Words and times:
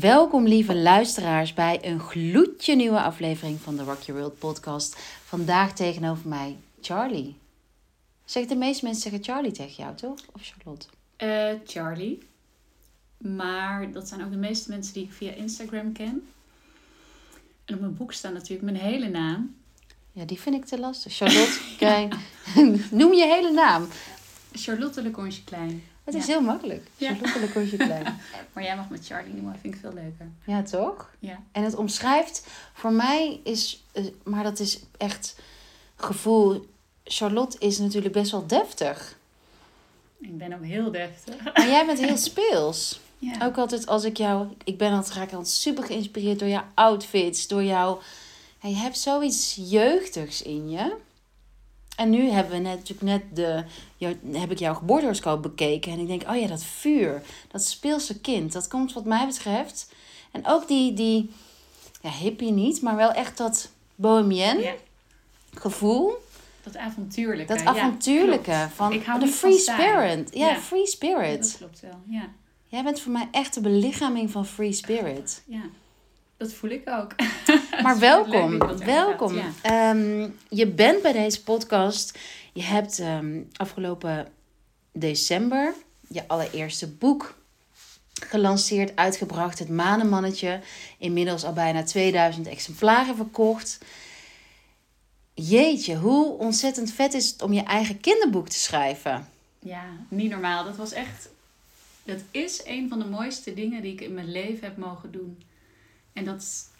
Welkom 0.00 0.46
lieve 0.46 0.74
luisteraars 0.74 1.52
bij 1.52 1.78
een 1.82 2.00
gloedje 2.00 2.74
nieuwe 2.74 3.00
aflevering 3.00 3.60
van 3.60 3.76
de 3.76 3.82
Rock 3.82 4.00
Your 4.00 4.20
World 4.20 4.38
podcast. 4.38 4.96
Vandaag 5.24 5.74
tegenover 5.74 6.28
mij 6.28 6.56
Charlie. 6.80 7.36
Zeg 8.24 8.46
de 8.46 8.56
meeste 8.56 8.84
mensen 8.84 9.02
zeggen 9.02 9.24
Charlie 9.32 9.52
tegen 9.52 9.74
jou, 9.84 9.96
toch? 9.96 10.18
Of 10.32 10.42
Charlotte? 10.42 10.86
Eh, 11.16 11.60
Charlie. 11.66 12.18
Maar 13.18 13.92
dat 13.92 14.08
zijn 14.08 14.24
ook 14.24 14.30
de 14.30 14.36
meeste 14.36 14.70
mensen 14.70 14.94
die 14.94 15.04
ik 15.04 15.12
via 15.12 15.32
Instagram 15.32 15.92
ken. 15.92 16.28
En 17.64 17.74
op 17.74 17.80
mijn 17.80 17.96
boek 17.96 18.12
staat 18.12 18.32
natuurlijk 18.32 18.62
mijn 18.62 18.84
hele 18.84 19.08
naam. 19.08 19.56
Ja, 20.12 20.24
die 20.24 20.40
vind 20.40 20.54
ik 20.54 20.64
te 20.64 20.78
lastig. 20.78 21.12
Charlotte, 21.12 21.60
kijk. 21.78 22.14
Noem 22.90 23.12
je 23.12 23.26
hele 23.26 23.50
naam. 23.50 23.88
Charlotte 24.52 25.02
Lecontje 25.02 25.44
Klein. 25.44 25.82
Het 26.04 26.14
is 26.14 26.26
heel 26.26 26.40
makkelijk. 26.40 26.86
Ja. 26.96 27.14
Charlotte 27.14 27.40
Lecontje 27.40 27.76
Klein. 27.76 28.20
Maar 28.52 28.62
jij 28.62 28.76
mag 28.76 28.90
me 28.90 28.98
Charlie 29.02 29.34
noemen, 29.34 29.58
vind 29.60 29.74
ik 29.74 29.80
veel 29.80 29.92
leuker. 29.92 30.28
Ja, 30.44 30.62
toch? 30.62 31.10
Ja. 31.18 31.42
En 31.52 31.62
het 31.64 31.74
omschrijft, 31.74 32.46
voor 32.72 32.92
mij 32.92 33.40
is, 33.44 33.84
eh, 33.92 34.04
maar 34.22 34.42
dat 34.42 34.58
is 34.58 34.80
echt 34.96 35.36
gevoel. 35.96 36.66
Charlotte 37.04 37.58
is 37.58 37.78
natuurlijk 37.78 38.14
best 38.14 38.30
wel 38.30 38.46
deftig. 38.46 39.18
Ik 40.20 40.38
ben 40.38 40.52
ook 40.52 40.64
heel 40.64 40.90
deftig. 40.90 41.44
Maar 41.44 41.68
jij 41.68 41.86
bent 41.86 42.00
heel 42.00 42.16
speels. 42.30 43.00
Ja. 43.18 43.46
Ook 43.46 43.56
altijd 43.56 43.86
als 43.86 44.04
ik 44.04 44.16
jou, 44.16 44.46
ik 44.64 44.78
ben 44.78 44.92
altijd 44.92 45.14
raak 45.14 45.32
altijd 45.32 45.48
super 45.48 45.84
geïnspireerd 45.84 46.38
door 46.38 46.48
jouw 46.48 46.64
outfits, 46.74 47.46
door 47.46 47.62
jouw, 47.62 48.00
ja, 48.62 48.68
je 48.68 48.76
hebt 48.76 48.98
zoiets 48.98 49.58
jeugdigs 49.60 50.42
in 50.42 50.70
je. 50.70 50.96
En 51.96 52.10
nu 52.10 52.28
hebben 52.30 52.52
we 52.52 52.58
net, 52.58 52.74
natuurlijk 52.78 53.02
net 53.02 53.22
de, 53.36 53.64
jou- 53.96 54.18
heb 54.32 54.50
ik 54.50 54.58
jouw 54.58 54.74
geboortehoroscoop 54.74 55.42
bekeken 55.42 55.92
en 55.92 55.98
ik 55.98 56.06
denk, 56.06 56.22
oh 56.28 56.36
ja, 56.40 56.46
dat 56.46 56.64
vuur, 56.64 57.22
dat 57.50 57.64
speelse 57.64 58.20
kind, 58.20 58.52
dat 58.52 58.68
komt 58.68 58.92
wat 58.92 59.04
mij 59.04 59.26
betreft. 59.26 59.92
En 60.30 60.46
ook 60.46 60.68
die, 60.68 60.92
die 60.92 61.30
ja, 62.02 62.10
hippie 62.10 62.52
niet, 62.52 62.82
maar 62.82 62.96
wel 62.96 63.12
echt 63.12 63.36
dat 63.36 63.70
bohemien 63.94 64.58
Ja, 64.60 64.72
gevoel. 65.54 66.12
dat 66.62 66.76
avontuurlijke. 66.76 67.54
Dat 67.54 67.62
ja, 67.62 67.68
avontuurlijke 67.68 68.68
van 68.74 68.92
Ik 68.92 69.04
hou 69.04 69.20
de 69.20 69.26
free 69.26 69.58
spirit. 69.58 70.30
Ja, 70.32 70.48
Ja. 70.48 70.56
free 70.56 70.80
Ja, 70.80 70.86
spirit. 70.86 71.40
dat 71.42 71.56
klopt 71.56 71.80
wel. 71.80 72.00
Ja. 72.08 72.28
Jij 72.68 72.82
bent 72.82 73.00
voor 73.00 73.12
mij 73.12 73.28
echt 73.30 73.54
de 73.54 73.60
belichaming 73.60 74.30
van 74.30 74.46
free 74.46 74.72
spirit. 74.72 75.42
ja, 75.46 75.60
dat 76.36 76.52
voel 76.52 76.70
ik 76.70 76.88
ook. 76.88 77.14
Maar 77.82 77.98
welkom, 77.98 78.58
welkom. 78.78 79.38
Ehm, 79.62 80.28
je 80.48 80.66
bent 80.66 81.02
bij 81.02 81.12
deze 81.12 81.42
podcast. 81.42 82.18
Je 82.52 82.62
hebt 82.62 82.98
ehm, 82.98 83.42
afgelopen 83.56 84.28
december 84.92 85.74
je 86.08 86.28
allereerste 86.28 86.88
boek 86.88 87.34
gelanceerd, 88.12 88.96
uitgebracht. 88.96 89.58
Het 89.58 89.68
Manenmannetje. 89.68 90.60
Inmiddels 90.98 91.44
al 91.44 91.52
bijna 91.52 91.82
2000 91.82 92.46
exemplaren 92.46 93.16
verkocht. 93.16 93.78
Jeetje, 95.34 95.96
hoe 95.96 96.38
ontzettend 96.38 96.92
vet 96.92 97.14
is 97.14 97.30
het 97.30 97.42
om 97.42 97.52
je 97.52 97.62
eigen 97.62 98.00
kinderboek 98.00 98.48
te 98.48 98.58
schrijven. 98.58 99.28
Ja, 99.58 99.84
niet 100.08 100.30
normaal. 100.30 100.64
Dat 100.64 100.76
was 100.76 100.92
echt. 100.92 101.28
Dat 102.04 102.20
is 102.30 102.62
een 102.64 102.88
van 102.88 102.98
de 102.98 103.04
mooiste 103.04 103.54
dingen 103.54 103.82
die 103.82 103.92
ik 103.92 104.00
in 104.00 104.14
mijn 104.14 104.30
leven 104.32 104.64
heb 104.64 104.76
mogen 104.76 105.12
doen. 105.12 105.42
En 106.14 106.24
dat, 106.24 106.70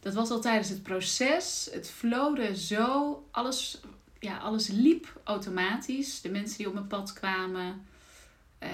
dat 0.00 0.14
was 0.14 0.30
al 0.30 0.40
tijdens 0.40 0.68
het 0.68 0.82
proces. 0.82 1.68
Het 1.72 1.90
flowde 1.90 2.56
zo. 2.56 3.24
Alles, 3.30 3.80
ja, 4.18 4.38
alles 4.38 4.66
liep 4.68 5.20
automatisch. 5.24 6.20
De 6.20 6.28
mensen 6.28 6.56
die 6.58 6.66
op 6.66 6.74
mijn 6.74 6.86
pad 6.86 7.12
kwamen. 7.12 7.86
Ehm, 8.58 8.72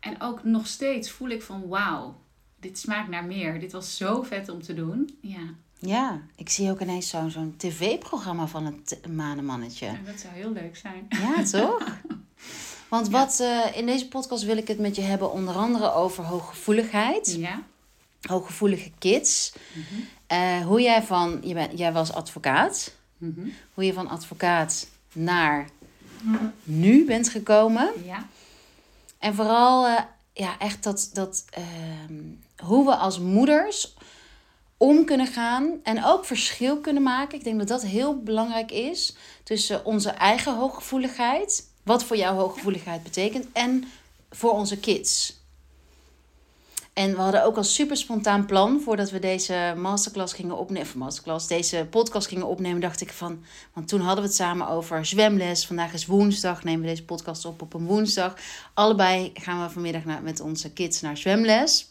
en 0.00 0.20
ook 0.20 0.44
nog 0.44 0.66
steeds 0.66 1.10
voel 1.10 1.28
ik 1.28 1.42
van 1.42 1.68
wauw, 1.68 2.20
dit 2.60 2.78
smaakt 2.78 3.08
naar 3.08 3.24
meer. 3.24 3.60
Dit 3.60 3.72
was 3.72 3.96
zo 3.96 4.22
vet 4.22 4.48
om 4.48 4.62
te 4.62 4.74
doen. 4.74 5.18
Ja, 5.20 5.54
Ja, 5.78 6.20
ik 6.36 6.48
zie 6.48 6.70
ook 6.70 6.80
ineens 6.80 7.08
zo'n 7.08 7.30
zo'n 7.30 7.54
tv-programma 7.56 8.46
van 8.46 8.64
het 8.66 9.06
Manenmannetje. 9.08 9.86
en 9.86 10.04
dat 10.04 10.20
zou 10.20 10.34
heel 10.34 10.52
leuk 10.52 10.76
zijn. 10.76 11.06
Ja, 11.08 11.42
toch? 11.44 11.84
Want 12.88 13.08
wat 13.08 13.40
eh, 13.40 13.76
in 13.76 13.86
deze 13.86 14.08
podcast 14.08 14.44
wil 14.44 14.56
ik 14.56 14.68
het 14.68 14.78
met 14.78 14.96
je 14.96 15.02
hebben, 15.02 15.32
onder 15.32 15.54
andere 15.54 15.92
over 15.92 16.24
hooggevoeligheid, 16.24 17.34
Ja. 17.38 17.62
Hooggevoelige 18.20 18.90
kids. 18.98 19.52
Mhm. 19.72 20.00
Eh, 20.26 20.60
hoe 20.66 20.80
jij 20.80 21.02
van, 21.02 21.40
je 21.44 21.54
bent, 21.54 21.78
jij 21.78 21.92
was 21.92 22.12
advocaat, 22.12 22.92
Mhm. 23.18 23.48
hoe 23.74 23.84
je 23.84 23.92
van 23.92 24.08
advocaat 24.08 24.86
naar 25.12 25.68
nu 26.62 27.04
bent 27.04 27.28
gekomen. 27.28 27.90
Ja. 28.04 28.26
En 29.18 29.34
vooral, 29.34 29.86
eh, 29.86 30.02
ja, 30.32 30.58
echt 30.58 30.82
dat, 30.82 31.10
dat 31.12 31.44
ehm, 31.50 32.22
hoe 32.56 32.84
we 32.84 32.96
als 32.96 33.18
moeders 33.18 33.94
om 34.76 35.04
kunnen 35.04 35.26
gaan 35.26 35.80
en 35.82 36.04
ook 36.04 36.24
verschil 36.24 36.78
kunnen 36.78 37.02
maken. 37.02 37.38
Ik 37.38 37.44
denk 37.44 37.58
dat 37.58 37.68
dat 37.68 37.82
heel 37.82 38.22
belangrijk 38.22 38.70
is 38.70 39.16
tussen 39.44 39.84
onze 39.84 40.10
eigen 40.10 40.56
hooggevoeligheid, 40.56 41.68
wat 41.82 42.04
voor 42.04 42.16
jou 42.16 42.36
hooggevoeligheid 42.36 43.02
betekent, 43.02 43.46
en 43.52 43.84
voor 44.30 44.50
onze 44.50 44.78
kids. 44.78 45.39
En 47.00 47.14
we 47.14 47.20
hadden 47.20 47.44
ook 47.44 47.56
al 47.56 47.64
super 47.64 47.96
spontaan 47.96 48.46
plan 48.46 48.80
voordat 48.80 49.10
we 49.10 49.18
deze 49.18 49.74
masterclass 49.76 50.32
gingen 50.34 50.58
opnemen. 50.58 50.98
Masterclass, 50.98 51.46
deze 51.46 51.86
podcast 51.90 52.28
gingen 52.28 52.46
opnemen, 52.46 52.80
dacht 52.80 53.00
ik 53.00 53.12
van. 53.12 53.44
Want 53.72 53.88
toen 53.88 54.00
hadden 54.00 54.22
we 54.22 54.28
het 54.28 54.38
samen 54.38 54.68
over 54.68 55.06
zwemles. 55.06 55.66
Vandaag 55.66 55.92
is 55.92 56.06
woensdag, 56.06 56.64
nemen 56.64 56.80
we 56.80 56.86
deze 56.86 57.04
podcast 57.04 57.44
op 57.44 57.62
op 57.62 57.74
een 57.74 57.86
woensdag. 57.86 58.34
Allebei 58.74 59.30
gaan 59.34 59.62
we 59.62 59.72
vanmiddag 59.72 60.04
naar, 60.04 60.22
met 60.22 60.40
onze 60.40 60.72
kids 60.72 61.00
naar 61.00 61.16
zwemles. 61.16 61.86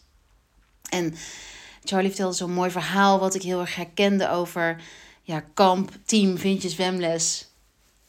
En 0.90 1.16
Charlie 1.84 2.10
vertelde 2.10 2.36
zo'n 2.36 2.54
mooi 2.54 2.72
verhaal 2.72 3.20
wat 3.20 3.36
ik 3.36 3.42
heel 3.42 3.60
erg 3.60 3.76
herkende 3.76 4.30
over 4.30 4.82
ja, 5.22 5.40
kamp, 5.54 5.92
team, 6.06 6.38
vind 6.38 6.62
je 6.62 6.70
zwemles. 6.70 7.48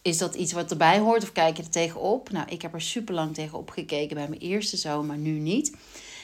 Is 0.03 0.19
dat 0.19 0.35
iets 0.35 0.53
wat 0.53 0.71
erbij 0.71 0.99
hoort 0.99 1.23
of 1.23 1.33
kijk 1.33 1.57
je 1.57 1.63
er 1.63 1.71
tegenop? 1.71 2.31
Nou, 2.31 2.49
ik 2.49 2.63
heb 2.63 2.75
er 2.75 2.83
super 2.83 3.15
lang 3.15 3.35
tegenop 3.35 3.71
gekeken 3.71 4.17
bij 4.17 4.29
mijn 4.29 4.41
eerste 4.41 4.77
zoon, 4.77 5.07
maar 5.07 5.19
nu 5.19 5.39
niet. 5.39 5.77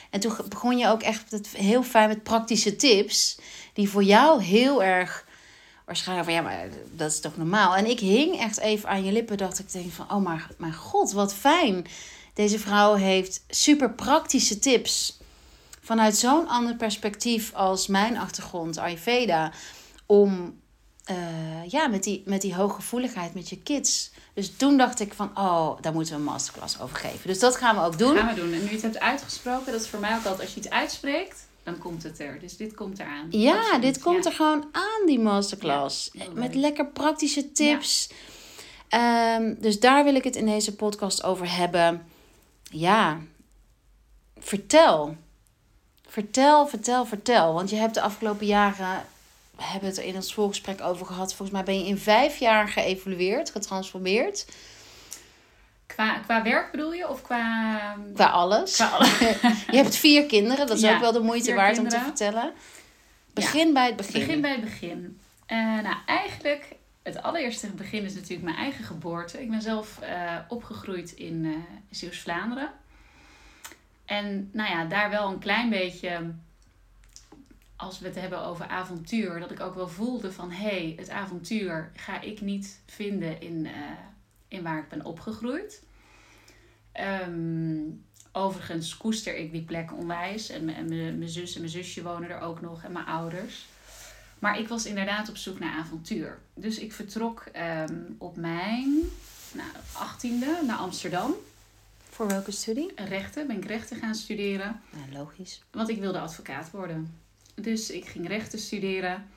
En 0.09 0.19
toen 0.19 0.35
begon 0.49 0.77
je 0.77 0.87
ook 0.87 1.01
echt 1.01 1.39
heel 1.53 1.83
fijn 1.83 2.07
met 2.07 2.23
praktische 2.23 2.75
tips, 2.75 3.39
die 3.73 3.89
voor 3.89 4.03
jou 4.03 4.43
heel 4.43 4.83
erg 4.83 5.25
waarschijnlijk 5.85 6.29
van 6.29 6.37
ja, 6.37 6.41
maar 6.41 6.67
dat 6.91 7.11
is 7.11 7.19
toch 7.19 7.37
normaal. 7.37 7.75
En 7.75 7.85
ik 7.85 7.99
hing 7.99 8.39
echt 8.39 8.59
even 8.59 8.89
aan 8.89 9.03
je 9.03 9.11
lippen, 9.11 9.37
dacht 9.37 9.59
ik 9.59 9.71
denk 9.71 9.91
van 9.91 10.11
oh 10.11 10.23
maar 10.23 10.47
mijn 10.57 10.73
god, 10.73 11.11
wat 11.11 11.33
fijn. 11.33 11.85
Deze 12.33 12.59
vrouw 12.59 12.93
heeft 12.93 13.43
super 13.49 13.93
praktische 13.93 14.59
tips 14.59 15.17
vanuit 15.81 16.15
zo'n 16.15 16.47
ander 16.47 16.75
perspectief 16.75 17.53
als 17.53 17.87
mijn 17.87 18.17
achtergrond 18.17 18.77
Ayurveda 18.77 19.51
om 20.05 20.59
eh, 21.03 21.67
ja, 21.67 21.87
met 21.87 22.03
die, 22.03 22.23
met 22.25 22.41
die 22.41 22.55
hooggevoeligheid 22.55 23.33
met 23.33 23.49
je 23.49 23.61
kids. 23.61 24.11
Dus 24.37 24.55
toen 24.57 24.77
dacht 24.77 24.99
ik 24.99 25.13
van, 25.13 25.31
oh, 25.33 25.81
daar 25.81 25.93
moeten 25.93 26.13
we 26.13 26.19
een 26.19 26.25
masterclass 26.25 26.81
over 26.81 26.97
geven. 26.97 27.27
Dus 27.27 27.39
dat 27.39 27.55
gaan 27.55 27.75
we 27.75 27.81
ook 27.81 27.97
doen. 27.97 28.15
Gaan 28.15 28.27
we 28.27 28.41
doen. 28.41 28.53
En 28.53 28.59
nu 28.59 28.65
je 28.65 28.71
het 28.71 28.81
hebt 28.81 28.99
uitgesproken, 28.99 29.71
dat 29.71 29.81
is 29.81 29.87
voor 29.87 29.99
mij 29.99 30.09
ook 30.15 30.25
altijd 30.25 30.39
als 30.41 30.53
je 30.53 30.59
iets 30.59 30.69
uitspreekt, 30.69 31.47
dan 31.63 31.77
komt 31.77 32.03
het 32.03 32.19
er. 32.19 32.39
Dus 32.39 32.57
dit 32.57 32.73
komt 32.73 32.99
eraan. 32.99 33.27
Ja, 33.29 33.57
Absoluut, 33.57 33.81
dit 33.81 33.99
komt 33.99 34.23
ja. 34.23 34.29
er 34.29 34.35
gewoon 34.35 34.65
aan, 34.71 35.05
die 35.05 35.19
masterclass. 35.19 36.09
Ja, 36.13 36.23
Met 36.33 36.55
lekker 36.55 36.85
praktische 36.87 37.51
tips. 37.51 38.09
Ehm, 38.87 39.53
dus 39.59 39.79
daar 39.79 40.03
wil 40.03 40.15
ik 40.15 40.23
het 40.23 40.35
in 40.35 40.45
deze 40.45 40.75
podcast 40.75 41.23
over 41.23 41.55
hebben. 41.55 42.07
Ja, 42.63 43.19
vertel. 44.39 45.15
Vertel, 46.07 46.67
vertel, 46.67 47.05
vertel. 47.05 47.53
Want 47.53 47.69
je 47.69 47.75
hebt 47.75 47.93
de 47.93 48.01
afgelopen 48.01 48.45
jaren, 48.45 49.05
we 49.57 49.63
hebben 49.63 49.89
het 49.89 49.97
er 49.97 50.03
in 50.03 50.15
ons 50.15 50.33
voorgesprek 50.33 50.81
over 50.81 51.05
gehad. 51.05 51.27
Volgens 51.33 51.51
mij 51.57 51.63
ben 51.65 51.79
je 51.79 51.85
in 51.87 51.97
vijf 51.97 52.37
jaar 52.37 52.67
geëvolueerd, 52.67 53.49
getransformeerd. 53.51 54.45
Qua, 55.85 56.19
qua 56.19 56.43
werk 56.43 56.71
bedoel 56.71 56.93
je? 56.93 57.07
Of 57.09 57.21
qua... 57.21 57.95
Qua 58.13 58.25
alles. 58.25 58.75
Qua 58.75 58.87
alle- 58.87 59.07
Je 59.71 59.77
hebt 59.77 59.95
vier 59.95 60.25
kinderen, 60.25 60.67
dat 60.67 60.75
is 60.77 60.83
Ja, 60.83 60.93
ook 60.95 60.99
wel 61.01 61.11
de 61.11 61.19
moeite 61.19 61.53
waard 61.53 61.77
om 61.77 61.87
te 61.87 61.99
vertellen. 61.99 62.53
Begin 63.33 63.73
bij 63.73 63.85
het 63.85 63.95
begin. 63.95 64.19
Begin 64.19 64.41
bij 64.41 64.51
het 64.51 64.61
begin. 64.61 65.19
Eh, 65.45 65.57
nou, 65.57 65.95
eigenlijk, 66.05 66.75
het 67.03 67.21
allereerste 67.21 67.67
begin 67.67 68.03
is 68.03 68.13
natuurlijk 68.13 68.43
mijn 68.43 68.55
eigen 68.57 68.83
geboorte. 68.83 69.41
Ik 69.41 69.49
ben 69.49 69.61
zelf 69.61 69.99
eh, 69.99 70.35
opgegroeid 70.47 71.11
in 71.11 71.45
eh 71.45 71.75
Zeeuws-Vlaanderen. 71.89 72.71
En 74.05 74.49
nou 74.53 74.69
ja, 74.69 74.85
daar 74.85 75.09
wel 75.09 75.27
een 75.29 75.39
klein 75.39 75.69
beetje, 75.69 76.33
als 77.77 77.99
we 77.99 78.05
het 78.07 78.15
hebben 78.15 78.39
over 78.45 78.67
avontuur, 78.67 79.39
dat 79.39 79.51
ik 79.51 79.59
ook 79.59 79.75
wel 79.75 79.87
voelde 79.87 80.31
van 80.31 80.51
hé, 80.51 80.67
hey, 80.69 80.93
het 80.97 81.09
avontuur 81.09 81.91
ga 81.95 82.21
ik 82.21 82.41
niet 82.41 82.79
vinden 82.85 83.41
in, 83.41 83.65
eh, 83.65 83.73
in 84.47 84.63
waar 84.63 84.77
ik 84.79 84.89
ben 84.89 85.05
opgegroeid. 85.05 85.83
Ehm, 86.91 87.79
overigens 88.31 88.97
koester 88.97 89.35
ik 89.37 89.51
die 89.51 89.61
plek 89.63 89.93
onwijs. 89.93 90.49
En, 90.49 90.65
mijn- 90.65 90.77
en 90.77 90.87
mijn 90.89 91.17
mijn 91.17 91.29
zus 91.29 91.53
en 91.55 91.59
mijn 91.59 91.71
zusje 91.71 92.03
wonen 92.03 92.29
er 92.29 92.39
ook 92.39 92.61
nog 92.61 92.83
en 92.83 92.91
mijn 92.91 93.05
ouders. 93.05 93.65
Maar 94.39 94.59
ik 94.59 94.67
was 94.67 94.85
inderdaad 94.85 95.29
op 95.29 95.37
zoek 95.37 95.59
naar 95.59 95.73
avontuur. 95.79 96.37
Dus 96.53 96.79
ik 96.79 96.93
vertrok 96.93 97.39
ehm, 97.51 98.01
op 98.17 98.35
mijn 98.37 98.99
nou, 99.51 99.69
18e 99.93 100.65
naar 100.65 100.77
Amsterdam. 100.77 101.33
Voor 102.09 102.27
welke 102.27 102.51
studie? 102.51 102.91
Rechten, 102.95 103.47
ben 103.47 103.57
ik 103.57 103.65
rechten 103.65 103.97
gaan 103.97 104.15
studeren. 104.15 104.81
Ja, 104.91 105.17
logisch. 105.17 105.61
Want 105.71 105.89
ik 105.89 105.99
wilde 105.99 106.19
advocaat 106.19 106.71
worden. 106.71 107.19
Dus 107.61 107.91
ik 107.91 108.05
ging 108.05 108.27
rechten 108.27 108.59
studeren. 108.59 109.27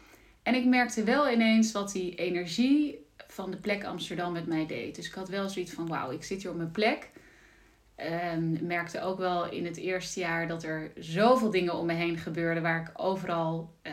En 0.43 0.55
ik 0.55 0.65
merkte 0.65 1.05
wel 1.05 1.31
ineens 1.31 1.73
wat 1.73 1.93
die 1.93 2.15
energie 2.15 3.07
van 3.29 3.51
de 3.51 3.57
plek 3.57 3.85
Amsterdam 3.85 4.33
met 4.33 4.47
mij 4.47 4.67
deed. 4.67 4.95
Dus 4.95 5.07
ik 5.07 5.13
had 5.13 5.29
wel 5.29 5.49
zoiets 5.49 5.73
van, 5.73 5.89
wauw, 5.89 6.11
ik 6.11 6.25
zit 6.25 6.43
hier 6.43 6.51
op 6.51 6.57
mijn 6.57 6.71
plek. 6.71 7.11
Um, 8.35 8.59
merkte 8.67 9.01
ook 9.01 9.19
wel 9.19 9.51
in 9.51 9.65
het 9.65 9.77
eerste 9.77 10.21
jaar 10.21 10.49
dat 10.49 10.63
er 10.63 10.93
zoveel 10.99 11.51
dingen 11.51 11.75
om 11.75 11.87
me 11.87 11.93
heen 11.93 12.19
gebeurden 12.19 12.63
waar 12.63 12.81
ik 12.81 12.91
overal 12.95 13.75
uh, 13.83 13.93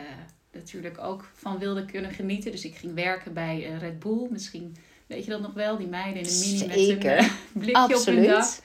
natuurlijk 0.52 0.98
ook 0.98 1.30
van 1.34 1.58
wilde 1.58 1.84
kunnen 1.84 2.10
genieten. 2.10 2.50
Dus 2.50 2.64
ik 2.64 2.76
ging 2.76 2.94
werken 2.94 3.32
bij 3.32 3.70
uh, 3.70 3.78
Red 3.78 3.98
Bull. 3.98 4.26
Misschien 4.30 4.76
weet 5.06 5.24
je 5.24 5.30
dat 5.30 5.40
nog 5.40 5.52
wel, 5.54 5.76
die 5.76 5.88
meiden 5.88 6.22
in 6.22 6.28
de 6.28 6.44
mini 6.44 6.72
Zeker. 6.72 7.16
met 7.16 7.24
een 7.24 7.24
uh, 7.24 7.32
blikje 7.52 7.82
Absoluut. 7.82 8.18
op 8.18 8.24
hun 8.24 8.40
dak. 8.40 8.58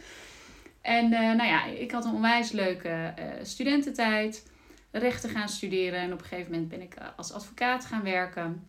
En 0.82 1.10
nou 1.10 1.46
ja, 1.46 1.66
ik 1.66 1.92
had 1.92 2.06
een 2.06 2.14
onwijs 2.14 2.52
leuke 2.52 3.14
studententijd. 3.42 4.52
Rechten 5.00 5.30
gaan 5.30 5.50
studeren 5.50 6.00
en 6.00 6.14
op 6.14 6.20
een 6.20 6.26
gegeven 6.26 6.52
moment 6.52 6.70
ben 6.70 6.82
ik 6.82 6.96
als 7.16 7.32
advocaat 7.32 7.86
gaan 7.86 8.04
werken. 8.04 8.68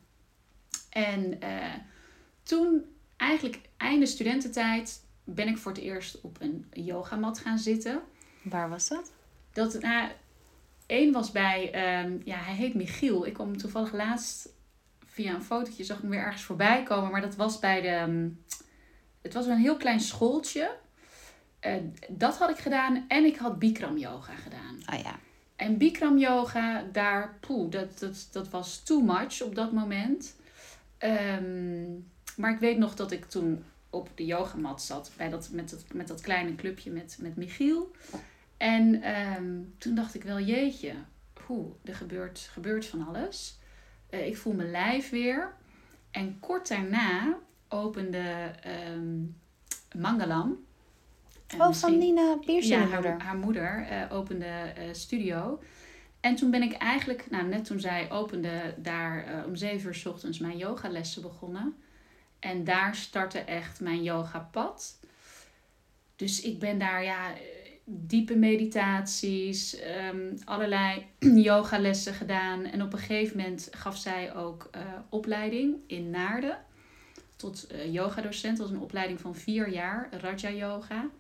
En 0.90 1.38
toen, 2.42 2.84
eigenlijk 3.16 3.60
einde 3.76 4.06
studententijd, 4.06 5.02
ben 5.24 5.48
ik 5.48 5.58
voor 5.58 5.72
het 5.72 5.80
eerst 5.80 6.20
op 6.20 6.40
een 6.40 6.66
yogamat 6.72 7.38
gaan 7.38 7.58
zitten. 7.58 8.02
Waar 8.42 8.68
was 8.68 8.88
dat? 8.88 9.12
Dat, 9.52 9.80
nou, 9.80 10.08
één 10.86 11.12
was 11.12 11.30
bij, 11.30 11.64
um, 12.04 12.20
ja, 12.24 12.36
hij 12.36 12.54
heet 12.54 12.74
Michiel. 12.74 13.26
Ik 13.26 13.32
kwam 13.32 13.56
toevallig 13.56 13.92
laatst 13.92 14.48
via 15.06 15.34
een 15.34 15.42
fotootje, 15.42 15.84
zag 15.84 15.96
ik 15.96 16.02
hem 16.02 16.10
weer 16.10 16.20
ergens 16.20 16.42
voorbij 16.42 16.82
komen. 16.82 17.10
Maar 17.10 17.20
dat 17.20 17.36
was 17.36 17.58
bij 17.58 17.80
de, 17.80 17.88
um, 17.88 18.44
het 19.22 19.34
was 19.34 19.46
een 19.46 19.58
heel 19.58 19.76
klein 19.76 20.00
schooltje. 20.00 20.76
Uh, 21.66 21.74
dat 22.08 22.38
had 22.38 22.50
ik 22.50 22.58
gedaan 22.58 23.04
en 23.08 23.24
ik 23.24 23.36
had 23.36 23.58
Bikram 23.58 23.98
yoga 23.98 24.34
gedaan. 24.34 24.78
Ah 24.84 25.02
ja. 25.02 25.18
En 25.64 25.78
Bikram 25.78 26.18
yoga, 26.18 26.84
daar, 26.92 27.36
poeh, 27.40 27.70
dat, 27.70 27.98
dat, 27.98 28.28
dat 28.32 28.48
was 28.48 28.82
too 28.82 29.00
much 29.00 29.42
op 29.42 29.54
dat 29.54 29.72
moment. 29.72 30.36
Um, 30.98 32.10
maar 32.36 32.52
ik 32.52 32.58
weet 32.58 32.78
nog 32.78 32.94
dat 32.94 33.10
ik 33.10 33.24
toen 33.24 33.64
op 33.90 34.08
de 34.14 34.26
yogamat 34.26 34.82
zat 34.82 35.10
bij 35.16 35.28
dat, 35.28 35.48
met, 35.52 35.70
dat, 35.70 35.84
met 35.92 36.08
dat 36.08 36.20
kleine 36.20 36.54
clubje 36.54 36.90
met, 36.90 37.16
met 37.20 37.36
Michiel. 37.36 37.90
En 38.56 39.10
um, 39.36 39.74
toen 39.78 39.94
dacht 39.94 40.14
ik 40.14 40.22
wel, 40.22 40.40
jeetje, 40.40 40.94
hoe, 41.46 41.72
er 41.84 41.94
gebeurt, 41.94 42.48
gebeurt 42.52 42.86
van 42.86 43.06
alles. 43.06 43.58
Uh, 44.10 44.26
ik 44.26 44.36
voel 44.36 44.52
mijn 44.52 44.70
lijf 44.70 45.10
weer. 45.10 45.54
En 46.10 46.40
kort 46.40 46.68
daarna 46.68 47.38
opende 47.68 48.50
um, 48.94 49.36
Mangalam. 49.96 50.64
Oh, 51.58 51.72
van 51.72 51.98
Nina 51.98 52.36
Piersing 52.36 52.80
ja, 52.80 52.94
moeder. 52.94 53.10
Haar, 53.10 53.22
haar 53.22 53.36
moeder 53.36 53.86
uh, 53.90 54.16
opende 54.16 54.72
uh, 54.78 54.84
studio. 54.92 55.60
En 56.20 56.34
toen 56.34 56.50
ben 56.50 56.62
ik 56.62 56.72
eigenlijk, 56.72 57.30
nou 57.30 57.46
net 57.46 57.64
toen 57.64 57.80
zij 57.80 58.10
opende, 58.10 58.74
daar 58.76 59.28
uh, 59.28 59.46
om 59.46 59.56
zeven 59.56 59.86
uur 59.86 59.94
s 59.94 60.06
ochtends 60.06 60.38
mijn 60.38 60.56
yogalessen 60.56 61.22
begonnen. 61.22 61.74
En 62.38 62.64
daar 62.64 62.94
startte 62.94 63.38
echt 63.38 63.80
mijn 63.80 64.02
yogapad. 64.02 64.98
Dus 66.16 66.40
ik 66.40 66.58
ben 66.58 66.78
daar 66.78 67.04
ja, 67.04 67.32
diepe 67.84 68.36
meditaties, 68.36 69.80
um, 70.12 70.34
allerlei 70.44 71.06
yogalessen 71.50 72.14
gedaan. 72.14 72.64
En 72.64 72.82
op 72.82 72.92
een 72.92 72.98
gegeven 72.98 73.36
moment 73.36 73.68
gaf 73.70 73.96
zij 73.96 74.34
ook 74.34 74.70
uh, 74.76 74.82
opleiding 75.08 75.76
in 75.86 76.10
Naarden. 76.10 76.58
Tot 77.36 77.66
uh, 77.72 77.92
yogadocent. 77.92 78.56
Dat 78.56 78.66
was 78.66 78.76
een 78.76 78.82
opleiding 78.82 79.20
van 79.20 79.34
vier 79.34 79.68
jaar, 79.68 80.08
Raja 80.20 80.50
Yoga. 80.50 81.10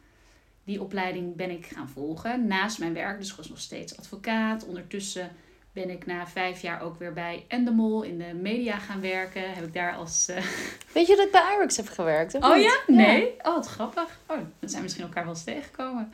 Die 0.64 0.82
opleiding 0.82 1.36
ben 1.36 1.50
ik 1.50 1.66
gaan 1.66 1.88
volgen 1.88 2.46
naast 2.46 2.78
mijn 2.78 2.94
werk. 2.94 3.18
Dus 3.18 3.30
ik 3.30 3.36
was 3.36 3.48
nog 3.48 3.60
steeds 3.60 3.96
advocaat. 3.96 4.66
Ondertussen 4.66 5.30
ben 5.72 5.90
ik 5.90 6.06
na 6.06 6.26
vijf 6.26 6.60
jaar 6.60 6.80
ook 6.80 6.98
weer 6.98 7.12
bij 7.12 7.44
Endemol 7.48 8.02
in 8.02 8.18
de 8.18 8.34
media 8.34 8.78
gaan 8.78 9.00
werken. 9.00 9.54
Heb 9.54 9.64
ik 9.64 9.72
daar 9.72 9.94
als... 9.94 10.28
Uh... 10.30 10.36
Weet 10.94 11.06
je 11.06 11.16
dat 11.16 11.26
ik 11.26 11.32
bij 11.32 11.54
Irix 11.56 11.76
heb 11.76 11.88
gewerkt? 11.88 12.34
oh 12.34 12.54
niet? 12.54 12.64
ja? 12.64 12.94
Nee? 12.94 13.20
Ja. 13.20 13.50
Oh, 13.50 13.54
wat 13.54 13.66
grappig. 13.66 14.18
Oh, 14.26 14.36
dan 14.36 14.46
zijn 14.60 14.74
we 14.74 14.82
misschien 14.82 15.04
elkaar 15.04 15.24
wel 15.24 15.32
eens 15.32 15.44
tegengekomen. 15.44 16.12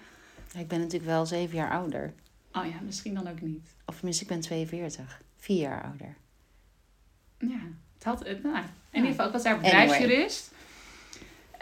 Ik 0.54 0.68
ben 0.68 0.78
natuurlijk 0.78 1.10
wel 1.10 1.26
zeven 1.26 1.56
jaar 1.56 1.70
ouder. 1.70 2.12
Oh 2.52 2.66
ja, 2.66 2.80
misschien 2.84 3.14
dan 3.14 3.28
ook 3.28 3.40
niet. 3.40 3.68
Of 3.86 3.94
tenminste, 3.94 4.22
ik 4.22 4.28
ben 4.28 4.40
42. 4.40 5.20
Vier 5.36 5.60
jaar 5.60 5.82
ouder. 5.84 6.16
Ja, 7.38 7.60
het 7.94 8.04
had... 8.04 8.24
het. 8.24 8.42
Nou, 8.42 8.56
in 8.56 8.64
ieder 8.90 9.10
geval, 9.10 9.26
ik 9.26 9.32
was 9.32 9.42
daar 9.42 9.58
bedrijfsjurist. 9.58 10.49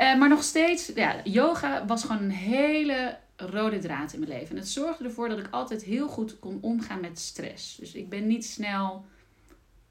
Uh, 0.00 0.18
maar 0.18 0.28
nog 0.28 0.42
steeds, 0.42 0.92
ja, 0.94 1.20
yoga 1.24 1.86
was 1.86 2.04
gewoon 2.04 2.22
een 2.22 2.30
hele 2.30 3.18
rode 3.36 3.78
draad 3.78 4.12
in 4.12 4.18
mijn 4.18 4.30
leven. 4.32 4.50
En 4.50 4.56
het 4.56 4.68
zorgde 4.68 5.04
ervoor 5.04 5.28
dat 5.28 5.38
ik 5.38 5.48
altijd 5.50 5.82
heel 5.82 6.08
goed 6.08 6.38
kon 6.38 6.58
omgaan 6.60 7.00
met 7.00 7.18
stress. 7.18 7.76
Dus 7.76 7.94
ik 7.94 8.08
ben 8.08 8.26
niet 8.26 8.44
snel 8.44 9.04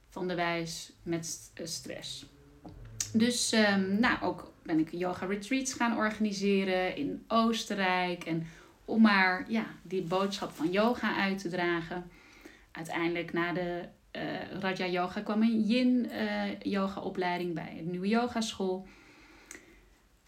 van 0.09 0.27
de 0.27 0.35
wijs 0.35 0.91
met 1.03 1.51
stress. 1.63 2.25
Dus 3.13 3.53
um, 3.53 3.99
nou, 3.99 4.21
ook 4.21 4.53
ben 4.63 4.79
ik 4.79 4.91
yoga 4.91 5.25
retreats 5.25 5.73
gaan 5.73 5.97
organiseren 5.97 6.95
in 6.95 7.23
Oostenrijk. 7.27 8.23
En 8.23 8.47
om 8.85 9.01
maar 9.01 9.45
ja, 9.47 9.65
die 9.81 10.01
boodschap 10.01 10.51
van 10.51 10.71
yoga 10.71 11.15
uit 11.15 11.37
te 11.37 11.49
dragen. 11.49 12.09
Uiteindelijk 12.71 13.33
na 13.33 13.53
de 13.53 13.83
uh, 14.11 14.59
Raja 14.59 14.85
Yoga 14.85 15.21
kwam 15.21 15.41
een 15.41 15.61
Yin 15.61 16.09
yoga 16.61 17.01
opleiding 17.01 17.53
bij 17.53 17.75
een 17.79 17.89
nieuwe 17.89 18.07
yogaschool. 18.07 18.87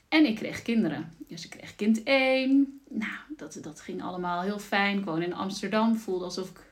En 0.10 0.26
ik 0.26 0.36
kreeg 0.36 0.62
kinderen. 0.62 1.14
Dus 1.28 1.44
ik 1.44 1.50
kreeg 1.50 1.76
kind 1.76 2.04
1. 2.04 2.82
Nou, 2.90 3.12
dat, 3.38 3.58
dat 3.62 3.82
ging 3.82 4.04
allemaal 4.04 4.42
heel 4.42 4.60
fijn. 4.60 4.98
Ik 4.98 5.06
woon 5.06 5.22
in 5.22 5.34
Amsterdam. 5.34 5.96
Voelde 5.98 6.26
alsof 6.26 6.50
ik... 6.50 6.68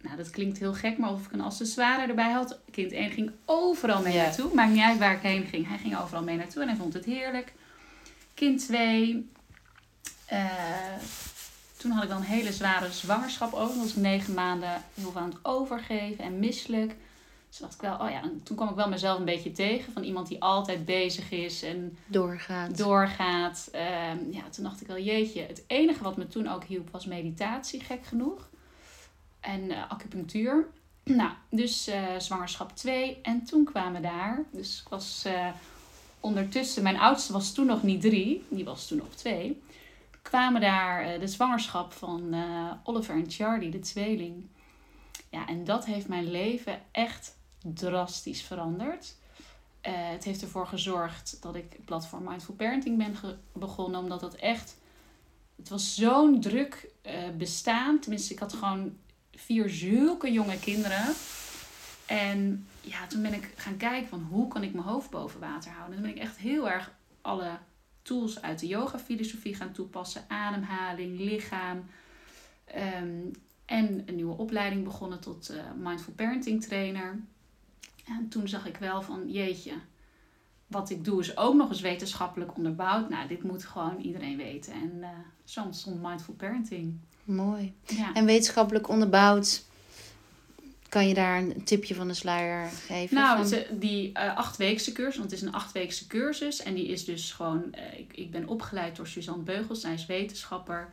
Nou, 0.00 0.16
dat 0.16 0.30
klinkt 0.30 0.58
heel 0.58 0.74
gek, 0.74 0.98
maar 0.98 1.08
alsof 1.08 1.26
ik 1.26 1.32
een 1.32 1.40
accessoire 1.40 2.06
erbij 2.06 2.30
had. 2.32 2.58
Kind 2.70 2.92
1 2.92 3.10
ging 3.10 3.30
overal 3.44 4.02
mee 4.02 4.12
Ja. 4.14 4.22
naartoe. 4.22 4.54
Maakt 4.54 4.72
niet 4.72 4.82
uit 4.82 4.98
waar 4.98 5.14
ik 5.14 5.20
heen 5.22 5.44
ging. 5.46 5.68
Hij 5.68 5.78
ging 5.78 5.98
overal 5.98 6.22
mee 6.22 6.36
naartoe 6.36 6.62
en 6.62 6.68
hij 6.68 6.76
vond 6.76 6.92
het 6.94 7.04
heerlijk. 7.04 7.52
Kind 8.34 8.66
2. 8.66 9.28
eh, 10.26 10.44
toen 11.76 11.90
had 11.90 12.02
ik 12.02 12.08
dan 12.08 12.18
een 12.18 12.24
hele 12.24 12.52
zware 12.52 12.92
zwangerschap 12.92 13.52
ook. 13.52 13.68
Dan 13.68 13.78
was 13.78 13.90
ik 13.90 13.96
negen 13.96 14.34
maanden 14.34 14.82
heel 14.94 15.10
veel 15.12 15.20
aan 15.20 15.28
het 15.30 15.38
overgeven 15.44 16.24
en 16.24 16.38
misselijk. 16.38 16.94
Dus 17.54 17.62
dacht 17.62 17.74
ik 17.74 17.80
wel, 17.80 17.98
oh 17.98 18.10
ja, 18.10 18.22
en 18.22 18.42
toen 18.42 18.56
kwam 18.56 18.68
ik 18.68 18.74
wel 18.74 18.88
mezelf 18.88 19.18
een 19.18 19.24
beetje 19.24 19.52
tegen. 19.52 19.92
Van 19.92 20.02
iemand 20.02 20.28
die 20.28 20.42
altijd 20.42 20.84
bezig 20.84 21.30
is 21.30 21.62
en 21.62 21.98
Doorgaat. 22.06 22.78
doorgaat. 22.78 23.68
Ehm, 23.72 24.18
ja, 24.30 24.48
toen 24.50 24.64
dacht 24.64 24.80
ik 24.80 24.86
wel, 24.86 24.98
jeetje. 24.98 25.40
Het 25.40 25.64
enige 25.66 26.02
wat 26.02 26.16
me 26.16 26.26
toen 26.26 26.48
ook 26.48 26.64
hielp 26.64 26.90
was 26.90 27.06
meditatie, 27.06 27.80
gek 27.80 28.04
genoeg. 28.04 28.48
En 29.40 29.70
eh, 29.70 29.90
acupunctuur. 29.90 30.66
Nou, 31.04 31.30
dus 31.50 31.86
eh, 31.86 32.02
zwangerschap 32.18 32.76
2. 32.76 33.18
En 33.22 33.44
toen 33.44 33.64
kwamen 33.64 34.02
daar, 34.02 34.44
dus 34.52 34.80
ik 34.80 34.88
was 34.88 35.24
eh, 35.24 35.48
ondertussen, 36.20 36.82
mijn 36.82 36.98
oudste 36.98 37.32
was 37.32 37.52
toen 37.52 37.66
nog 37.66 37.82
niet 37.82 38.00
drie, 38.00 38.44
die 38.48 38.64
was 38.64 38.86
toen 38.86 38.98
nog 38.98 39.14
twee. 39.14 39.62
Kwamen 40.22 40.60
daar 40.60 41.18
de 41.18 41.26
zwangerschap 41.26 41.92
van 41.92 42.34
Oliver 42.84 43.14
en 43.14 43.30
Charlie, 43.30 43.70
de 43.70 43.78
tweeling. 43.78 44.46
Ja, 45.30 45.46
en 45.46 45.64
dat 45.64 45.84
heeft 45.84 46.08
mijn 46.08 46.30
leven 46.30 46.80
echt 46.90 47.36
drastisch 47.72 48.42
veranderd. 48.42 49.14
Eh, 49.80 49.92
het 50.10 50.24
heeft 50.24 50.42
ervoor 50.42 50.66
gezorgd 50.66 51.42
dat 51.42 51.54
ik 51.54 51.84
platform 51.84 52.24
Mindful 52.24 52.54
Parenting 52.54 52.98
ben 52.98 53.38
begonnen. 53.52 54.00
Omdat 54.00 54.20
het 54.20 54.36
echt... 54.36 54.76
Het 55.56 55.68
was 55.68 55.94
zo'n 55.94 56.40
druk 56.40 56.90
eh, 57.02 57.28
bestaan. 57.36 58.00
Tenminste, 58.00 58.32
ik 58.32 58.38
had 58.38 58.52
gewoon 58.52 58.96
vier 59.34 59.68
zulke 59.68 60.32
jonge 60.32 60.58
kinderen. 60.58 61.14
En 62.06 62.66
ja, 62.80 63.06
toen 63.06 63.22
ben 63.22 63.34
ik 63.34 63.52
gaan 63.56 63.76
kijken 63.76 64.08
van 64.08 64.26
hoe 64.30 64.48
kan 64.48 64.62
ik 64.62 64.72
mijn 64.72 64.86
hoofd 64.86 65.10
boven 65.10 65.40
water 65.40 65.70
houden. 65.70 65.96
En 65.96 66.02
toen 66.02 66.12
ben 66.12 66.22
ik 66.22 66.28
echt 66.28 66.36
heel 66.36 66.70
erg 66.70 66.92
alle 67.20 67.58
tools 68.02 68.42
uit 68.42 68.58
de 68.58 68.66
yoga-filosofie 68.66 69.54
gaan 69.54 69.72
toepassen. 69.72 70.24
Ademhaling, 70.28 71.18
lichaam. 71.18 71.84
Ehm, 72.64 73.20
en 73.64 74.02
een 74.06 74.14
nieuwe 74.14 74.36
opleiding 74.36 74.84
begonnen 74.84 75.20
tot 75.20 75.48
eh, 75.48 75.64
Mindful 75.76 76.12
Parenting 76.12 76.62
Trainer. 76.62 77.20
En 78.04 78.28
toen 78.28 78.48
zag 78.48 78.66
ik 78.66 78.76
wel 78.76 79.02
van, 79.02 79.30
jeetje, 79.30 79.72
wat 80.66 80.90
ik 80.90 81.04
doe 81.04 81.20
is 81.20 81.36
ook 81.36 81.54
nog 81.54 81.68
eens 81.68 81.80
wetenschappelijk 81.80 82.56
onderbouwd. 82.56 83.08
Nou, 83.08 83.28
dit 83.28 83.42
moet 83.42 83.64
gewoon 83.64 84.00
iedereen 84.00 84.36
weten. 84.36 84.72
En 84.72 85.02
eh 85.02 85.08
zo 85.44 85.62
ontstond 85.62 86.02
Mindful 86.02 86.34
Parenting. 86.34 86.98
Mooi. 87.24 87.74
Ja. 87.86 88.12
En 88.14 88.24
wetenschappelijk 88.24 88.88
onderbouwd. 88.88 89.64
Kan 90.88 91.08
je 91.08 91.14
daar 91.14 91.38
een 91.38 91.64
tipje 91.64 91.94
van 91.94 92.08
de 92.08 92.14
sluier 92.14 92.68
geven? 92.70 93.14
Nou, 93.14 93.48
van- 93.48 93.78
die 93.78 94.12
eh 94.12 94.36
achtweekse 94.36 94.92
cursus, 94.92 95.16
want 95.18 95.30
het 95.30 95.40
is 95.40 95.46
een 95.46 95.54
achtweekse 95.54 96.06
cursus. 96.06 96.62
En 96.62 96.74
die 96.74 96.86
is 96.86 97.04
dus 97.04 97.32
gewoon, 97.32 97.72
eh, 97.72 97.98
ik, 97.98 98.12
ik 98.16 98.30
ben 98.30 98.48
opgeleid 98.48 98.96
door 98.96 99.06
Suzanne 99.06 99.42
Beugels. 99.42 99.80
Zij 99.80 99.92
is 99.94 100.06
wetenschapper 100.06 100.92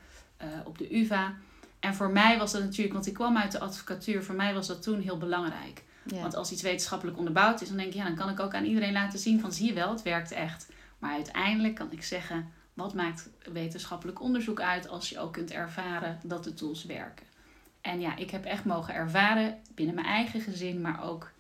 op 0.66 0.78
de 0.78 0.98
UvA. 0.98 1.36
En 1.80 1.96
voor 1.96 2.10
mij 2.10 2.38
was 2.38 2.52
dat 2.52 2.64
natuurlijk, 2.64 2.94
want 2.94 3.08
ik 3.08 3.14
kwam 3.14 3.38
uit 3.38 3.52
de 3.52 3.60
advocatuur. 3.60 4.24
Voor 4.24 4.36
mij 4.36 4.54
was 4.54 4.68
dat 4.68 4.84
toen 4.84 5.00
heel 5.02 5.18
belangrijk. 5.18 5.84
Want 6.04 6.36
als 6.36 6.52
iets 6.52 6.62
wetenschappelijk 6.62 7.18
onderbouwd 7.18 7.62
is, 7.62 7.68
dan 7.68 7.78
denk 7.78 7.90
ik, 7.90 7.96
ja, 7.96 8.04
dan 8.04 8.16
kan 8.16 8.30
ik 8.30 8.40
ook 8.40 8.54
aan 8.54 8.66
iedereen 8.66 8.94
laten 8.94 9.20
zien 9.20 9.40
van 9.40 9.52
zie 9.52 9.68
je 9.68 9.74
wel, 9.74 9.90
het 9.90 10.02
werkt 10.02 10.32
echt. 10.32 10.72
Maar 11.00 11.14
uiteindelijk 11.14 11.76
kan 11.76 11.92
ik 11.92 12.04
zeggen, 12.04 12.52
Wat 12.74 12.94
maakt 12.94 13.30
wetenschappelijk 13.52 14.22
onderzoek 14.22 14.62
uit 14.62 14.90
als 14.90 15.10
je 15.10 15.20
ook 15.20 15.34
kunt 15.34 15.52
ervaren 15.52 16.20
dat 16.24 16.44
de 16.44 16.54
tools 16.54 16.86
werken? 16.86 17.26
En 17.82 18.00
ja, 18.00 18.16
ik 18.16 18.32
heb 18.32 18.46
echt 18.46 18.66
mogen 18.66 18.94
ervaren 18.94 19.58
binnen 19.76 19.96
mijn 19.96 20.08
eigen 20.08 20.42
gezin, 20.42 20.82
maar 20.82 21.04
ook 21.04 21.32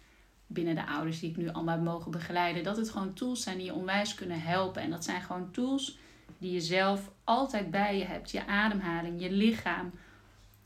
binnen 0.48 0.75
de 0.75 0.88
ouders 0.88 1.20
die 1.20 1.30
ik 1.30 1.38
nu 1.38 1.50
allemaal 1.50 1.80
mogen 1.80 2.12
begeleiden, 2.12 2.63
dat 2.63 2.77
het 2.77 2.89
gewoon 2.89 3.13
tools 3.13 3.44
zijn 3.44 3.58
die 3.58 3.65
je 3.65 3.74
onwijs 3.74 4.15
kunnen 4.15 4.41
helpen. 4.41 4.82
En 4.82 4.89
dat 4.89 5.03
zijn 5.03 5.22
gewoon 5.22 5.51
tools 5.51 5.98
die 6.38 6.51
je 6.51 6.62
zelf 6.62 7.12
altijd 7.24 7.72
bij 7.72 7.98
je 7.98 8.06
hebt. 8.06 8.32
Je 8.32 8.48
ademhaling, 8.48 9.22
je 9.22 9.32
lichaam. 9.32 9.91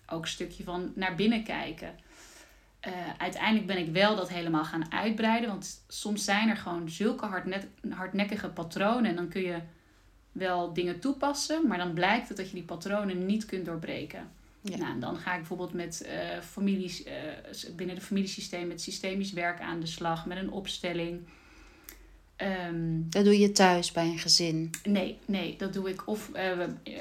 Ook 0.08 0.22
een 0.22 0.28
stukje 0.28 0.64
van 0.64 0.92
naar 0.96 1.16
binnen 1.16 1.44
kijken. 1.44 1.96
Uh, 2.88 2.94
uiteindelijk 3.18 3.68
ben 3.68 3.78
ik 3.78 3.94
wel 3.94 4.16
dat 4.16 4.30
helemaal 4.30 4.66
gaan 4.66 4.92
uitbreiden. 4.92 5.50
Want 5.50 5.84
soms 5.88 6.24
zijn 6.24 6.50
er 6.50 6.58
gewoon 6.58 6.90
zulke 6.90 7.26
hardnet, 7.26 7.68
hardnekkige 7.90 8.50
patronen. 8.50 9.10
En 9.10 9.16
dan 9.16 9.28
kun 9.28 9.42
je 9.42 9.58
wel 10.32 10.74
dingen 10.74 11.00
toepassen. 11.00 11.68
Maar 11.68 11.78
dan 11.78 11.94
blijkt 11.94 12.28
het 12.28 12.38
dat 12.38 12.48
je 12.50 12.56
die 12.56 12.64
patronen 12.64 13.26
niet 13.26 13.46
kunt 13.46 13.66
doorbreken. 13.66 14.32
Ja. 14.62 14.78
Nou, 14.78 15.00
dan 15.00 15.18
ga 15.18 15.32
ik 15.32 15.38
bijvoorbeeld 15.38 15.74
met 15.74 16.06
uh, 16.06 16.42
families, 16.42 17.06
uh, 17.06 17.14
binnen 17.76 17.96
de 17.96 18.02
familiesysteem 18.02 18.68
met 18.68 18.82
systemisch 18.82 19.34
werk 19.34 19.60
aan 19.60 19.80
de 19.80 19.88
slag. 19.88 20.26
Met 20.26 20.38
een 20.38 20.52
opstelling. 20.52 21.28
Um, 22.68 23.06
dat 23.10 23.24
doe 23.24 23.40
je 23.40 23.52
thuis 23.52 23.92
bij 23.92 24.06
een 24.06 24.20
gezin? 24.20 24.70
Nee, 24.84 25.18
nee 25.26 25.56
dat 25.58 25.74
doe 25.74 25.90
ik 25.90 26.08
of 26.08 26.30
uh, 26.36 26.52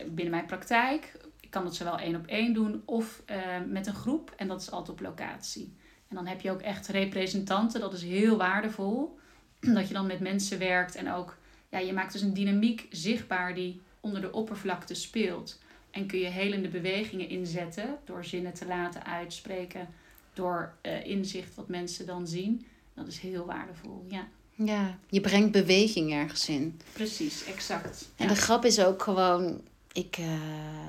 binnen 0.07 0.31
mijn 0.31 0.47
praktijk. 0.47 1.12
Kan 1.55 1.65
het 1.65 1.75
zowel 1.75 1.99
één 1.99 2.17
op 2.17 2.27
één 2.27 2.53
doen 2.53 2.83
of 2.85 3.23
uh, 3.31 3.37
met 3.69 3.87
een 3.87 3.95
groep. 3.95 4.35
En 4.37 4.49
dat 4.49 4.61
is 4.61 4.71
altijd 4.71 4.99
op 4.99 5.05
locatie. 5.05 5.77
En 6.09 6.17
dan 6.17 6.27
heb 6.27 6.41
je 6.41 6.51
ook 6.51 6.61
echt 6.61 6.87
representanten. 6.87 7.81
Dat 7.81 7.93
is 7.93 8.03
heel 8.03 8.37
waardevol. 8.37 9.19
Dat 9.75 9.89
je 9.89 9.95
dan 9.95 10.07
met 10.07 10.21
mensen 10.21 10.59
werkt. 10.59 10.95
En 10.95 11.13
ook, 11.13 11.37
ja, 11.69 11.79
je 11.79 11.93
maakt 11.93 12.13
dus 12.13 12.23
een 12.23 12.35
dynamiek 12.35 12.87
zichtbaar 12.91 13.55
die 13.55 13.81
onder 14.01 14.21
de 14.21 14.33
oppervlakte 14.33 14.95
speelt. 14.95 15.59
En 15.91 16.07
kun 16.07 16.19
je 16.19 16.27
helende 16.27 16.69
bewegingen 16.69 17.29
inzetten 17.29 17.99
door 18.05 18.25
zinnen 18.25 18.55
te 18.55 18.67
laten 18.67 19.07
uitspreken. 19.07 19.89
Door 20.33 20.75
uh, 20.83 21.07
inzicht 21.07 21.55
wat 21.55 21.69
mensen 21.69 22.07
dan 22.07 22.27
zien. 22.27 22.67
Dat 22.95 23.07
is 23.07 23.19
heel 23.19 23.47
waardevol, 23.47 24.05
ja. 24.09 24.29
Ja, 24.55 24.99
je 25.09 25.21
brengt 25.21 25.53
beweging 25.53 26.13
ergens 26.13 26.49
in. 26.49 26.81
Precies, 26.93 27.45
exact. 27.45 28.09
En 28.17 28.29
de 28.29 28.37
grap 28.37 28.65
is 28.65 28.81
ook 28.81 29.03
gewoon, 29.03 29.61
ik, 29.95 30.19
uh, 30.19 30.27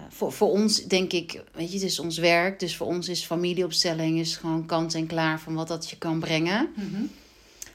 voor, 0.09 0.31
voor 0.31 0.49
ons 0.49 0.83
denk 0.83 1.13
ik, 1.13 1.43
weet 1.51 1.71
je, 1.71 1.77
het 1.77 1.87
is 1.87 1.99
ons 1.99 2.17
werk. 2.17 2.59
Dus 2.59 2.75
voor 2.75 2.87
ons 2.87 3.09
is 3.09 3.23
familieopstelling 3.23 4.19
is 4.19 4.35
gewoon 4.35 4.65
kant 4.65 4.93
en 4.93 5.07
klaar 5.07 5.39
van 5.39 5.53
wat 5.53 5.67
dat 5.67 5.89
je 5.89 5.97
kan 5.97 6.19
brengen. 6.19 6.69
Mm 6.75 6.93
-hmm. 6.93 7.11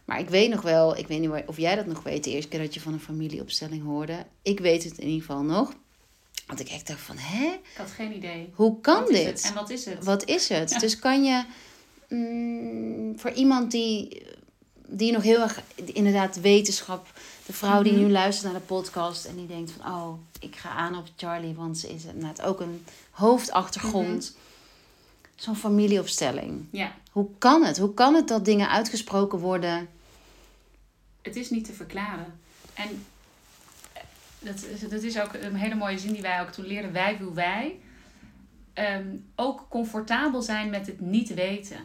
Maar 0.04 0.18
ik 0.18 0.28
weet 0.28 0.50
nog 0.50 0.62
wel, 0.62 0.96
ik 0.96 1.06
weet 1.06 1.20
niet 1.20 1.30
of 1.46 1.56
jij 1.56 1.74
dat 1.74 1.86
nog 1.86 2.02
weet, 2.02 2.24
de 2.24 2.30
eerste 2.30 2.48
keer 2.48 2.60
dat 2.60 2.74
je 2.74 2.80
van 2.80 2.92
een 2.92 3.00
familieopstelling 3.00 3.82
hoorde. 3.84 4.26
Ik 4.42 4.60
weet 4.60 4.84
het 4.84 4.98
in 4.98 5.06
ieder 5.06 5.20
geval 5.26 5.42
nog. 5.42 5.72
Want 6.46 6.60
ik 6.60 6.68
echt 6.68 6.86
dacht 6.86 7.00
van, 7.00 7.16
hè? 7.18 7.46
Ik 7.46 7.76
had 7.76 7.90
geen 7.90 8.16
idee. 8.16 8.50
Hoe 8.54 8.80
kan 8.80 9.00
wat 9.00 9.08
dit? 9.08 9.42
En 9.42 9.54
wat 9.54 9.70
is 9.70 9.84
het? 9.84 10.04
Wat 10.04 10.24
is 10.24 10.48
het? 10.48 10.70
Ja. 10.70 10.78
Dus 10.78 10.98
kan 10.98 11.24
je 11.24 11.44
mm, 12.08 13.18
voor 13.18 13.30
iemand 13.30 13.70
die 13.70 14.22
die 14.90 15.12
nog 15.12 15.22
heel 15.22 15.40
erg, 15.40 15.62
inderdaad, 15.74 16.40
wetenschap. 16.40 17.19
De 17.50 17.56
vrouw 17.56 17.82
die 17.82 17.92
nu 17.92 18.10
luistert 18.10 18.52
naar 18.52 18.60
de 18.60 18.66
podcast 18.66 19.24
en 19.24 19.36
die 19.36 19.46
denkt 19.46 19.70
van, 19.70 19.92
oh, 19.92 20.18
ik 20.40 20.56
ga 20.56 20.68
aan 20.68 20.96
op 20.96 21.06
Charlie, 21.16 21.54
want 21.54 21.78
ze 21.78 21.94
is 21.94 22.04
inderdaad 22.04 22.42
ook 22.42 22.60
een 22.60 22.84
hoofdachtergrond. 23.10 24.36
Zo'n 25.34 25.56
familieopstelling. 25.56 26.66
Ja. 26.70 26.92
Hoe 27.10 27.28
kan 27.38 27.64
het? 27.64 27.78
Hoe 27.78 27.94
kan 27.94 28.14
het 28.14 28.28
dat 28.28 28.44
dingen 28.44 28.68
uitgesproken 28.68 29.38
worden? 29.38 29.88
Het 31.22 31.36
is 31.36 31.50
niet 31.50 31.64
te 31.64 31.72
verklaren. 31.72 32.40
En 32.74 33.06
dat, 34.38 34.64
dat 34.90 35.02
is 35.02 35.20
ook 35.20 35.32
een 35.34 35.56
hele 35.56 35.74
mooie 35.74 35.98
zin 35.98 36.12
die 36.12 36.22
wij 36.22 36.40
ook 36.40 36.50
toen 36.50 36.66
leerden. 36.66 36.92
Wij 36.92 37.18
wil 37.18 37.34
wij. 37.34 37.80
Um, 38.74 39.30
ook 39.36 39.66
comfortabel 39.68 40.42
zijn 40.42 40.70
met 40.70 40.86
het 40.86 41.00
niet 41.00 41.34
weten. 41.34 41.80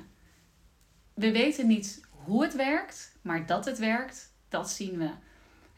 We 1.14 1.32
weten 1.32 1.68
niet 1.68 2.02
hoe 2.10 2.44
het 2.44 2.56
werkt, 2.56 3.12
maar 3.22 3.46
dat 3.46 3.66
het 3.66 3.78
werkt, 3.78 4.32
dat 4.50 4.70
zien 4.70 4.98
we. 4.98 5.10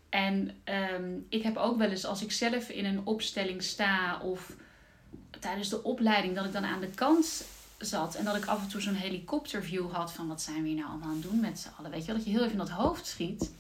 En 0.10 0.62
um, 0.94 1.26
ik 1.30 1.44
heb 1.44 1.58
ook 1.58 1.78
wel 1.78 1.90
eens, 1.90 2.06
als 2.06 2.22
ik 2.22 2.32
zelf 2.32 2.70
in 2.70 2.86
een 2.86 3.06
opstelling 3.06 3.64
sta 3.64 4.20
of 4.20 4.54
tijdens 5.40 5.70
de 5.70 5.84
opleiding, 5.84 6.36
dat 6.36 6.46
ik 6.46 6.54
dan 6.54 6.66
aan 6.66 6.82
de 6.82 6.90
kant 6.90 7.46
zat 7.78 8.16
en 8.16 8.26
dat 8.26 8.36
ik 8.36 8.46
af 8.46 8.62
en 8.62 8.68
toe 8.68 8.82
zo'n 8.82 8.94
helikopterview 8.94 9.92
had 9.92 10.14
van 10.14 10.28
wat 10.28 10.42
zijn 10.42 10.62
we 10.62 10.68
hier 10.68 10.78
nou 10.78 10.90
allemaal 10.90 11.08
aan 11.08 11.14
het 11.14 11.24
doen 11.24 11.40
met 11.40 11.60
z'n 11.60 11.70
allen. 11.78 11.92
Weet 11.92 12.06
je 12.06 12.14
dat 12.14 12.24
je 12.24 12.30
heel 12.30 12.40
even 12.40 12.52
in 12.52 12.58
dat 12.58 12.70
hoofd 12.70 13.08
schiet. 13.08 13.52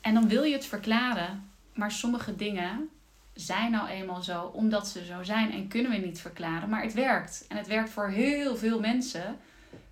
En 0.00 0.14
dan 0.14 0.28
wil 0.28 0.42
je 0.42 0.54
het 0.54 0.66
verklaren, 0.66 1.50
maar 1.72 1.92
sommige 1.92 2.36
dingen 2.36 2.88
zijn 3.34 3.70
nou 3.70 3.88
eenmaal 3.88 4.22
zo 4.22 4.42
omdat 4.42 4.88
ze 4.88 5.04
zo 5.04 5.22
zijn 5.22 5.52
en 5.52 5.68
kunnen 5.68 5.90
we 5.90 5.96
niet 5.96 6.20
verklaren. 6.20 6.68
Maar 6.68 6.82
het 6.82 6.94
werkt. 6.94 7.44
En 7.48 7.56
het 7.56 7.66
werkt 7.66 7.90
voor 7.90 8.08
heel 8.08 8.56
veel 8.56 8.80
mensen. 8.80 9.36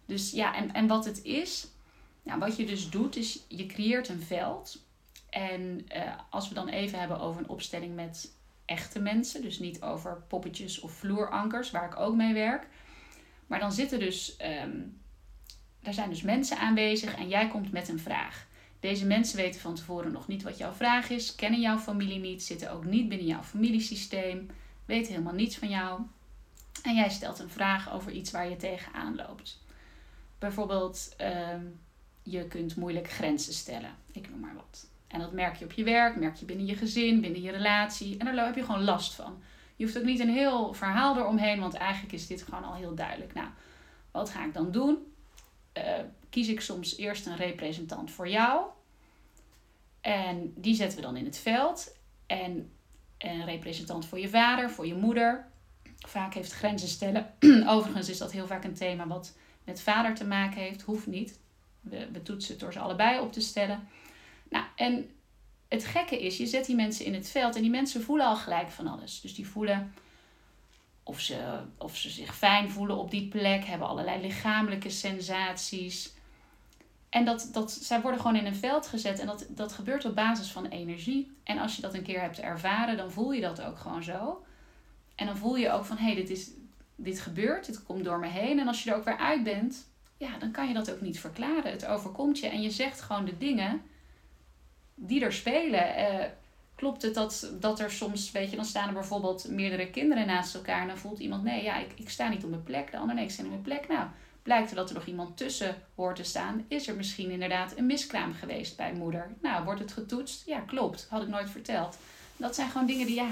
Dus 0.06 0.30
ja, 0.30 0.54
en, 0.54 0.74
en 0.74 0.86
wat 0.86 1.04
het 1.04 1.22
is, 1.22 1.66
nou, 2.22 2.38
wat 2.38 2.56
je 2.56 2.66
dus 2.66 2.90
doet, 2.90 3.16
is 3.16 3.40
je 3.48 3.66
creëert 3.66 4.08
een 4.08 4.22
veld. 4.22 4.78
En 5.36 5.86
uh, 5.96 6.02
als 6.30 6.48
we 6.48 6.54
dan 6.54 6.68
even 6.68 6.98
hebben 6.98 7.20
over 7.20 7.40
een 7.40 7.48
opstelling 7.48 7.94
met 7.94 8.32
echte 8.64 9.00
mensen, 9.00 9.42
dus 9.42 9.58
niet 9.58 9.82
over 9.82 10.22
poppetjes 10.28 10.80
of 10.80 10.92
vloerankers, 10.92 11.70
waar 11.70 11.84
ik 11.84 11.96
ook 11.96 12.14
mee 12.14 12.34
werk. 12.34 12.66
Maar 13.46 13.58
dan 13.58 13.72
zitten 13.72 13.98
dus, 13.98 14.36
um, 14.64 15.00
er 15.82 15.94
zijn 15.94 16.08
dus 16.08 16.22
mensen 16.22 16.58
aanwezig 16.58 17.16
en 17.16 17.28
jij 17.28 17.48
komt 17.48 17.72
met 17.72 17.88
een 17.88 17.98
vraag. 17.98 18.46
Deze 18.80 19.06
mensen 19.06 19.36
weten 19.36 19.60
van 19.60 19.74
tevoren 19.74 20.12
nog 20.12 20.28
niet 20.28 20.42
wat 20.42 20.58
jouw 20.58 20.72
vraag 20.72 21.10
is, 21.10 21.34
kennen 21.34 21.60
jouw 21.60 21.78
familie 21.78 22.20
niet, 22.20 22.42
zitten 22.42 22.72
ook 22.72 22.84
niet 22.84 23.08
binnen 23.08 23.26
jouw 23.26 23.42
familiesysteem, 23.42 24.50
weten 24.84 25.12
helemaal 25.12 25.34
niets 25.34 25.56
van 25.56 25.68
jou. 25.68 26.00
En 26.82 26.94
jij 26.94 27.10
stelt 27.10 27.38
een 27.38 27.50
vraag 27.50 27.92
over 27.92 28.12
iets 28.12 28.30
waar 28.30 28.48
je 28.48 28.56
tegenaan 28.56 29.16
loopt. 29.16 29.60
Bijvoorbeeld, 30.38 31.16
uh, 31.20 31.48
je 32.22 32.48
kunt 32.48 32.76
moeilijk 32.76 33.10
grenzen 33.10 33.54
stellen. 33.54 33.94
Ik 34.12 34.30
noem 34.30 34.40
maar 34.40 34.54
wat. 34.54 34.86
En 35.08 35.20
dat 35.20 35.32
merk 35.32 35.56
je 35.56 35.64
op 35.64 35.72
je 35.72 35.84
werk, 35.84 36.16
merk 36.16 36.36
je 36.36 36.44
binnen 36.44 36.66
je 36.66 36.76
gezin, 36.76 37.20
binnen 37.20 37.42
je 37.42 37.50
relatie. 37.50 38.18
En 38.18 38.34
daar 38.34 38.46
heb 38.46 38.54
je 38.54 38.64
gewoon 38.64 38.84
last 38.84 39.14
van. 39.14 39.42
Je 39.76 39.84
hoeft 39.84 39.98
ook 39.98 40.04
niet 40.04 40.20
een 40.20 40.30
heel 40.30 40.74
verhaal 40.74 41.16
eromheen, 41.16 41.60
want 41.60 41.74
eigenlijk 41.74 42.12
is 42.12 42.26
dit 42.26 42.42
gewoon 42.42 42.64
al 42.64 42.74
heel 42.74 42.94
duidelijk. 42.94 43.34
Nou, 43.34 43.48
wat 44.10 44.30
ga 44.30 44.44
ik 44.44 44.54
dan 44.54 44.70
doen? 44.70 44.98
Uh, 45.78 45.84
kies 46.30 46.48
ik 46.48 46.60
soms 46.60 46.96
eerst 46.96 47.26
een 47.26 47.36
representant 47.36 48.10
voor 48.10 48.28
jou. 48.28 48.64
En 50.00 50.52
die 50.56 50.74
zetten 50.74 50.98
we 50.98 51.04
dan 51.04 51.16
in 51.16 51.24
het 51.24 51.38
veld. 51.38 51.96
En 52.26 52.70
een 53.18 53.44
representant 53.44 54.06
voor 54.06 54.18
je 54.18 54.28
vader, 54.28 54.70
voor 54.70 54.86
je 54.86 54.94
moeder. 54.94 55.46
Vaak 55.98 56.34
heeft 56.34 56.52
grenzen 56.52 56.88
stellen. 56.88 57.34
Overigens 57.68 58.08
is 58.08 58.18
dat 58.18 58.32
heel 58.32 58.46
vaak 58.46 58.64
een 58.64 58.74
thema 58.74 59.06
wat 59.06 59.36
met 59.64 59.80
vader 59.80 60.14
te 60.14 60.26
maken 60.26 60.60
heeft, 60.60 60.82
hoeft 60.82 61.06
niet. 61.06 61.38
We, 61.80 62.08
we 62.12 62.22
toetsen 62.22 62.52
het 62.52 62.60
door 62.60 62.72
ze 62.72 62.78
allebei 62.78 63.20
op 63.20 63.32
te 63.32 63.40
stellen. 63.40 63.88
Nou, 64.48 64.64
en 64.76 65.10
het 65.68 65.84
gekke 65.84 66.22
is, 66.22 66.36
je 66.36 66.46
zet 66.46 66.66
die 66.66 66.76
mensen 66.76 67.04
in 67.04 67.14
het 67.14 67.28
veld 67.28 67.56
en 67.56 67.62
die 67.62 67.70
mensen 67.70 68.02
voelen 68.02 68.26
al 68.26 68.36
gelijk 68.36 68.70
van 68.70 68.86
alles. 68.86 69.20
Dus 69.20 69.34
die 69.34 69.46
voelen 69.46 69.92
of 71.02 71.20
ze, 71.20 71.60
of 71.78 71.96
ze 71.96 72.10
zich 72.10 72.36
fijn 72.36 72.70
voelen 72.70 72.96
op 72.96 73.10
die 73.10 73.28
plek, 73.28 73.64
hebben 73.64 73.88
allerlei 73.88 74.20
lichamelijke 74.20 74.90
sensaties. 74.90 76.14
En 77.08 77.24
dat, 77.24 77.48
dat, 77.52 77.72
zij 77.72 78.00
worden 78.00 78.20
gewoon 78.20 78.36
in 78.36 78.46
een 78.46 78.54
veld 78.54 78.86
gezet 78.86 79.18
en 79.18 79.26
dat, 79.26 79.46
dat 79.48 79.72
gebeurt 79.72 80.04
op 80.04 80.14
basis 80.14 80.50
van 80.50 80.66
energie. 80.66 81.36
En 81.44 81.58
als 81.58 81.76
je 81.76 81.82
dat 81.82 81.94
een 81.94 82.02
keer 82.02 82.20
hebt 82.20 82.40
ervaren, 82.40 82.96
dan 82.96 83.10
voel 83.10 83.32
je 83.32 83.40
dat 83.40 83.62
ook 83.62 83.78
gewoon 83.78 84.02
zo. 84.02 84.44
En 85.14 85.26
dan 85.26 85.36
voel 85.36 85.56
je 85.56 85.70
ook 85.70 85.84
van, 85.84 85.96
hé, 85.96 86.04
hey, 86.04 86.14
dit 86.14 86.30
is, 86.30 86.50
dit 86.96 87.20
gebeurt, 87.20 87.66
dit 87.66 87.82
komt 87.82 88.04
door 88.04 88.18
me 88.18 88.26
heen. 88.26 88.58
En 88.58 88.66
als 88.66 88.82
je 88.82 88.90
er 88.90 88.96
ook 88.96 89.04
weer 89.04 89.18
uit 89.18 89.42
bent, 89.42 89.86
ja, 90.16 90.38
dan 90.38 90.50
kan 90.50 90.68
je 90.68 90.74
dat 90.74 90.90
ook 90.90 91.00
niet 91.00 91.20
verklaren. 91.20 91.70
Het 91.70 91.86
overkomt 91.86 92.38
je 92.38 92.48
en 92.48 92.62
je 92.62 92.70
zegt 92.70 93.00
gewoon 93.00 93.24
de 93.24 93.38
dingen 93.38 93.82
die 94.96 95.24
er 95.24 95.32
spelen. 95.32 95.98
Uh, 95.98 96.24
klopt 96.74 97.02
het 97.02 97.14
dat, 97.14 97.50
dat 97.60 97.80
er 97.80 97.90
soms, 97.90 98.32
weet 98.32 98.50
je, 98.50 98.56
dan 98.56 98.64
staan 98.64 98.88
er 98.88 98.94
bijvoorbeeld 98.94 99.48
meerdere 99.48 99.90
kinderen 99.90 100.26
naast 100.26 100.54
elkaar 100.54 100.80
en 100.80 100.88
dan 100.88 100.98
voelt 100.98 101.18
iemand, 101.18 101.42
nee, 101.42 101.62
ja, 101.62 101.76
ik, 101.76 101.92
ik 101.96 102.10
sta 102.10 102.28
niet 102.28 102.44
op 102.44 102.50
mijn 102.50 102.62
plek. 102.62 102.90
De 102.90 102.98
ander, 102.98 103.14
nee, 103.14 103.24
ik 103.24 103.30
sta 103.30 103.42
niet 103.42 103.52
op 103.52 103.64
mijn 103.64 103.78
plek. 103.78 103.88
Nou, 103.88 104.08
blijkt 104.42 104.70
er 104.70 104.76
dat 104.76 104.88
er 104.88 104.94
nog 104.94 105.06
iemand 105.06 105.36
tussen 105.36 105.74
hoort 105.94 106.16
te 106.16 106.22
staan. 106.22 106.64
Is 106.68 106.88
er 106.88 106.96
misschien 106.96 107.30
inderdaad 107.30 107.76
een 107.76 107.86
miskraam 107.86 108.34
geweest 108.34 108.76
bij 108.76 108.92
moeder? 108.92 109.34
Nou, 109.42 109.64
wordt 109.64 109.80
het 109.80 109.92
getoetst? 109.92 110.46
Ja, 110.46 110.60
klopt. 110.60 111.06
Had 111.10 111.22
ik 111.22 111.28
nooit 111.28 111.50
verteld. 111.50 111.98
Dat 112.36 112.54
zijn 112.54 112.70
gewoon 112.70 112.86
dingen 112.86 113.06
die, 113.06 113.14
ja, 113.14 113.30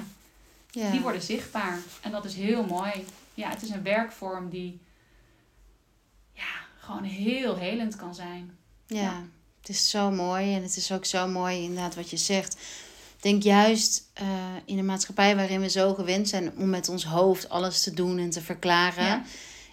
ja. 0.70 0.90
die 0.90 1.00
worden 1.00 1.22
zichtbaar. 1.22 1.78
En 2.02 2.10
dat 2.10 2.24
is 2.24 2.34
heel 2.34 2.64
mooi 2.64 3.04
ja, 3.34 3.48
het 3.48 3.62
is 3.62 3.70
een 3.70 3.82
werkvorm 3.82 4.48
die 4.48 4.80
ja, 6.32 6.66
gewoon 6.78 7.02
heel 7.02 7.56
helend 7.56 7.96
kan 7.96 8.14
zijn. 8.14 8.58
Ja, 8.86 9.00
ja, 9.00 9.22
het 9.66 9.76
is 9.76 9.90
zo 9.90 10.10
mooi 10.10 10.54
en 10.54 10.62
het 10.62 10.76
is 10.76 10.92
ook 10.92 11.04
zo 11.04 11.28
mooi 11.28 11.62
inderdaad 11.62 11.94
wat 11.94 12.10
je 12.10 12.16
zegt. 12.16 12.54
Ik 13.16 13.22
denk 13.22 13.42
juist 13.42 14.10
uh, 14.22 14.26
in 14.64 14.78
een 14.78 14.84
maatschappij 14.84 15.36
waarin 15.36 15.60
we 15.60 15.70
zo 15.70 15.94
gewend 15.94 16.28
zijn 16.28 16.52
om 16.56 16.68
met 16.68 16.88
ons 16.88 17.04
hoofd 17.04 17.48
alles 17.48 17.82
te 17.82 17.94
doen 17.94 18.18
en 18.18 18.30
te 18.30 18.40
verklaren, 18.40 19.04
ja. 19.04 19.24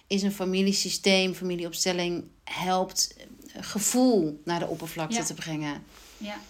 is 0.06 0.22
een 0.22 0.32
familiesysteem, 0.32 1.34
familieopstelling 1.34 2.24
helpt 2.44 3.14
gevoel 3.56 4.40
naar 4.44 4.58
de 4.58 4.66
oppervlakte 4.66 5.16
ja. 5.16 5.24
te 5.24 5.34
brengen. 5.34 5.84
Ja. 6.16 6.40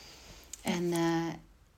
En 0.60 0.82
uh, 0.82 1.32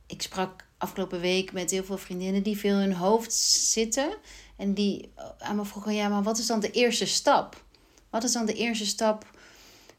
ik 0.07 0.23
sprak 0.23 0.65
afgelopen 0.79 1.21
week 1.21 1.53
met 1.53 1.71
heel 1.71 1.85
veel 1.85 1.99
vriendinnen 1.99 2.43
die 2.43 2.59
veel 2.59 2.75
in 2.75 2.81
hun 2.81 2.93
hoofd 2.93 3.33
zitten. 3.33 4.17
En 4.57 4.75
die 4.75 5.13
aan 5.39 5.57
me 5.57 5.65
vroegen, 5.65 5.95
ja, 5.95 6.09
maar 6.09 6.23
wat 6.23 6.39
is 6.39 6.47
dan 6.47 6.61
de 6.61 6.71
eerste 6.71 7.07
stap? 7.07 7.65
Wat 8.11 8.25
is 8.25 8.33
dan 8.33 8.47
de 8.47 8.55
eerste 8.55 8.87
stap? 8.87 9.33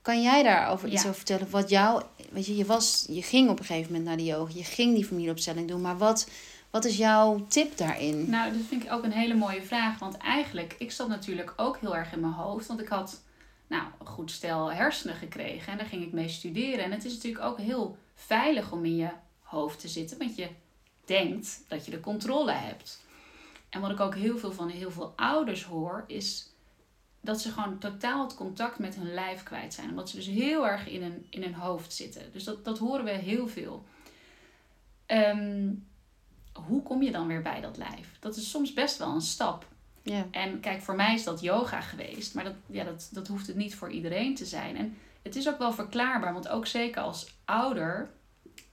Kan 0.06 0.22
jij 0.22 0.44
daarover 0.44 0.90
iets 0.90 1.02
Ja. 1.02 1.10
over 1.10 1.16
vertellen? 1.16 1.50
Wat 1.50 1.70
jou, 1.70 2.04
weet 2.32 2.46
je, 2.46 2.56
je, 2.56 2.66
was, 2.66 3.06
je 3.10 3.22
ging 3.22 3.50
op 3.50 3.60
een 3.60 3.66
gegeven 3.66 3.92
moment 3.92 4.08
naar 4.08 4.18
de 4.18 4.24
yoga, 4.24 4.52
je 4.56 4.64
ging 4.64 4.96
die 4.96 5.06
familieopstelling 5.06 5.68
doen, 5.68 5.82
maar 5.82 5.98
wat, 5.98 6.30
wat 6.70 6.86
is 6.86 6.98
jouw 6.98 7.46
tip 7.48 7.78
daarin? 7.78 8.30
Nou, 8.30 8.52
dat 8.54 8.62
vind 8.68 8.84
ik 8.84 8.92
ook 8.92 9.04
een 9.04 9.12
hele 9.12 9.34
mooie 9.34 9.62
vraag. 9.62 10.00
Want 10.00 10.18
eigenlijk, 10.18 10.76
ik 10.80 10.92
zat 10.92 11.08
natuurlijk 11.08 11.54
ook 11.58 11.78
heel 11.78 11.96
erg 11.96 12.14
in 12.14 12.20
mijn 12.20 12.34
hoofd. 12.34 12.68
Want 12.68 12.82
ik 12.82 12.88
had, 12.88 13.22
nou, 13.68 13.84
een 14.00 14.06
goed 14.06 14.32
stel 14.32 14.74
hersenen 14.74 15.16
gekregen. 15.16 15.72
En 15.72 15.78
daar 15.78 15.88
ging 15.88 16.04
ik 16.04 16.12
mee 16.12 16.30
studeren. 16.30 16.84
En 16.84 16.92
het 16.92 17.06
is 17.06 17.14
natuurlijk 17.14 17.44
ook 17.44 17.58
heel 17.58 17.98
veilig 18.16 18.72
om 18.72 18.86
in 18.86 18.96
je 18.96 19.10
hoofd 19.42 19.80
te 19.80 19.88
zitten. 19.88 20.18
Want 20.18 20.36
je 20.36 20.48
denkt 21.06 21.64
dat 21.68 21.86
je 21.86 21.92
de 21.92 22.00
controle 22.00 22.52
hebt. 22.52 23.00
En 23.70 23.82
wat 23.82 23.92
ik 23.92 24.00
ook 24.00 24.16
heel 24.16 24.38
veel 24.38 24.52
van 24.52 24.70
heel 24.70 24.92
veel 24.92 25.14
ouders 25.16 25.64
hoor, 25.64 26.04
is 26.08 26.54
dat 27.26 27.42
ze 27.42 27.52
gewoon 27.52 27.78
totaal 27.78 28.24
het 28.24 28.36
contact 28.36 28.80
met 28.80 28.96
hun 28.96 29.14
lijf 29.14 29.44
kwijt 29.44 29.74
zijn. 29.74 29.90
Omdat 29.90 30.10
ze 30.10 30.16
dus 30.16 30.26
heel 30.26 30.68
erg 30.68 30.88
in 30.88 31.02
hun, 31.02 31.26
in 31.30 31.42
hun 31.42 31.54
hoofd 31.54 31.94
zitten. 31.94 32.32
Dus 32.32 32.44
dat, 32.44 32.66
dat 32.66 32.78
horen 32.78 33.06
we 33.06 33.12
heel 33.12 33.48
veel. 33.48 33.86
Ehm, 35.06 35.70
hoe 36.54 36.84
kom 36.84 37.02
je 37.02 37.12
dan 37.12 37.28
weer 37.28 37.42
bij 37.42 37.62
dat 37.62 37.78
lijf? 37.78 38.18
Dat 38.20 38.36
is 38.36 38.50
soms 38.50 38.74
best 38.74 38.98
wel 38.98 39.14
een 39.14 39.22
stap. 39.22 39.66
Ja, 40.02 40.28
En 40.32 40.60
kijk, 40.60 40.82
voor 40.82 40.96
mij 40.96 41.14
is 41.14 41.24
dat 41.24 41.42
yoga 41.42 41.82
geweest, 41.82 42.34
maar 42.34 42.44
dat, 42.44 42.56
ja, 42.66 42.84
dat, 42.84 43.10
dat 43.12 43.28
hoeft 43.28 43.48
het 43.48 43.56
niet 43.56 43.76
voor 43.76 43.92
iedereen 43.92 44.36
te 44.36 44.46
zijn. 44.46 44.78
En 44.78 44.98
het 45.22 45.36
is 45.36 45.50
ook 45.50 45.58
wel 45.58 45.74
verklaarbaar, 45.74 46.34
want 46.34 46.48
ook 46.48 46.68
zeker 46.68 47.02
als 47.02 47.38
ouder, 47.46 48.10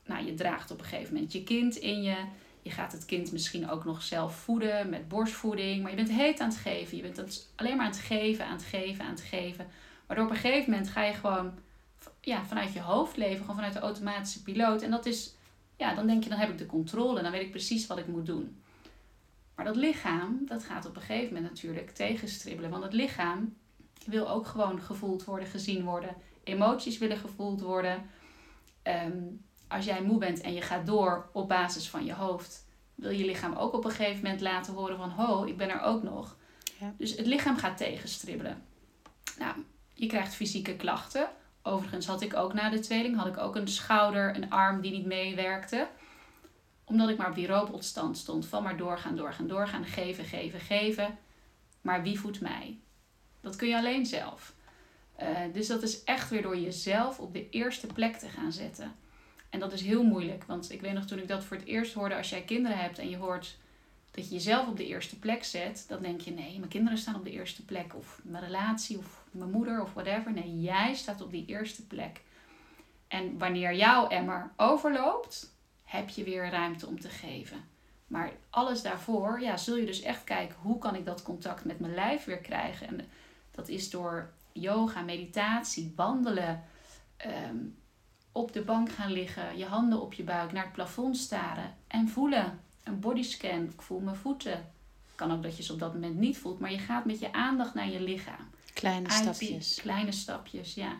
nou, 0.04 0.24
je 0.24 0.34
draagt 0.34 0.70
op 0.70 0.78
een 0.78 0.84
gegeven 0.84 1.14
moment 1.14 1.32
je 1.32 1.44
kind 1.44 1.76
in 1.76 2.02
je. 2.02 2.16
Je 2.62 2.70
gaat 2.70 2.92
het 2.92 3.04
kind 3.04 3.32
misschien 3.32 3.70
ook 3.70 3.84
nog 3.84 4.02
zelf 4.02 4.36
voeden 4.36 4.88
met 4.88 5.08
borstvoeding, 5.08 5.82
maar 5.82 5.90
je 5.90 5.96
bent 5.96 6.10
heet 6.10 6.40
aan 6.40 6.48
het 6.48 6.58
geven. 6.58 6.96
Je 6.96 7.02
bent 7.02 7.48
alleen 7.56 7.76
maar 7.76 7.86
aan 7.86 7.92
het 7.92 8.00
geven, 8.00 8.46
aan 8.46 8.56
het 8.56 8.64
geven, 8.64 9.04
aan 9.04 9.10
het 9.10 9.20
geven. 9.20 9.66
Waardoor 10.06 10.26
op 10.26 10.30
een 10.30 10.36
gegeven 10.36 10.70
moment 10.70 10.90
ga 10.90 11.02
je 11.02 11.12
gewoon 11.12 11.52
ja, 12.20 12.44
vanuit 12.44 12.72
je 12.72 12.80
hoofd 12.80 13.16
leven, 13.16 13.40
gewoon 13.40 13.54
vanuit 13.54 13.72
de 13.72 13.80
automatische 13.80 14.42
piloot. 14.42 14.82
En 14.82 14.90
dat 14.90 15.06
is, 15.06 15.34
ja, 15.76 15.94
dan 15.94 16.06
denk 16.06 16.22
je, 16.22 16.28
dan 16.28 16.38
heb 16.38 16.50
ik 16.50 16.58
de 16.58 16.66
controle, 16.66 17.22
dan 17.22 17.30
weet 17.30 17.42
ik 17.42 17.50
precies 17.50 17.86
wat 17.86 17.98
ik 17.98 18.06
moet 18.06 18.26
doen. 18.26 18.62
Maar 19.54 19.64
dat 19.64 19.76
lichaam, 19.76 20.42
dat 20.46 20.64
gaat 20.64 20.86
op 20.86 20.96
een 20.96 21.02
gegeven 21.02 21.34
moment 21.34 21.52
natuurlijk 21.52 21.90
tegenstribbelen. 21.90 22.70
Want 22.70 22.82
het 22.82 22.92
lichaam 22.92 23.56
wil 24.06 24.30
ook 24.30 24.46
gewoon 24.46 24.80
gevoeld 24.80 25.24
worden, 25.24 25.48
gezien 25.48 25.84
worden. 25.84 26.16
Emoties 26.44 26.98
willen 26.98 27.16
gevoeld 27.16 27.60
worden. 27.60 28.10
Ehm, 28.82 29.18
als 29.72 29.84
jij 29.84 30.02
moe 30.02 30.18
bent 30.18 30.40
en 30.40 30.54
je 30.54 30.62
gaat 30.62 30.86
door 30.86 31.28
op 31.32 31.48
basis 31.48 31.88
van 31.88 32.04
je 32.04 32.14
hoofd, 32.14 32.66
wil 32.94 33.10
je 33.10 33.24
lichaam 33.24 33.54
ook 33.54 33.72
op 33.72 33.84
een 33.84 33.90
gegeven 33.90 34.22
moment 34.22 34.40
laten 34.40 34.74
horen 34.74 34.96
van 34.96 35.10
ho, 35.10 35.44
ik 35.44 35.56
ben 35.56 35.70
er 35.70 35.80
ook 35.80 36.02
nog. 36.02 36.36
Ja. 36.80 36.94
Dus 36.96 37.16
het 37.16 37.26
lichaam 37.26 37.56
gaat 37.56 37.76
tegenstribbelen. 37.76 38.62
Nou, 39.38 39.54
je 39.94 40.06
krijgt 40.06 40.34
fysieke 40.34 40.76
klachten. 40.76 41.28
Overigens 41.62 42.06
had 42.06 42.22
ik 42.22 42.34
ook 42.34 42.52
na 42.52 42.70
de 42.70 42.80
tweeling 42.80 43.16
had 43.16 43.26
ik 43.26 43.38
ook 43.38 43.56
een 43.56 43.68
schouder, 43.68 44.36
een 44.36 44.50
arm 44.50 44.80
die 44.80 44.92
niet 44.92 45.06
meewerkte 45.06 45.88
omdat 46.92 47.08
ik 47.08 47.16
maar 47.16 47.28
op 47.28 47.34
die 47.34 47.46
robotstand 47.46 48.18
stond. 48.18 48.46
Van 48.46 48.62
maar 48.62 48.76
doorgaan, 48.76 49.16
doorgaan, 49.16 49.46
doorgaan. 49.46 49.84
Geven, 49.84 50.24
geven, 50.24 50.60
geven. 50.60 51.18
Maar 51.80 52.02
wie 52.02 52.20
voedt 52.20 52.40
mij? 52.40 52.78
Dat 53.40 53.56
kun 53.56 53.68
je 53.68 53.76
alleen 53.76 54.06
zelf. 54.06 54.54
Eh, 55.16 55.28
dus 55.52 55.66
dat 55.66 55.82
is 55.82 56.04
echt 56.04 56.30
weer 56.30 56.42
door 56.42 56.58
jezelf 56.58 57.18
op 57.18 57.32
de 57.32 57.50
eerste 57.50 57.86
plek 57.86 58.16
te 58.16 58.28
gaan 58.28 58.52
zetten. 58.52 58.94
En 59.52 59.60
dat 59.60 59.72
is 59.72 59.82
heel 59.82 60.02
moeilijk. 60.02 60.44
Want 60.44 60.72
ik 60.72 60.80
weet 60.80 60.92
nog 60.92 61.04
toen 61.04 61.18
ik 61.18 61.28
dat 61.28 61.44
voor 61.44 61.56
het 61.56 61.66
eerst 61.66 61.94
hoorde. 61.94 62.16
Als 62.16 62.30
jij 62.30 62.42
kinderen 62.42 62.78
hebt 62.78 62.98
en 62.98 63.08
je 63.08 63.16
hoort 63.16 63.56
dat 64.10 64.28
je 64.28 64.34
jezelf 64.34 64.68
op 64.68 64.76
de 64.76 64.86
eerste 64.86 65.18
plek 65.18 65.44
zet. 65.44 65.84
Dan 65.88 66.02
denk 66.02 66.20
je 66.20 66.30
nee, 66.30 66.58
mijn 66.58 66.70
kinderen 66.70 66.98
staan 66.98 67.14
op 67.14 67.24
de 67.24 67.30
eerste 67.30 67.64
plek. 67.64 67.94
Of 67.94 68.20
mijn 68.22 68.44
relatie 68.44 68.98
of 68.98 69.24
mijn 69.30 69.50
moeder 69.50 69.82
of 69.82 69.92
whatever. 69.92 70.32
Nee, 70.32 70.60
jij 70.60 70.94
staat 70.94 71.20
op 71.20 71.30
die 71.30 71.46
eerste 71.46 71.86
plek. 71.86 72.20
En 73.08 73.38
wanneer 73.38 73.74
jouw 73.74 74.08
emmer 74.08 74.50
overloopt 74.56 75.54
heb 75.84 76.08
je 76.08 76.24
weer 76.24 76.50
ruimte 76.50 76.86
om 76.86 77.00
te 77.00 77.08
geven. 77.08 77.64
Maar 78.06 78.32
alles 78.50 78.82
daarvoor, 78.82 79.40
ja, 79.40 79.56
zul 79.56 79.76
je 79.76 79.86
dus 79.86 80.02
echt 80.02 80.24
kijken 80.24 80.56
hoe 80.60 80.78
kan 80.78 80.94
ik 80.94 81.04
dat 81.04 81.22
contact 81.22 81.64
met 81.64 81.80
mijn 81.80 81.94
lijf 81.94 82.24
weer 82.24 82.38
krijgen. 82.38 82.86
En 82.86 83.08
dat 83.50 83.68
is 83.68 83.90
door 83.90 84.30
yoga, 84.52 85.00
meditatie, 85.00 85.92
wandelen, 85.96 86.64
ehm, 87.16 87.56
op 88.32 88.52
de 88.52 88.62
bank 88.62 88.92
gaan 88.92 89.12
liggen, 89.12 89.58
je 89.58 89.64
handen 89.64 90.00
op 90.00 90.12
je 90.12 90.22
buik, 90.22 90.52
naar 90.52 90.64
het 90.64 90.72
plafond 90.72 91.16
staren 91.16 91.74
en 91.86 92.08
voelen. 92.08 92.60
Een 92.82 93.00
bodyscan, 93.00 93.64
ik 93.64 93.82
voel 93.82 94.00
mijn 94.00 94.16
voeten. 94.16 94.70
Kan 95.14 95.32
ook 95.32 95.42
dat 95.42 95.56
je 95.56 95.62
ze 95.62 95.72
op 95.72 95.78
dat 95.78 95.92
moment 95.92 96.16
niet 96.16 96.38
voelt, 96.38 96.60
maar 96.60 96.72
je 96.72 96.78
gaat 96.78 97.04
met 97.04 97.20
je 97.20 97.32
aandacht 97.32 97.74
naar 97.74 97.90
je 97.90 98.00
lichaam. 98.00 98.50
kleine 98.72 99.08
Uit 99.08 99.22
die 99.24 99.34
stapjes. 99.34 99.80
Kleine 99.80 100.12
stapjes, 100.12 100.74
ja. 100.74 100.96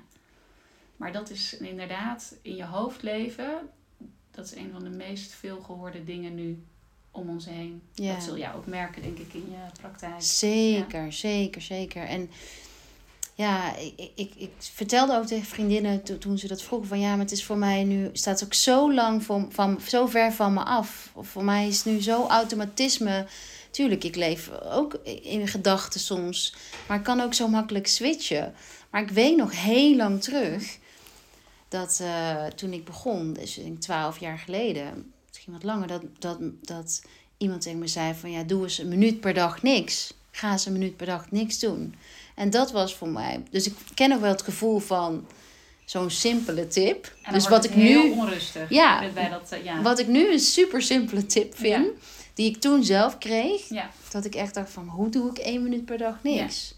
Maar 0.97 1.13
dat 1.13 1.31
is 1.31 1.59
inderdaad 1.59 2.37
in 2.43 2.57
je 2.57 2.65
hoofd 2.65 3.03
leven. 3.03 3.69
Dat 4.31 4.45
is 4.45 4.55
een 4.55 4.71
van 4.73 4.85
de 4.85 4.91
meest 4.91 5.33
veelgehoorde 5.33 6.05
dingen 6.05 6.35
nu 6.35 6.65
om 7.11 7.29
ons 7.29 7.45
heen. 7.45 7.83
Ja. 7.95 8.15
Dat 8.15 8.23
zul 8.23 8.39
jij 8.39 8.55
ook 8.55 8.67
merken, 8.67 9.03
denk 9.03 9.19
ik, 9.19 9.35
in 9.35 9.51
je 9.51 9.81
praktijk. 9.81 10.23
Zeker, 10.23 11.13
zeker, 11.13 11.63
zeker. 11.63 12.03
En 12.03 12.31
ja, 13.35 13.77
ik, 13.77 14.11
ik, 14.15 14.33
ik 14.37 14.51
vertelde 14.59 15.17
ook 15.17 15.27
tegen 15.27 15.47
vriendinnen 15.47 16.03
to- 16.03 16.19
toen 16.19 16.39
ze 16.39 16.49
dat 16.49 16.63
vroegen 16.63 16.89
van 16.89 17.01
ja, 17.01 17.11
maar 17.11 17.19
het 17.19 17.33
is 17.33 17.45
voor 17.45 17.59
mij 17.59 17.85
nu, 17.85 18.11
staat 18.13 18.45
ook 18.45 18.55
zo 18.55 18.95
lang 18.95 19.23
van, 19.23 19.49
van, 19.53 19.81
zo 19.87 20.07
ver 20.07 20.33
van 20.33 20.55
me 20.55 20.63
af. 20.63 21.13
Voor 21.17 21.45
mij 21.45 21.69
is 21.69 21.77
het 21.77 21.85
nu 21.85 22.03
zo 22.03 22.27
automatisme. 22.27 23.27
Tuurlijk, 23.71 24.05
ik 24.05 24.17
leef 24.17 24.51
ook 24.65 24.95
in 25.23 25.49
gedachten 25.49 26.01
soms, 26.01 26.55
maar 26.89 26.99
ik 26.99 27.05
kan 27.05 27.21
ook 27.21 27.35
zo 27.35 27.49
makkelijk 27.49 27.87
switchen. 27.87 28.55
Maar 28.91 29.03
ik 29.03 29.11
weet 29.11 29.37
nog 29.37 29.63
heel 29.63 29.97
lang 29.97 30.23
terug 30.23 30.79
dat 31.69 32.01
eh, 32.03 32.47
toen 32.47 32.73
ik 32.73 32.85
begon, 32.85 33.33
dus 33.33 33.59
ik 33.59 33.81
twaalf 33.81 34.19
jaar 34.19 34.39
geleden, 34.39 35.13
misschien 35.29 35.53
wat 35.53 35.63
langer, 35.63 35.87
dat, 35.87 36.03
dat, 36.19 36.39
dat 36.61 37.03
iemand 37.37 37.63
tegen 37.63 37.79
me 37.79 37.87
zei 37.87 38.15
van 38.15 38.31
ja, 38.31 38.43
doe 38.43 38.63
eens 38.63 38.79
een 38.79 38.89
minuut 38.89 39.21
per 39.21 39.35
dag 39.35 39.63
niks. 39.63 40.15
Ga 40.31 40.53
eens 40.53 40.67
een 40.67 40.73
minuut 40.73 40.97
per 40.97 41.07
dag 41.07 41.31
niks 41.31 41.59
doen. 41.59 41.95
En 42.35 42.51
dat 42.51 42.73
was 42.73 42.95
voor 42.95 43.09
mij. 43.09 43.43
Dus 43.51 43.67
ik 43.67 43.75
ken 43.95 44.09
nog 44.09 44.21
wel 44.21 44.31
het 44.31 44.43
gevoel 44.43 44.79
van 44.79 45.27
zo'n 45.85 46.11
simpele 46.11 46.67
tip. 46.67 47.05
En 47.05 47.13
dan 47.25 47.33
dus 47.33 47.49
wat 47.49 47.65
ik 47.65 47.75
nu, 47.75 48.11
onrustig. 48.11 48.69
Ja. 48.71 49.11
Bij- 49.15 49.29
dat, 49.29 49.53
eh, 49.53 49.65
ja. 49.65 49.83
wat 49.83 49.99
ik 49.99 50.07
nu 50.07 50.33
een 50.33 50.39
super 50.41 50.83
simpele 50.83 51.27
tip 51.27 51.57
vind, 51.57 51.87
die 52.35 52.51
ik 52.51 52.61
toen 52.61 52.85
zelf 52.85 53.19
kreeg, 53.19 53.69
Ja. 53.69 53.91
dat 54.11 54.25
ik 54.25 54.35
echt 54.35 54.55
dacht 54.55 54.71
van 54.71 54.89
hoe 54.89 55.09
doe 55.09 55.31
ik 55.31 55.39
één 55.39 55.63
minuut 55.63 55.85
per 55.85 55.99
dag 55.99 56.23
niks? 56.23 56.75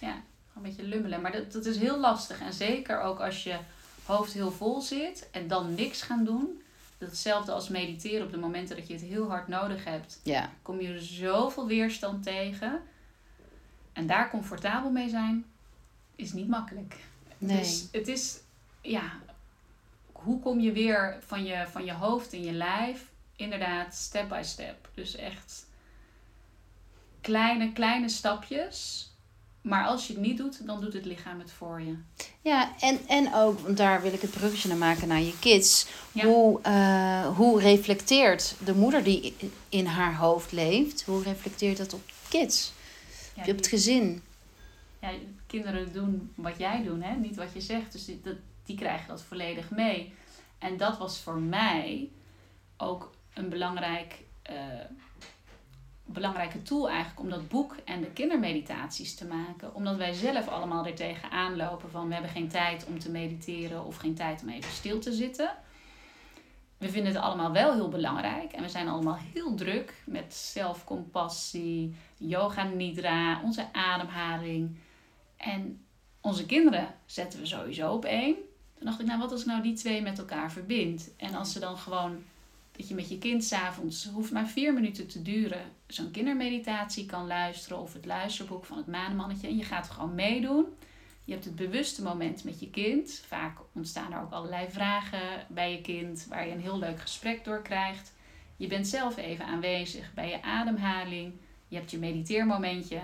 Ja, 0.00 0.06
gewoon 0.08 0.22
een 0.54 0.62
beetje 0.62 0.82
lummelen. 0.82 1.20
Maar 1.20 1.32
dat, 1.32 1.52
dat 1.52 1.64
is 1.66 1.76
heel 1.78 1.98
lastig. 1.98 2.40
En 2.40 2.52
zeker 2.52 3.00
ook 3.00 3.20
als 3.20 3.42
je 3.44 3.56
hoofd 4.04 4.32
heel 4.32 4.50
vol 4.52 4.80
zit 4.80 5.28
en 5.30 5.48
dan 5.48 5.74
niks 5.74 6.02
gaan 6.02 6.24
doen. 6.24 6.62
Hetzelfde 6.98 7.52
als 7.52 7.68
mediteren 7.68 8.24
op 8.26 8.30
de 8.32 8.38
momenten 8.38 8.76
dat 8.76 8.86
je 8.86 8.92
het 8.92 9.02
heel 9.02 9.28
hard 9.28 9.48
nodig 9.48 9.84
hebt. 9.84 10.20
Ja, 10.22 10.50
Kom 10.62 10.80
je 10.80 10.88
er 10.88 11.00
zoveel 11.02 11.66
weerstand 11.66 12.22
tegen. 12.22 12.80
En 13.98 14.06
daar 14.06 14.30
comfortabel 14.30 14.90
mee 14.90 15.08
zijn, 15.08 15.44
is 16.16 16.32
niet 16.32 16.48
makkelijk. 16.48 16.96
nee. 17.38 17.58
Dus 17.58 17.88
het 17.92 18.08
is, 18.08 18.38
ja, 18.80 19.12
hoe 20.12 20.40
kom 20.40 20.60
je 20.60 20.72
weer 20.72 21.16
van 21.26 21.44
je, 21.44 21.66
van 21.70 21.84
je 21.84 21.92
hoofd 21.92 22.32
in 22.32 22.44
je 22.44 22.52
lijf? 22.52 23.04
Inderdaad, 23.36 23.94
step 23.94 24.28
by 24.28 24.40
step. 24.44 24.88
Dus 24.94 25.16
echt 25.16 25.66
kleine, 27.20 27.72
kleine 27.72 28.08
stapjes. 28.08 29.10
Maar 29.60 29.84
als 29.86 30.06
je 30.06 30.12
het 30.12 30.22
niet 30.22 30.36
doet, 30.36 30.66
dan 30.66 30.80
doet 30.80 30.92
het 30.92 31.04
lichaam 31.04 31.38
het 31.38 31.52
voor 31.52 31.80
je. 31.80 31.96
Ja, 32.40 32.72
en, 32.80 32.98
en 33.06 33.34
ook, 33.34 33.58
want 33.58 33.76
daar 33.76 34.02
wil 34.02 34.12
ik 34.12 34.20
het 34.20 34.30
bruggetje 34.30 34.68
naar 34.68 34.76
maken 34.76 35.08
naar 35.08 35.20
je 35.20 35.38
kids. 35.38 35.86
Ja. 36.12 36.24
Hoe, 36.24 36.60
eh, 36.62 37.36
hoe 37.36 37.60
reflecteert 37.60 38.54
de 38.64 38.74
moeder 38.74 39.04
die 39.04 39.36
in 39.68 39.86
haar 39.86 40.16
hoofd 40.16 40.52
leeft, 40.52 41.04
hoe 41.04 41.22
reflecteert 41.22 41.76
dat 41.76 41.94
op 41.94 42.02
kids? 42.28 42.72
Ja, 43.46 43.52
het 43.52 43.62
die, 43.62 43.68
gezin? 43.68 44.22
ja, 45.00 45.10
kinderen 45.46 45.92
doen 45.92 46.32
wat 46.34 46.58
jij 46.58 46.82
doet, 46.82 47.04
hè? 47.04 47.14
niet 47.14 47.36
wat 47.36 47.52
je 47.52 47.60
zegt. 47.60 47.92
Dus 47.92 48.04
die, 48.04 48.20
dat, 48.22 48.36
die 48.64 48.76
krijgen 48.76 49.08
dat 49.08 49.22
volledig 49.22 49.70
mee. 49.70 50.14
En 50.58 50.76
dat 50.76 50.98
was 50.98 51.18
voor 51.18 51.38
mij 51.38 52.08
ook 52.76 53.14
een 53.34 53.48
belangrijk, 53.48 54.18
eh, 54.42 54.54
belangrijke 56.04 56.62
tool 56.62 56.88
eigenlijk 56.88 57.20
om 57.20 57.30
dat 57.30 57.48
boek 57.48 57.76
en 57.84 58.00
de 58.00 58.10
kindermeditaties 58.10 59.14
te 59.14 59.26
maken. 59.26 59.74
Omdat 59.74 59.96
wij 59.96 60.12
zelf 60.12 60.48
allemaal 60.48 60.86
er 60.86 60.94
tegenaan 60.94 61.56
lopen 61.56 61.90
van 61.90 62.06
we 62.08 62.12
hebben 62.12 62.32
geen 62.32 62.48
tijd 62.48 62.86
om 62.86 62.98
te 62.98 63.10
mediteren 63.10 63.84
of 63.84 63.96
geen 63.96 64.14
tijd 64.14 64.42
om 64.42 64.48
even 64.48 64.72
stil 64.72 64.98
te 64.98 65.12
zitten. 65.12 65.50
We 66.78 66.88
vinden 66.88 67.12
het 67.12 67.22
allemaal 67.22 67.52
wel 67.52 67.74
heel 67.74 67.88
belangrijk 67.88 68.52
en 68.52 68.62
we 68.62 68.68
zijn 68.68 68.88
allemaal 68.88 69.18
heel 69.34 69.54
druk 69.54 69.94
met 70.06 70.34
zelfcompassie, 70.34 71.94
yoga 72.16 72.62
nidra, 72.62 73.42
onze 73.42 73.72
ademhaling. 73.72 74.76
En 75.36 75.84
onze 76.20 76.46
kinderen 76.46 76.94
zetten 77.06 77.40
we 77.40 77.46
sowieso 77.46 77.92
op 77.92 78.04
één. 78.04 78.34
Toen 78.74 78.86
dacht 78.86 79.00
ik, 79.00 79.06
nou 79.06 79.18
wat 79.20 79.32
als 79.32 79.40
ik 79.40 79.46
nou 79.46 79.62
die 79.62 79.74
twee 79.74 80.02
met 80.02 80.18
elkaar 80.18 80.52
verbind? 80.52 81.10
En 81.16 81.34
als 81.34 81.52
ze 81.52 81.60
dan 81.60 81.76
gewoon 81.76 82.22
dat 82.78 82.88
je 82.88 82.94
met 82.94 83.08
je 83.08 83.18
kind 83.18 83.44
s'avonds, 83.44 84.04
hoeft 84.04 84.32
maar 84.32 84.46
vier 84.46 84.74
minuten 84.74 85.06
te 85.06 85.22
duren, 85.22 85.62
zo'n 85.86 86.10
kindermeditatie 86.10 87.06
kan 87.06 87.26
luisteren 87.26 87.78
of 87.78 87.92
het 87.92 88.06
luisterboek 88.06 88.64
van 88.64 88.76
het 88.76 88.86
maanmannetje. 88.86 89.46
En 89.46 89.56
je 89.56 89.64
gaat 89.64 89.90
gewoon 89.90 90.14
meedoen. 90.14 90.66
Je 91.28 91.34
hebt 91.34 91.46
het 91.46 91.56
bewuste 91.56 92.02
moment 92.02 92.44
met 92.44 92.60
je 92.60 92.70
kind. 92.70 93.22
Vaak 93.26 93.58
ontstaan 93.72 94.12
er 94.12 94.20
ook 94.20 94.32
allerlei 94.32 94.66
vragen 94.70 95.46
bij 95.48 95.72
je 95.72 95.80
kind 95.80 96.26
waar 96.28 96.46
je 96.46 96.52
een 96.52 96.60
heel 96.60 96.78
leuk 96.78 97.00
gesprek 97.00 97.44
door 97.44 97.62
krijgt. 97.62 98.12
Je 98.56 98.66
bent 98.66 98.88
zelf 98.88 99.16
even 99.16 99.44
aanwezig 99.44 100.14
bij 100.14 100.28
je 100.28 100.42
ademhaling. 100.42 101.32
Je 101.68 101.76
hebt 101.76 101.90
je 101.90 101.98
mediteermomentje 101.98 103.00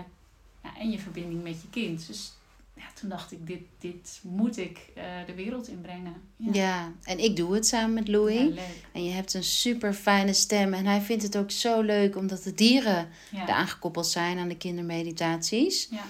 ja, 0.63 0.77
en 0.77 0.91
je 0.91 0.99
verbinding 0.99 1.43
met 1.43 1.61
je 1.61 1.69
kind. 1.69 2.07
Dus 2.07 2.33
ja, 2.73 2.83
toen 2.93 3.09
dacht 3.09 3.31
ik, 3.31 3.47
dit, 3.47 3.61
dit 3.79 4.19
moet 4.23 4.57
ik 4.57 4.79
uh, 4.97 5.03
de 5.25 5.33
wereld 5.33 5.67
inbrengen. 5.67 6.13
Ja. 6.37 6.53
ja. 6.53 6.91
en 7.03 7.19
ik 7.19 7.35
doe 7.35 7.53
het 7.53 7.67
samen 7.67 7.93
met 7.93 8.07
Louis. 8.07 8.55
Ja. 8.55 8.61
En 8.91 9.03
je 9.03 9.11
hebt 9.11 9.33
een 9.33 9.43
super 9.43 9.93
fijne 9.93 10.33
stem. 10.33 10.73
En 10.73 10.85
hij 10.85 11.01
vindt 11.01 11.23
het 11.23 11.37
ook 11.37 11.51
zo 11.51 11.81
leuk 11.81 12.15
omdat 12.15 12.43
de 12.43 12.53
dieren 12.53 13.09
Ja. 13.31 13.43
eraan 13.43 13.67
gekoppeld 13.67 14.07
zijn 14.07 14.37
aan 14.37 14.47
de 14.47 14.57
kindermeditaties. 14.57 15.87
Ja. 15.91 16.03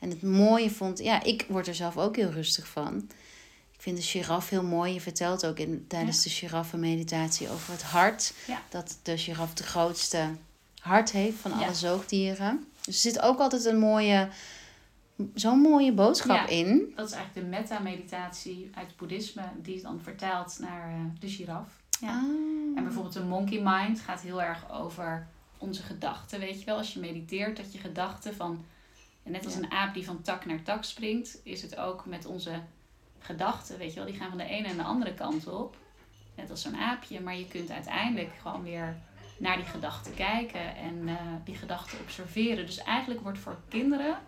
En 0.00 0.10
het 0.10 0.22
mooie 0.22 0.70
vond, 0.70 0.98
ja, 0.98 1.22
ik 1.22 1.44
word 1.48 1.66
er 1.66 1.74
zelf 1.74 1.96
ook 1.96 2.16
heel 2.16 2.30
rustig 2.30 2.66
van. 2.68 2.96
Ik 3.72 3.86
vind 3.86 3.96
de 3.96 4.02
giraf 4.02 4.48
heel 4.48 4.62
mooi. 4.62 4.92
Je 4.92 5.00
vertelt 5.00 5.46
ook 5.46 5.58
in, 5.58 5.84
tijdens 5.88 6.16
Ja. 6.16 6.22
de 6.22 6.30
giraffenmeditatie 6.36 7.48
over 7.50 7.72
het 7.72 7.82
hart. 7.82 8.32
Ja. 8.46 8.62
Dat 8.68 8.98
de 9.02 9.18
giraf 9.18 9.54
de 9.54 9.62
grootste 9.62 10.28
hart 10.80 11.10
heeft 11.12 11.36
van 11.36 11.52
alle 11.52 11.60
Ja. 11.64 11.72
zoogdieren. 11.72 12.64
Dus 12.84 12.94
er 12.94 13.00
zit 13.12 13.20
ook 13.20 13.38
altijd 13.38 13.64
een 13.64 13.78
mooie, 13.78 14.28
zo'n 15.34 15.58
mooie 15.60 15.92
boodschap 15.92 16.36
Ja. 16.36 16.46
in. 16.48 16.92
Dat 16.96 17.06
is 17.08 17.12
eigenlijk 17.14 17.46
de 17.46 17.56
metta-meditatie 17.56 18.70
uit 18.74 18.86
het 18.86 18.96
boeddhisme, 18.96 19.42
die 19.62 19.74
is 19.74 19.82
dan 19.82 20.00
vertaald 20.02 20.56
naar 20.60 20.88
eh, 20.88 21.00
de 21.20 21.28
giraf. 21.28 21.68
Ja. 22.00 22.08
Ah. 22.08 22.22
En 22.76 22.84
bijvoorbeeld 22.84 23.14
de 23.14 23.24
monkey 23.24 23.60
mind 23.64 24.00
gaat 24.00 24.20
heel 24.20 24.42
erg 24.42 24.70
over 24.72 25.26
onze 25.58 25.82
gedachten. 25.82 26.40
Weet 26.40 26.58
je 26.58 26.64
wel, 26.64 26.76
als 26.76 26.92
je 26.92 27.00
mediteert, 27.00 27.56
dat 27.56 27.72
je 27.72 27.78
gedachten 27.78 28.34
van. 28.34 28.64
En 29.22 29.32
Net 29.32 29.44
als 29.44 29.54
een 29.54 29.70
aap 29.70 29.94
die 29.94 30.04
van 30.04 30.22
tak 30.22 30.44
naar 30.44 30.62
tak 30.62 30.84
springt, 30.84 31.40
is 31.44 31.62
het 31.62 31.76
ook 31.76 32.06
met 32.06 32.26
onze 32.26 32.62
gedachten. 33.18 33.78
Weet 33.78 33.92
je 33.92 33.96
wel, 33.96 34.08
die 34.08 34.18
gaan 34.18 34.28
van 34.28 34.38
de 34.38 34.44
ene 34.44 34.68
en 34.68 34.76
de 34.76 34.82
andere 34.82 35.14
kant 35.14 35.46
op. 35.46 35.76
Net 36.34 36.50
als 36.50 36.62
zo'n 36.62 36.76
aapje. 36.76 37.20
Maar 37.20 37.36
je 37.36 37.48
kunt 37.48 37.70
uiteindelijk 37.70 38.30
gewoon 38.42 38.62
weer 38.62 38.96
naar 39.38 39.56
die 39.56 39.64
gedachten 39.64 40.14
kijken 40.14 40.76
en 40.76 41.08
eh, 41.08 41.16
die 41.44 41.54
gedachten 41.54 41.98
observeren. 42.00 42.66
Dus 42.66 42.78
eigenlijk 42.78 43.20
wordt 43.20 43.38
voor 43.38 43.58
kinderen 43.68 44.18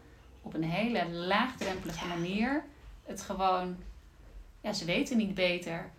op 0.42 0.54
een 0.54 0.64
hele 0.64 1.10
laagdrempelige 1.10 2.06
manier 2.06 2.64
het 3.02 3.22
gewoon. 3.22 3.76
Ja, 4.60 4.72
ze 4.72 4.84
weten 4.84 5.16
niet 5.16 5.34
beter. 5.34 5.90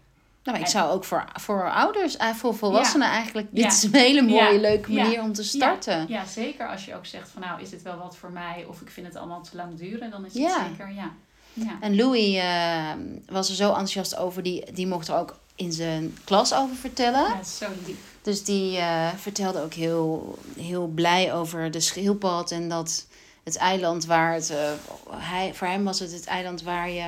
Nou, 0.43 0.57
ik 0.57 0.63
En- 0.63 0.69
zou 0.69 0.91
ook 0.91 1.03
voor, 1.03 1.25
voor 1.33 1.71
ouders, 1.71 2.17
eh, 2.17 2.29
voor 2.29 2.55
volwassenen 2.55 3.07
eigenlijk, 3.07 3.47
dit 3.51 3.63
Ja. 3.63 3.69
is 3.69 3.83
een 3.83 3.93
hele 3.95 4.21
mooie, 4.21 4.59
leuke 4.59 4.91
manier 4.91 5.21
om 5.21 5.33
te 5.33 5.43
starten. 5.43 6.05
Ja, 6.07 6.25
zeker 6.25 6.67
als 6.67 6.85
je 6.85 6.95
ook 6.95 7.05
zegt 7.05 7.29
van 7.29 7.41
nou, 7.41 7.61
is 7.61 7.69
dit 7.69 7.81
wel 7.81 7.97
wat 7.97 8.17
voor 8.17 8.31
mij 8.31 8.65
of 8.67 8.81
ik 8.81 8.89
vind 8.89 9.07
het 9.07 9.15
allemaal 9.15 9.41
te 9.41 9.55
lang 9.55 9.77
duren, 9.77 10.11
dan 10.11 10.25
is 10.25 10.33
het 10.33 10.51
zeker 10.69 10.91
ja. 10.93 11.11
Ja. 11.53 11.77
En 11.79 11.95
Louis 11.95 12.35
eh, 12.35 12.89
was 13.29 13.49
er 13.49 13.55
zo 13.55 13.67
enthousiast 13.67 14.15
over, 14.15 14.43
die, 14.43 14.71
die 14.73 14.87
mocht 14.87 15.07
er 15.07 15.15
ook 15.15 15.35
in 15.55 15.71
zijn 15.73 16.17
klas 16.23 16.53
over 16.53 16.75
vertellen. 16.75 17.21
Ja, 17.27 17.43
zo 17.43 17.65
lief. 17.85 17.97
Dus 18.21 18.43
die 18.43 18.77
eh, 18.77 19.07
vertelde 19.15 19.61
ook 19.61 19.73
heel, 19.73 20.37
heel 20.57 20.87
blij 20.87 21.33
over 21.33 21.71
de 21.71 21.79
schildpad 21.79 22.51
en 22.51 22.69
dat 22.69 23.05
het 23.43 23.55
eiland 23.57 24.05
waar 24.05 24.33
het, 24.33 24.49
eh, 24.49 24.71
hij, 25.09 25.53
voor 25.53 25.67
hem 25.67 25.83
was 25.83 25.99
het 25.99 26.11
het 26.11 26.25
eiland 26.25 26.61
waar 26.63 26.89
je 26.89 27.03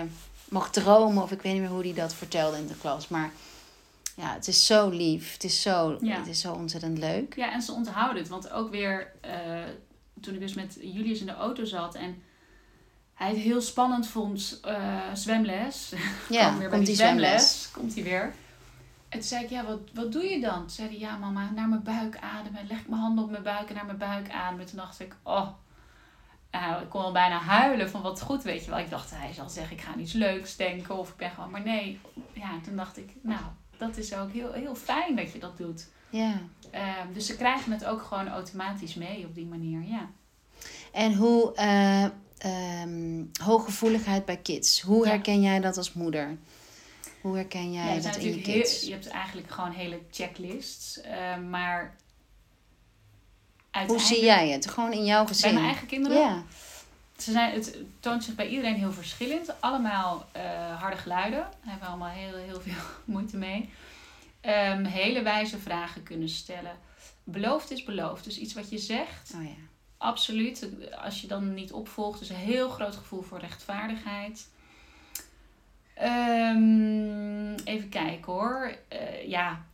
mag 0.50 0.70
dromen, 0.72 1.24
of 1.24 1.32
ik 1.32 1.42
weet 1.42 1.54
niet 1.54 1.62
meer 1.62 1.72
hoe 1.72 1.84
hij 1.84 1.94
dat 1.94 2.14
vertelde 2.14 2.58
in 2.58 2.68
de 2.68 2.78
klas. 2.82 3.08
Maar 3.08 3.32
ja, 4.16 4.34
het 4.34 4.48
is 4.48 4.66
zo 4.66 4.90
lief, 4.90 5.34
het 5.34 5.44
is 5.44 5.62
zo, 5.62 5.98
Ja. 6.02 6.18
het 6.18 6.28
is 6.28 6.40
zo 6.42 6.54
ontzettend 6.54 6.98
leuk. 6.98 7.36
Ja, 7.36 7.52
en 7.54 7.62
ze 7.62 7.72
onthouden 7.72 8.18
het. 8.22 8.28
Want 8.28 8.52
ook 8.52 8.72
weer, 8.72 9.12
eh, 9.22 9.34
toen 10.22 10.34
ik 10.34 10.40
dus 10.40 10.54
met 10.54 10.78
Julius 10.82 11.20
in 11.20 11.26
de 11.26 11.36
auto 11.36 11.66
zat 11.66 11.96
en 11.96 12.22
hij 13.14 13.30
het 13.30 13.38
heel 13.38 13.62
spannend 13.62 14.08
vond, 14.08 14.60
eh, 14.64 15.02
zwemles. 15.14 15.94
Ja, 16.30 16.50
weer 16.52 16.60
bij 16.60 16.70
komt 16.70 16.86
die 16.86 16.96
zwemles. 16.96 17.70
Komt 17.72 17.94
hij 17.94 18.04
weer. 18.04 18.34
En 19.10 19.20
toen 19.20 19.28
zei 19.30 19.44
ik, 19.44 19.50
ja, 19.50 19.66
wat, 19.66 19.80
wat 19.94 20.12
doe 20.12 20.24
je 20.24 20.40
dan? 20.42 20.60
Toen 20.60 20.70
zei 20.70 20.88
hij, 20.88 20.98
ja 20.98 21.18
mama, 21.18 21.52
naar 21.56 21.68
mijn 21.68 21.84
buik 21.84 22.18
ademen. 22.18 22.68
Leg 22.68 22.80
ik 22.80 22.88
mijn 22.88 23.02
handen 23.02 23.24
op 23.24 23.30
mijn 23.32 23.44
buik 23.44 23.70
en 23.70 23.76
naar 23.76 23.86
mijn 23.86 23.98
buik 23.98 24.30
ademen. 24.32 24.66
Toen 24.66 24.78
dacht 24.78 25.00
ik, 25.00 25.16
oh. 25.24 25.48
Nou, 26.62 26.82
ik 26.84 26.90
kon 26.90 27.02
al 27.02 27.12
bijna 27.12 27.38
huilen 27.40 27.90
van 27.90 28.02
wat 28.02 28.22
goed, 28.22 28.44
weet 28.44 28.64
je 28.64 28.70
wel. 28.70 28.80
Ik 28.80 28.90
dacht, 28.90 29.12
hij 29.14 29.34
zal 29.34 29.50
zeggen, 29.50 29.76
ik 29.78 29.82
ga 29.82 29.92
aan 29.92 30.00
iets 30.00 30.14
leuks 30.14 30.56
denken. 30.56 30.98
Of 30.98 31.10
ik 31.10 31.16
ben 31.16 31.32
gewoon, 31.32 31.50
maar 31.50 31.62
nee. 31.64 32.00
Ja, 32.34 32.60
toen 32.64 32.76
dacht 32.76 32.98
ik, 32.98 33.10
nou, 33.22 33.42
dat 33.78 33.98
is 33.98 34.14
ook 34.16 34.32
heel, 34.32 34.52
heel 34.52 34.76
fijn 34.76 35.16
dat 35.16 35.32
je 35.32 35.40
dat 35.40 35.58
doet. 35.58 35.88
Ja. 36.10 36.42
Ehm, 36.72 37.14
dus 37.14 37.26
ze 37.26 37.36
krijgen 37.36 37.72
het 37.72 37.86
ook 37.86 38.02
gewoon 38.02 38.28
automatisch 38.28 38.94
mee 38.96 39.26
op 39.26 39.36
die 39.36 39.46
manier, 39.46 39.82
ja. 39.88 40.10
En 40.92 41.14
hoe 41.16 41.54
eh, 41.56 42.04
ehm, 42.38 43.24
hooggevoeligheid 43.44 44.26
bij 44.26 44.38
kids, 44.38 44.82
hoe 44.82 45.06
Ja. 45.06 45.12
herken 45.12 45.42
jij 45.42 45.60
dat 45.60 45.78
als 45.78 45.94
moeder? 45.94 46.38
Hoe 47.22 47.36
herken 47.36 47.74
jij 47.74 47.96
ja 47.96 48.02
dat 48.02 48.16
in 48.16 48.36
je 48.36 48.42
kids? 48.42 48.80
heel, 48.80 48.88
je 48.90 48.94
hebt 48.94 49.08
eigenlijk 49.08 49.50
gewoon 49.52 49.72
hele 49.72 50.00
checklists. 50.12 51.02
ehm, 51.02 51.50
maar 51.50 51.96
Hoe 53.88 54.00
zie 54.00 54.24
jij 54.24 54.50
het? 54.50 54.70
Gewoon 54.70 54.92
in 54.94 55.06
jouw 55.06 55.24
Bij 55.24 55.34
gezin? 55.34 55.54
mijn 55.54 55.66
eigen 55.66 55.88
kinderen? 55.88 56.18
Ja. 56.18 56.44
Ze 57.18 57.32
zijn, 57.32 57.54
het 57.54 57.78
toont 58.00 58.24
zich 58.24 58.36
bij 58.36 58.48
iedereen 58.48 58.76
heel 58.76 58.92
verschillend. 58.92 59.62
Allemaal 59.62 60.26
eh, 60.32 60.82
harde 60.82 60.98
geluiden. 60.98 61.40
Daar 61.40 61.50
hebben 61.62 61.80
we 61.88 61.94
allemaal 61.94 62.10
heel, 62.16 62.36
heel 62.36 62.62
veel 62.62 62.84
moeite 63.06 63.38
mee. 63.38 63.70
Ehm, 64.42 64.84
hele 64.84 65.22
wijze 65.22 65.58
vragen 65.58 66.04
kunnen 66.04 66.30
stellen. 66.30 66.78
Beloofd 67.24 67.72
is 67.72 67.84
beloofd. 67.84 68.24
Dus 68.24 68.38
iets 68.38 68.54
wat 68.54 68.70
je 68.70 68.78
zegt, 68.78 69.34
Oh 69.36 69.44
ja. 69.44 69.50
absoluut. 69.98 70.68
Als 71.04 71.22
je 71.22 71.28
dan 71.28 71.54
niet 71.54 71.72
opvolgt, 71.72 72.20
dus 72.20 72.30
een 72.30 72.36
heel 72.36 72.70
groot 72.70 72.96
gevoel 72.96 73.22
voor 73.22 73.40
rechtvaardigheid. 73.40 74.48
Ehm, 75.94 77.54
even 77.64 77.90
kijken 77.90 78.34
hoor. 78.34 78.76
Eh, 78.88 79.28
ja, 79.28 79.66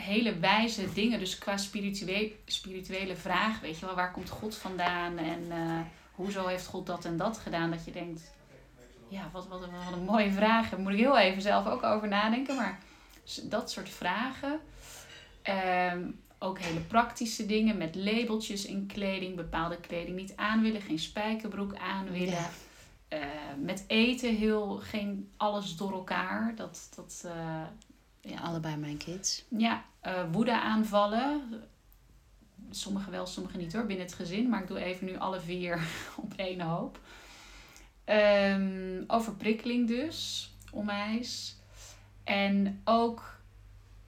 hele 0.00 0.38
wijze 0.38 0.92
dingen. 0.92 1.18
Dus 1.18 1.38
qua 1.38 1.56
spirituele, 1.56 2.32
spirituele 2.44 3.16
vraag, 3.16 3.60
weet 3.60 3.78
je 3.78 3.86
wel, 3.86 3.94
waar 3.94 4.12
komt 4.12 4.28
God 4.28 4.56
vandaan 4.56 5.18
en 5.18 5.46
eh, 5.50 5.80
hoezo 6.12 6.46
heeft 6.46 6.66
God 6.66 6.86
dat 6.86 7.04
en 7.04 7.16
dat 7.16 7.38
gedaan? 7.38 7.70
Dat 7.70 7.84
je 7.84 7.90
denkt, 7.90 8.30
ja, 9.08 9.28
wat, 9.32 9.48
wat, 9.48 9.60
wat 9.60 9.92
een 9.92 10.04
mooie 10.04 10.30
vraag. 10.30 10.70
Daar 10.70 10.80
moet 10.80 10.92
ik 10.92 10.98
heel 10.98 11.18
even 11.18 11.42
zelf 11.42 11.66
ook 11.66 11.82
over 11.82 12.08
nadenken. 12.08 12.56
Maar 12.56 12.78
dat 13.42 13.70
soort 13.70 13.88
vragen. 13.88 14.60
Ehm, 15.42 16.10
ook 16.38 16.58
hele 16.58 16.80
praktische 16.80 17.46
dingen 17.46 17.76
met 17.76 17.94
labeltjes 17.94 18.64
in 18.64 18.86
kleding, 18.86 19.36
bepaalde 19.36 19.80
kleding 19.80 20.16
niet 20.16 20.36
aan 20.36 20.62
willen, 20.62 20.82
geen 20.82 20.98
spijkerbroek 20.98 21.76
aan 21.76 22.10
willen. 22.10 22.28
Ja. 22.28 22.50
Eh, 23.08 23.20
met 23.62 23.84
eten 23.86 24.36
heel 24.36 24.76
geen 24.76 25.30
alles 25.36 25.76
door 25.76 25.92
elkaar. 25.92 26.52
Dat, 26.56 26.88
dat 26.96 27.22
eh, 27.26 27.62
ja, 28.28 28.40
allebei 28.40 28.76
mijn 28.76 28.96
kids. 28.96 29.44
ja, 29.48 29.84
eh 30.00 30.24
woede 30.32 30.60
aanvallen. 30.60 31.62
Sommige 32.70 33.10
wel, 33.10 33.26
sommige 33.26 33.56
niet 33.56 33.72
hoor, 33.72 33.86
binnen 33.86 34.06
het 34.06 34.14
gezin. 34.14 34.48
Maar 34.48 34.62
ik 34.62 34.68
doe 34.68 34.84
even 34.84 35.06
nu 35.06 35.16
alle 35.16 35.40
vier 35.40 35.86
op 36.24 36.32
één 36.36 36.60
hoop. 36.60 37.00
Ehm, 38.04 39.02
overprikkeling 39.06 39.88
dus, 39.88 40.50
onwijs. 40.72 41.56
En 42.24 42.80
ook 42.84 43.38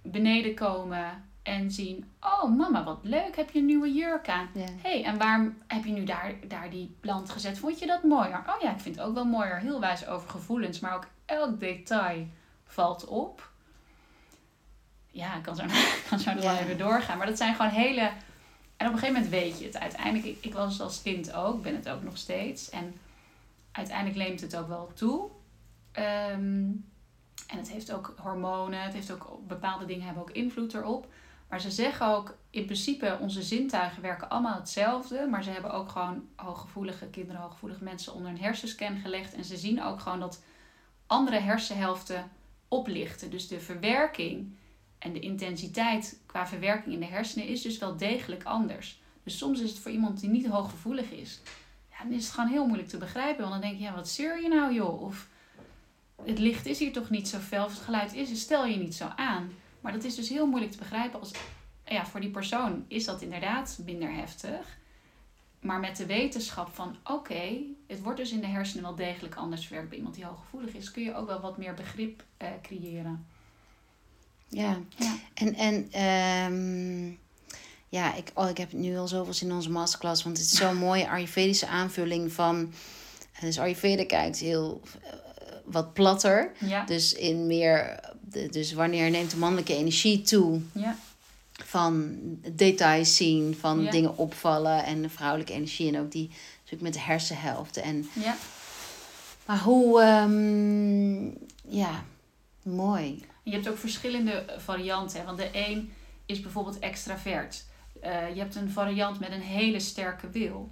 beneden 0.03 0.55
komen 0.55 1.25
en 1.43 1.71
zien... 1.71 2.11
Oh 2.21 2.57
mama, 2.57 2.85
wat 2.85 2.99
leuk, 3.03 3.37
heb 3.37 3.51
je 3.51 3.59
een 3.59 3.67
nieuwe 3.67 3.93
jurk 3.93 4.29
aan? 4.29 4.49
Ja. 4.55 4.65
hey, 4.83 5.05
en 5.05 5.19
waarom 5.19 5.57
heb 5.67 5.85
je 5.85 5.93
nu 5.93 6.05
daar, 6.05 6.35
daar 6.49 6.71
die 6.71 6.97
plant 7.01 7.31
gezet? 7.31 7.59
Vond 7.59 7.79
je 7.79 7.87
dat 7.87 8.03
mooier? 8.03 8.39
Oh 8.47 8.61
ja, 8.61 8.73
ik 8.73 8.81
vind 8.81 8.97
het 8.97 9.05
ook 9.05 9.15
wel 9.15 9.25
mooier. 9.25 9.59
Heel 9.59 9.81
wijs 9.81 10.07
over 10.07 10.31
gevoelens, 10.31 10.81
maar 10.81 10.95
ook 10.95 11.07
elk 11.25 11.61
detail 11.61 12.27
valt 12.65 13.07
op. 13.07 13.50
Ja, 15.11 15.37
ik 15.37 15.43
kan 15.43 15.57
zo, 15.57 15.63
kan 16.09 16.19
zo 16.19 16.35
wel 16.35 16.57
even 16.57 16.79
doorgaan. 16.79 17.19
Maar 17.19 17.27
dat 17.27 17.37
zijn 17.37 17.55
gewoon 17.55 17.71
hele... 17.71 18.11
En 18.77 18.87
op 18.87 18.93
een 18.93 18.99
gegeven 18.99 19.23
moment 19.23 19.41
weet 19.41 19.59
je 19.59 19.65
het. 19.65 19.79
Uiteindelijk, 19.79 20.25
ik, 20.25 20.45
ik 20.45 20.55
was 20.55 20.73
het 20.73 20.83
als 20.83 21.03
kind 21.03 21.33
ook, 21.33 21.63
ben 21.63 21.75
het 21.75 21.89
ook 21.89 22.03
nog 22.03 22.17
steeds. 22.17 22.71
En 22.71 22.95
uiteindelijk 23.73 24.17
neemt 24.17 24.41
het 24.41 24.57
ook 24.57 24.69
wel 24.69 24.93
toe. 24.95 25.31
Ehm, 25.93 26.71
en 27.47 27.57
het 27.57 27.71
heeft 27.71 27.93
ook 27.93 28.15
hormonen, 28.17 28.83
het 28.83 28.93
heeft 28.93 29.13
ook 29.13 29.41
bepaalde 29.47 29.85
dingen 29.85 30.05
hebben 30.05 30.23
ook 30.23 30.31
invloed 30.31 30.75
erop. 30.75 31.07
Maar 31.49 31.61
ze 31.61 31.71
zeggen 31.71 32.07
ook, 32.07 32.37
in 32.51 32.65
principe, 32.65 33.19
onze 33.21 33.43
zintuigen 33.43 34.03
werken 34.03 34.29
allemaal 34.29 34.59
hetzelfde. 34.59 35.27
Maar 35.31 35.43
ze 35.43 35.51
hebben 35.51 35.73
ook 35.73 35.89
gewoon 35.89 36.29
hooggevoelige 36.37 37.07
kinderen, 37.07 37.41
hooggevoelige 37.41 37.85
mensen 37.85 38.15
onder 38.15 38.31
een 38.31 38.41
hersenscan 38.41 38.99
gelegd. 38.99 39.35
En 39.35 39.45
ze 39.45 39.57
zien 39.57 39.83
ook 39.83 40.01
gewoon 40.01 40.21
dat 40.21 40.43
andere 41.07 41.39
hersenhelften 41.39 42.31
oplichten. 42.69 43.31
Dus 43.31 43.49
de 43.49 43.61
verwerking 43.61 44.57
en 45.01 45.13
de 45.13 45.21
intensiteit 45.21 46.21
qua 46.27 46.47
verwerking 46.47 46.95
in 46.95 47.01
de 47.01 47.07
hersenen 47.07 47.47
is 47.47 47.63
dus 47.63 47.79
wel 47.79 47.97
degelijk 47.97 48.45
anders. 48.45 49.01
Dus 49.23 49.39
soms 49.39 49.61
is 49.61 49.71
het 49.71 49.79
voor 49.79 49.91
iemand 49.91 50.21
die 50.21 50.31
niet 50.31 50.47
hooggevoelig 50.47 51.11
is, 51.11 51.41
ja, 52.01 52.07
dan 52.07 52.13
is 52.13 52.25
het 52.25 52.35
gewoon 52.35 52.51
heel 52.51 52.67
moeilijk 52.67 52.89
te 52.89 52.99
begrijpen. 52.99 53.41
Want 53.41 53.53
dan 53.53 53.61
denk 53.61 53.77
je, 53.79 53.85
ja, 53.85 53.95
wat 53.95 54.09
zeur 54.09 54.43
je 54.43 54.49
nou 54.49 54.75
joh? 54.75 55.03
Of 55.03 55.29
het 56.25 56.39
licht 56.39 56.67
is 56.67 56.79
hier 56.79 56.93
toch 56.93 57.11
niet 57.11 57.29
zo 57.29 57.39
fel, 57.39 57.65
of 57.65 57.73
het 57.73 57.83
geluid 57.83 58.15
is, 58.15 58.41
stel 58.41 58.67
je 58.67 58.77
niet 58.77 58.95
zo 58.95 59.13
aan. 59.17 59.51
Maar 59.81 59.93
dat 59.93 60.05
is 60.05 60.15
dus 60.15 60.29
heel 60.29 60.47
moeilijk 60.47 60.73
te 60.73 60.79
begrijpen. 60.79 61.21
Als, 61.21 61.31
ja, 61.85 62.07
voor 62.07 62.21
die 62.21 62.31
persoon 62.31 62.85
is 62.89 63.05
dat 63.05 63.23
inderdaad 63.23 63.81
minder 63.85 64.13
heftig. 64.13 64.79
Maar 65.61 65.81
met 65.81 65.97
de 65.97 66.07
wetenschap 66.07 66.75
van 66.75 66.97
oké, 67.05 67.59
het 67.87 68.03
wordt 68.03 68.19
dus 68.19 68.33
in 68.33 68.41
de 68.41 68.47
hersenen 68.47 68.85
wel 68.85 68.95
degelijk 68.95 69.35
anders 69.35 69.67
verwerkt 69.67 69.89
bij 69.89 69.99
iemand 69.99 70.15
die 70.15 70.25
hooggevoelig 70.25 70.75
is, 70.75 70.91
kun 70.91 71.03
je 71.03 71.15
ook 71.15 71.27
wel 71.27 71.41
wat 71.41 71.59
meer 71.59 71.75
begrip 71.75 72.25
uh, 72.43 72.49
creëren. 72.63 73.27
Ja, 74.51 74.79
ja. 74.97 75.17
en, 75.35 75.55
en 75.55 75.89
ehm, 75.91 77.13
ja, 77.89 78.15
ik, 78.15 78.31
oh, 78.35 78.49
ik 78.49 78.57
heb 78.57 78.73
nu 78.73 78.97
al 78.97 79.09
zoveel 79.09 79.35
zin 79.35 79.49
in 79.49 79.55
onze 79.55 79.71
masterclass, 79.71 80.23
want 80.23 80.37
het 80.39 80.47
is 80.47 80.57
zo'n 80.57 80.77
mooie 80.77 81.09
Ayurvedische 81.09 81.67
aanvulling 81.67 82.33
van. 82.33 82.73
Dus 83.41 83.59
Ayurveda 83.59 84.05
kijkt 84.05 84.39
heel 84.39 84.81
uh, 84.85 85.13
wat 85.65 85.93
platter. 85.93 86.53
Ja. 86.59 86.85
Dus 86.85 87.13
in 87.13 87.47
meer. 87.47 88.01
Dus 88.51 88.73
wanneer 88.73 89.11
neemt 89.11 89.31
de 89.31 89.37
mannelijke 89.37 89.77
energie 89.77 90.23
toe? 90.23 90.61
Ja 90.73 90.97
van 91.65 92.19
details 92.55 93.17
zien, 93.17 93.57
van 93.61 93.85
dingen 93.85 94.17
opvallen 94.17 94.85
en 94.85 95.03
de 95.03 95.09
vrouwelijke 95.09 95.53
energie 95.53 95.89
en 95.89 96.01
ook 96.01 96.13
die 96.13 96.31
natuurlijk 96.55 96.83
met 96.83 96.93
de 96.93 97.01
hersenhelft. 97.01 97.77
En, 97.77 98.09
ja. 98.13 98.37
Maar 99.47 99.59
hoe, 99.59 100.03
um, 100.03 101.39
ja, 101.69 102.05
mooi. 102.63 103.25
Je 103.43 103.51
hebt 103.51 103.69
ook 103.69 103.79
verschillende 103.79 104.45
varianten, 104.59 105.25
want 105.25 105.39
de 105.39 105.51
een 105.53 105.93
is 106.27 106.41
bijvoorbeeld 106.41 106.79
extravert. 106.79 107.65
Uh, 108.05 108.35
je 108.35 108.41
hebt 108.41 108.55
een 108.55 108.71
variant 108.71 109.21
met 109.21 109.33
een 109.33 109.41
hele 109.41 109.81
sterke 109.81 110.31
wil. 110.31 110.71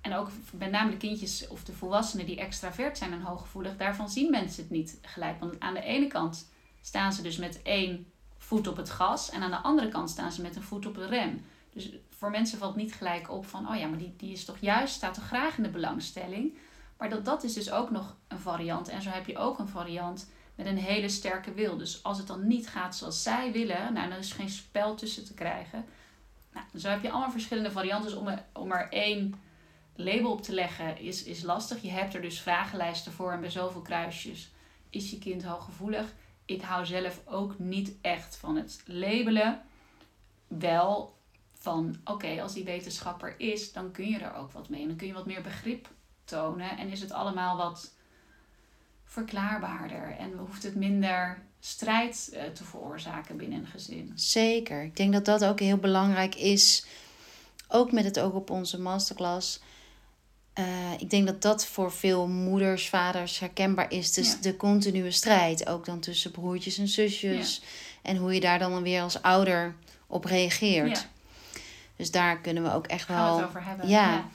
En 0.00 0.14
ook 0.14 0.30
met 0.52 0.70
name 0.70 0.90
de 0.90 0.96
kindjes 0.96 1.48
of 1.48 1.64
de 1.64 1.72
volwassenen 1.72 2.26
die 2.26 2.40
extravert 2.40 2.98
zijn 2.98 3.12
en 3.12 3.20
hooggevoelig, 3.20 3.76
daarvan 3.76 4.10
zien 4.10 4.30
mensen 4.30 4.62
het 4.62 4.72
niet 4.72 4.98
gelijk. 5.02 5.40
Want 5.40 5.60
aan 5.60 5.74
de 5.74 5.82
ene 5.82 6.06
kant 6.06 6.48
staan 6.80 7.12
ze 7.12 7.22
dus 7.22 7.36
met 7.36 7.62
één 7.62 8.06
voet 8.38 8.66
op 8.66 8.76
het 8.76 8.90
gas. 8.90 9.30
En 9.30 9.42
aan 9.42 9.50
de 9.50 9.56
andere 9.56 9.88
kant 9.88 10.10
staan 10.10 10.32
ze 10.32 10.42
met 10.42 10.56
een 10.56 10.62
voet 10.62 10.86
op 10.86 10.94
de 10.94 11.06
rem. 11.06 11.44
Dus 11.72 11.90
voor 12.08 12.30
mensen 12.30 12.58
valt 12.58 12.76
niet 12.76 12.94
gelijk 12.94 13.30
op 13.30 13.46
van, 13.46 13.68
oh 13.68 13.76
ja, 13.76 13.86
maar 13.86 13.98
die, 13.98 14.14
die 14.16 14.32
is 14.32 14.44
toch 14.44 14.58
juist, 14.60 14.94
staat 14.94 15.14
toch 15.14 15.26
graag 15.26 15.56
in 15.56 15.62
de 15.62 15.68
belangstelling. 15.68 16.56
Maar 16.96 17.10
dat, 17.10 17.24
dat 17.24 17.44
is 17.44 17.52
dus 17.52 17.70
ook 17.70 17.90
nog 17.90 18.16
een 18.28 18.38
variant. 18.38 18.88
En 18.88 19.02
zo 19.02 19.10
heb 19.10 19.26
je 19.26 19.38
ook 19.38 19.58
een 19.58 19.68
variant 19.68 20.28
met 20.58 20.66
een 20.66 20.78
hele 20.78 21.08
sterke 21.08 21.52
wil. 21.52 21.76
Dus 21.76 22.02
als 22.02 22.18
het 22.18 22.26
dan 22.26 22.46
niet 22.46 22.68
gaat 22.68 22.96
zoals 22.96 23.22
zij 23.22 23.52
willen, 23.52 23.92
nou, 23.92 24.08
dan 24.08 24.18
is 24.18 24.30
er 24.30 24.36
geen 24.36 24.48
spel 24.48 24.94
tussen 24.94 25.24
te 25.24 25.34
krijgen. 25.34 25.84
Nou, 26.52 26.66
zo 26.78 26.88
heb 26.88 27.02
je 27.02 27.10
allemaal 27.10 27.30
verschillende 27.30 27.70
varianten. 27.70 28.10
Dus 28.10 28.18
om 28.18 28.28
er, 28.28 28.44
om 28.52 28.72
er 28.72 28.88
één 28.92 29.40
label 29.94 30.30
op 30.30 30.42
te 30.42 30.54
leggen 30.54 30.98
is, 30.98 31.22
is 31.22 31.42
lastig. 31.42 31.82
Je 31.82 31.90
hebt 31.90 32.14
er 32.14 32.22
dus 32.22 32.40
vragenlijsten 32.40 33.12
voor 33.12 33.32
en 33.32 33.40
bij 33.40 33.50
zoveel 33.50 33.82
kruisjes 33.82 34.50
is 34.90 35.10
je 35.10 35.18
kind 35.18 35.44
hooggevoelig 35.44 36.14
ik 36.48 36.62
hou 36.62 36.86
zelf 36.86 37.20
ook 37.24 37.58
niet 37.58 37.96
echt 38.00 38.36
van 38.36 38.56
het 38.56 38.82
labelen. 38.86 39.62
Wel 40.46 41.18
van 41.52 41.96
oké, 42.04 42.42
als 42.42 42.52
die 42.54 42.64
wetenschapper 42.64 43.40
is, 43.40 43.72
dan 43.72 43.90
kun 43.92 44.08
je 44.08 44.18
er 44.18 44.34
ook 44.34 44.52
wat 44.52 44.68
mee. 44.68 44.80
En 44.80 44.88
dan 44.88 44.96
kun 44.96 45.06
je 45.06 45.12
wat 45.12 45.26
meer 45.26 45.42
begrip 45.42 45.88
tonen. 46.24 46.78
En 46.78 46.88
is 46.88 47.00
het 47.00 47.12
allemaal 47.12 47.56
wat 47.56 47.94
verklaarbaarder. 49.08 50.16
En 50.18 50.32
hoeft 50.38 50.62
het 50.62 50.74
minder 50.74 51.38
strijd 51.60 52.30
eh, 52.32 52.42
te 52.44 52.64
veroorzaken 52.64 53.36
binnen 53.36 53.58
een 53.58 53.66
gezin. 53.66 54.12
Zeker. 54.14 54.82
Ik 54.82 54.96
denk 54.96 55.12
dat 55.12 55.24
dat 55.24 55.44
ook 55.44 55.60
heel 55.60 55.76
belangrijk 55.76 56.34
is. 56.34 56.86
Ook 57.68 57.92
met 57.92 58.04
het 58.04 58.20
oog 58.20 58.32
op 58.32 58.50
onze 58.50 58.80
masterclass. 58.80 59.60
Uh, 60.58 60.64
ik 60.98 61.10
denk 61.10 61.26
dat 61.26 61.42
dat 61.42 61.66
voor 61.66 61.92
veel 61.92 62.28
moeders, 62.28 62.88
vaders 62.88 63.38
herkenbaar 63.38 63.92
is. 63.92 64.12
Dus 64.12 64.40
de 64.40 64.56
continue 64.56 65.10
strijd. 65.10 65.68
Ook 65.68 65.84
dan 65.84 66.00
tussen 66.00 66.30
broertjes 66.30 66.78
en 66.78 66.88
zusjes. 66.88 67.62
En 68.02 68.16
hoe 68.16 68.34
je 68.34 68.40
daar 68.40 68.58
dan 68.58 68.82
weer 68.82 69.02
als 69.02 69.22
ouder 69.22 69.74
op 70.06 70.24
reageert. 70.24 70.98
Ja. 70.98 71.60
Dus 71.96 72.10
daar 72.10 72.40
kunnen 72.40 72.62
we 72.62 72.72
ook 72.72 72.86
echt 72.86 73.04
Gaan 73.04 73.24
wel. 73.24 73.34
We 73.34 73.40
het 73.40 73.48
over 73.48 73.64
hebben. 73.64 73.88
Ja. 73.88 74.28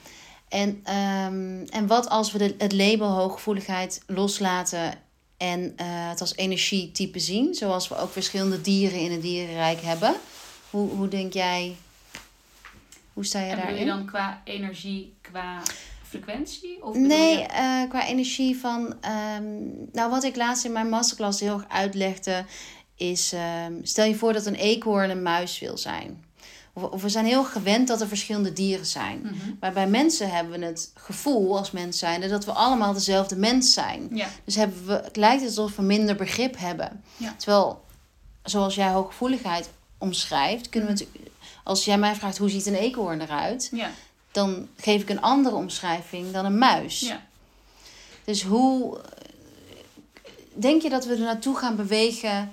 En, 0.54 0.68
um, 0.68 1.64
en 1.68 1.86
wat 1.86 2.08
als 2.08 2.32
we 2.32 2.38
de, 2.38 2.54
het 2.58 2.72
label 2.72 3.08
hooggevoeligheid 3.08 4.02
loslaten 4.06 4.94
en 5.36 5.60
uh, 5.60 6.08
het 6.08 6.20
als 6.20 6.36
energietype 6.36 7.18
zien, 7.18 7.54
zoals 7.54 7.88
we 7.88 7.96
ook 7.96 8.12
verschillende 8.12 8.60
dieren 8.60 8.98
in 8.98 9.12
het 9.12 9.22
dierenrijk 9.22 9.80
hebben? 9.80 10.14
Hoe, 10.70 10.90
hoe 10.90 11.08
denk 11.08 11.32
jij? 11.32 11.76
Hoe 13.12 13.24
sta 13.24 13.40
je 13.40 13.50
en 13.50 13.56
daarin? 13.56 13.78
je 13.78 13.84
dan 13.84 14.06
qua 14.06 14.42
energie, 14.44 15.14
qua 15.20 15.62
frequentie? 16.02 16.84
Of 16.84 16.96
nee, 16.96 17.40
uh, 17.40 17.88
qua 17.88 18.06
energie 18.06 18.56
van. 18.56 18.96
Um, 19.36 19.88
nou, 19.92 20.10
wat 20.10 20.24
ik 20.24 20.36
laatst 20.36 20.64
in 20.64 20.72
mijn 20.72 20.88
masterclass 20.88 21.40
heel 21.40 21.54
erg 21.54 21.68
uitlegde, 21.68 22.44
is: 22.96 23.32
um, 23.66 23.80
stel 23.82 24.04
je 24.04 24.14
voor 24.14 24.32
dat 24.32 24.46
een 24.46 24.54
eekhoorn 24.54 25.10
een 25.10 25.22
muis 25.22 25.58
wil 25.58 25.78
zijn. 25.78 26.23
Of, 26.74 27.02
we 27.02 27.08
zijn 27.08 27.24
heel 27.24 27.44
gewend 27.44 27.88
dat 27.88 28.00
er 28.00 28.08
verschillende 28.08 28.52
dieren 28.52 28.86
zijn. 28.86 29.18
Mm 29.18 29.28
-hmm. 29.28 29.56
Maar 29.60 29.72
bij 29.72 29.88
mensen 29.88 30.30
hebben 30.30 30.60
we 30.60 30.66
het 30.66 30.90
gevoel 30.94 31.56
als 31.56 31.70
mens 31.70 31.98
zijn 31.98 32.28
dat 32.28 32.44
we 32.44 32.52
allemaal 32.52 32.92
dezelfde 32.92 33.36
mens 33.36 33.72
zijn. 33.72 34.08
Ja. 34.12 34.28
Dus 34.44 34.54
hebben 34.54 34.86
we, 34.86 34.92
het 34.92 35.16
lijkt 35.16 35.44
alsof 35.44 35.76
we 35.76 35.82
minder 35.82 36.16
begrip 36.16 36.58
hebben. 36.58 37.02
Ja. 37.16 37.34
Terwijl, 37.36 37.84
zoals 38.42 38.74
jij 38.74 38.88
hooggevoeligheid 38.88 39.70
omschrijft, 39.98 40.68
kunnen 40.68 40.94
we 40.94 40.98
het. 40.98 41.08
Als 41.64 41.84
jij 41.84 41.98
mij 41.98 42.14
vraagt 42.14 42.38
hoe 42.38 42.50
ziet 42.50 42.66
een 42.66 42.74
eekhoorn 42.74 43.20
eruit, 43.20 43.68
ja 43.72 43.90
dan 44.34 44.68
geef 44.76 45.02
ik 45.02 45.08
een 45.08 45.20
andere 45.20 45.54
omschrijving 45.54 46.30
dan 46.32 46.44
een 46.44 46.58
muis. 46.58 47.00
Ja. 47.00 47.22
Dus 48.24 48.42
hoe 48.42 49.00
denk 50.52 50.82
je 50.82 50.88
dat 50.88 51.04
we 51.04 51.12
er 51.12 51.20
naartoe 51.20 51.56
gaan 51.56 51.76
bewegen 51.76 52.52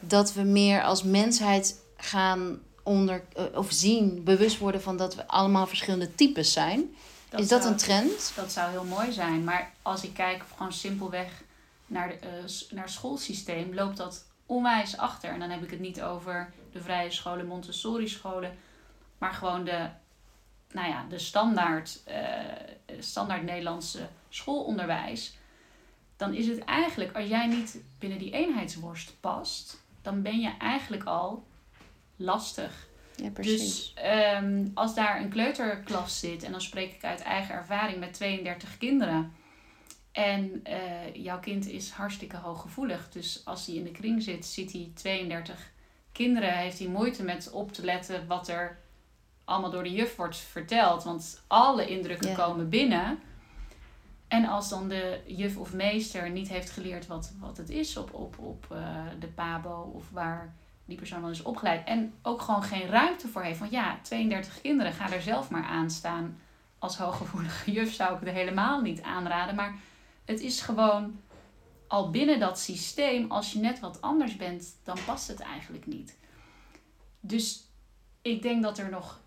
dat 0.00 0.32
we 0.32 0.42
meer 0.42 0.82
als 0.82 1.02
mensheid 1.02 1.76
gaan 1.96 2.58
onder 2.88 3.22
of 3.54 3.72
zien, 3.72 4.24
bewust 4.24 4.58
worden 4.58 4.82
van 4.82 4.96
dat 4.96 5.14
we 5.14 5.26
allemaal 5.26 5.66
verschillende 5.66 6.14
types 6.14 6.52
zijn? 6.52 6.94
Dat 7.28 7.40
is 7.40 7.48
dat 7.48 7.60
zou, 7.62 7.72
een 7.72 7.78
trend? 7.78 8.32
Dat 8.36 8.52
zou 8.52 8.70
heel 8.70 8.84
mooi 8.84 9.12
zijn. 9.12 9.44
Maar 9.44 9.72
als 9.82 10.02
ik 10.02 10.14
kijk 10.14 10.42
gewoon 10.56 10.72
simpelweg 10.72 11.42
naar, 11.86 12.08
de, 12.08 12.14
uh, 12.14 12.70
naar 12.70 12.84
het 12.84 12.92
schoolsysteem, 12.92 13.74
loopt 13.74 13.96
dat 13.96 14.24
onwijs 14.46 14.96
achter. 14.96 15.30
En 15.30 15.40
dan 15.40 15.50
heb 15.50 15.62
ik 15.62 15.70
het 15.70 15.80
niet 15.80 16.02
over 16.02 16.52
de 16.72 16.80
vrije 16.80 17.10
scholen, 17.10 17.46
Montessori 17.46 18.08
scholen, 18.08 18.56
maar 19.18 19.32
gewoon 19.32 19.64
de 19.64 19.88
nou 20.72 20.88
ja, 20.88 21.06
de 21.08 21.18
standaard, 21.18 22.00
uh, 22.08 22.98
standaard 22.98 23.42
Nederlandse 23.42 24.08
schoolonderwijs, 24.28 25.36
dan 26.16 26.34
is 26.34 26.46
het 26.46 26.64
eigenlijk, 26.64 27.16
als 27.16 27.28
jij 27.28 27.46
niet 27.46 27.80
binnen 27.98 28.18
die 28.18 28.32
eenheidsworst 28.32 29.20
past, 29.20 29.82
dan 30.02 30.22
ben 30.22 30.40
je 30.40 30.52
eigenlijk 30.58 31.04
al 31.04 31.46
lastig. 32.18 32.88
Ja, 33.22 33.30
precies. 33.30 33.94
Dus 33.94 34.04
um, 34.42 34.70
als 34.74 34.94
daar 34.94 35.20
een 35.20 35.28
kleuterklas 35.28 36.18
zit, 36.18 36.42
en 36.42 36.50
dan 36.50 36.60
spreek 36.60 36.94
ik 36.94 37.04
uit 37.04 37.20
eigen 37.20 37.54
ervaring 37.54 37.98
met 37.98 38.12
32 38.12 38.78
kinderen. 38.78 39.32
En 40.12 40.62
uh, 40.68 41.14
jouw 41.14 41.38
kind 41.38 41.66
is 41.66 41.90
hartstikke 41.90 42.36
hooggevoelig. 42.36 43.08
Dus 43.10 43.42
als 43.44 43.66
hij 43.66 43.74
in 43.74 43.84
de 43.84 43.90
kring 43.90 44.22
zit, 44.22 44.46
ziet 44.46 44.72
hij 44.72 44.90
32 44.94 45.70
kinderen. 46.12 46.52
Heeft 46.52 46.78
hij 46.78 46.88
moeite 46.88 47.22
met 47.22 47.50
op 47.50 47.72
te 47.72 47.84
letten 47.84 48.26
wat 48.26 48.48
er 48.48 48.78
allemaal 49.44 49.70
door 49.70 49.82
de 49.82 49.92
juf 49.92 50.16
wordt 50.16 50.36
verteld. 50.36 51.04
Want 51.04 51.42
alle 51.46 51.86
indrukken 51.86 52.34
komen 52.34 52.68
binnen. 52.68 53.18
En 54.28 54.44
als 54.44 54.68
dan 54.68 54.88
de 54.88 55.20
juf 55.26 55.56
of 55.56 55.72
meester 55.72 56.30
niet 56.30 56.48
heeft 56.48 56.70
geleerd 56.70 57.06
wat, 57.06 57.32
wat 57.40 57.56
het 57.56 57.70
is 57.70 57.96
op, 57.96 58.14
op, 58.14 58.38
op 58.38 58.66
uh, 58.72 59.04
de 59.18 59.26
PABO 59.26 59.92
of 59.94 60.10
waar 60.10 60.54
die 60.88 60.96
persoon 60.96 61.20
dan 61.20 61.30
is 61.30 61.42
opgeleid. 61.42 61.86
En 61.86 62.14
ook 62.22 62.42
gewoon 62.42 62.62
geen 62.62 62.86
ruimte 62.86 63.28
voor 63.28 63.42
heeft. 63.42 63.58
Want 63.58 63.70
ja, 63.70 63.98
32 64.02 64.60
kinderen, 64.60 64.92
ga 64.92 65.12
er 65.12 65.22
zelf 65.22 65.50
maar 65.50 65.64
aan 65.64 65.90
staan. 65.90 66.40
Als 66.78 66.96
hooggevoelige 66.96 67.72
juf 67.76 67.92
zou 67.92 68.14
ik 68.14 68.20
het 68.20 68.34
helemaal 68.34 68.80
niet 68.80 69.02
aanraden. 69.02 69.54
Maar 69.54 69.74
het 70.24 70.40
is 70.40 70.60
gewoon 70.60 71.20
al 71.86 72.10
binnen 72.10 72.40
dat 72.40 72.58
systeem, 72.58 73.30
als 73.30 73.52
je 73.52 73.58
net 73.58 73.80
wat 73.80 74.00
anders 74.00 74.36
bent, 74.36 74.76
dan 74.84 74.98
past 75.06 75.28
het 75.28 75.40
eigenlijk 75.40 75.86
niet. 75.86 76.18
Dus 77.20 77.64
ik 78.22 78.42
denk 78.42 78.62
dat 78.62 78.78
er 78.78 78.90
nog 78.90 79.20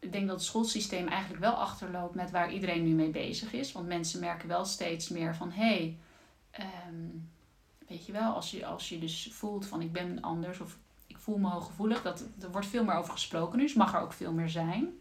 ik 0.00 0.12
denk 0.12 0.26
dat 0.26 0.36
het 0.36 0.44
schoolsysteem 0.44 1.08
eigenlijk 1.08 1.42
wel 1.42 1.52
achterloopt 1.52 2.14
met 2.14 2.30
waar 2.30 2.52
iedereen 2.52 2.84
nu 2.84 2.94
mee 2.94 3.10
bezig 3.10 3.52
is. 3.52 3.72
Want 3.72 3.86
mensen 3.86 4.20
merken 4.20 4.48
wel 4.48 4.64
steeds 4.64 5.08
meer 5.08 5.34
van 5.36 5.50
hé, 5.50 5.96
hey, 6.52 6.66
um, 6.88 7.30
weet 7.88 8.06
je 8.06 8.12
wel, 8.12 8.34
als 8.34 8.50
je, 8.50 8.66
als 8.66 8.88
je 8.88 8.98
dus 8.98 9.28
voelt 9.32 9.66
van 9.66 9.80
ik 9.80 9.92
ben 9.92 10.22
anders 10.22 10.60
of 10.60 10.76
ik 11.06 11.18
voel 11.18 11.38
me 11.38 11.48
hooggevoelig, 11.48 12.02
dat, 12.02 12.24
er 12.40 12.50
wordt 12.50 12.66
veel 12.66 12.84
meer 12.84 12.94
over 12.94 13.12
gesproken 13.12 13.58
nu, 13.58 13.64
dus 13.64 13.74
mag 13.74 13.94
er 13.94 14.00
ook 14.00 14.12
veel 14.12 14.32
meer 14.32 14.48
zijn. 14.48 14.98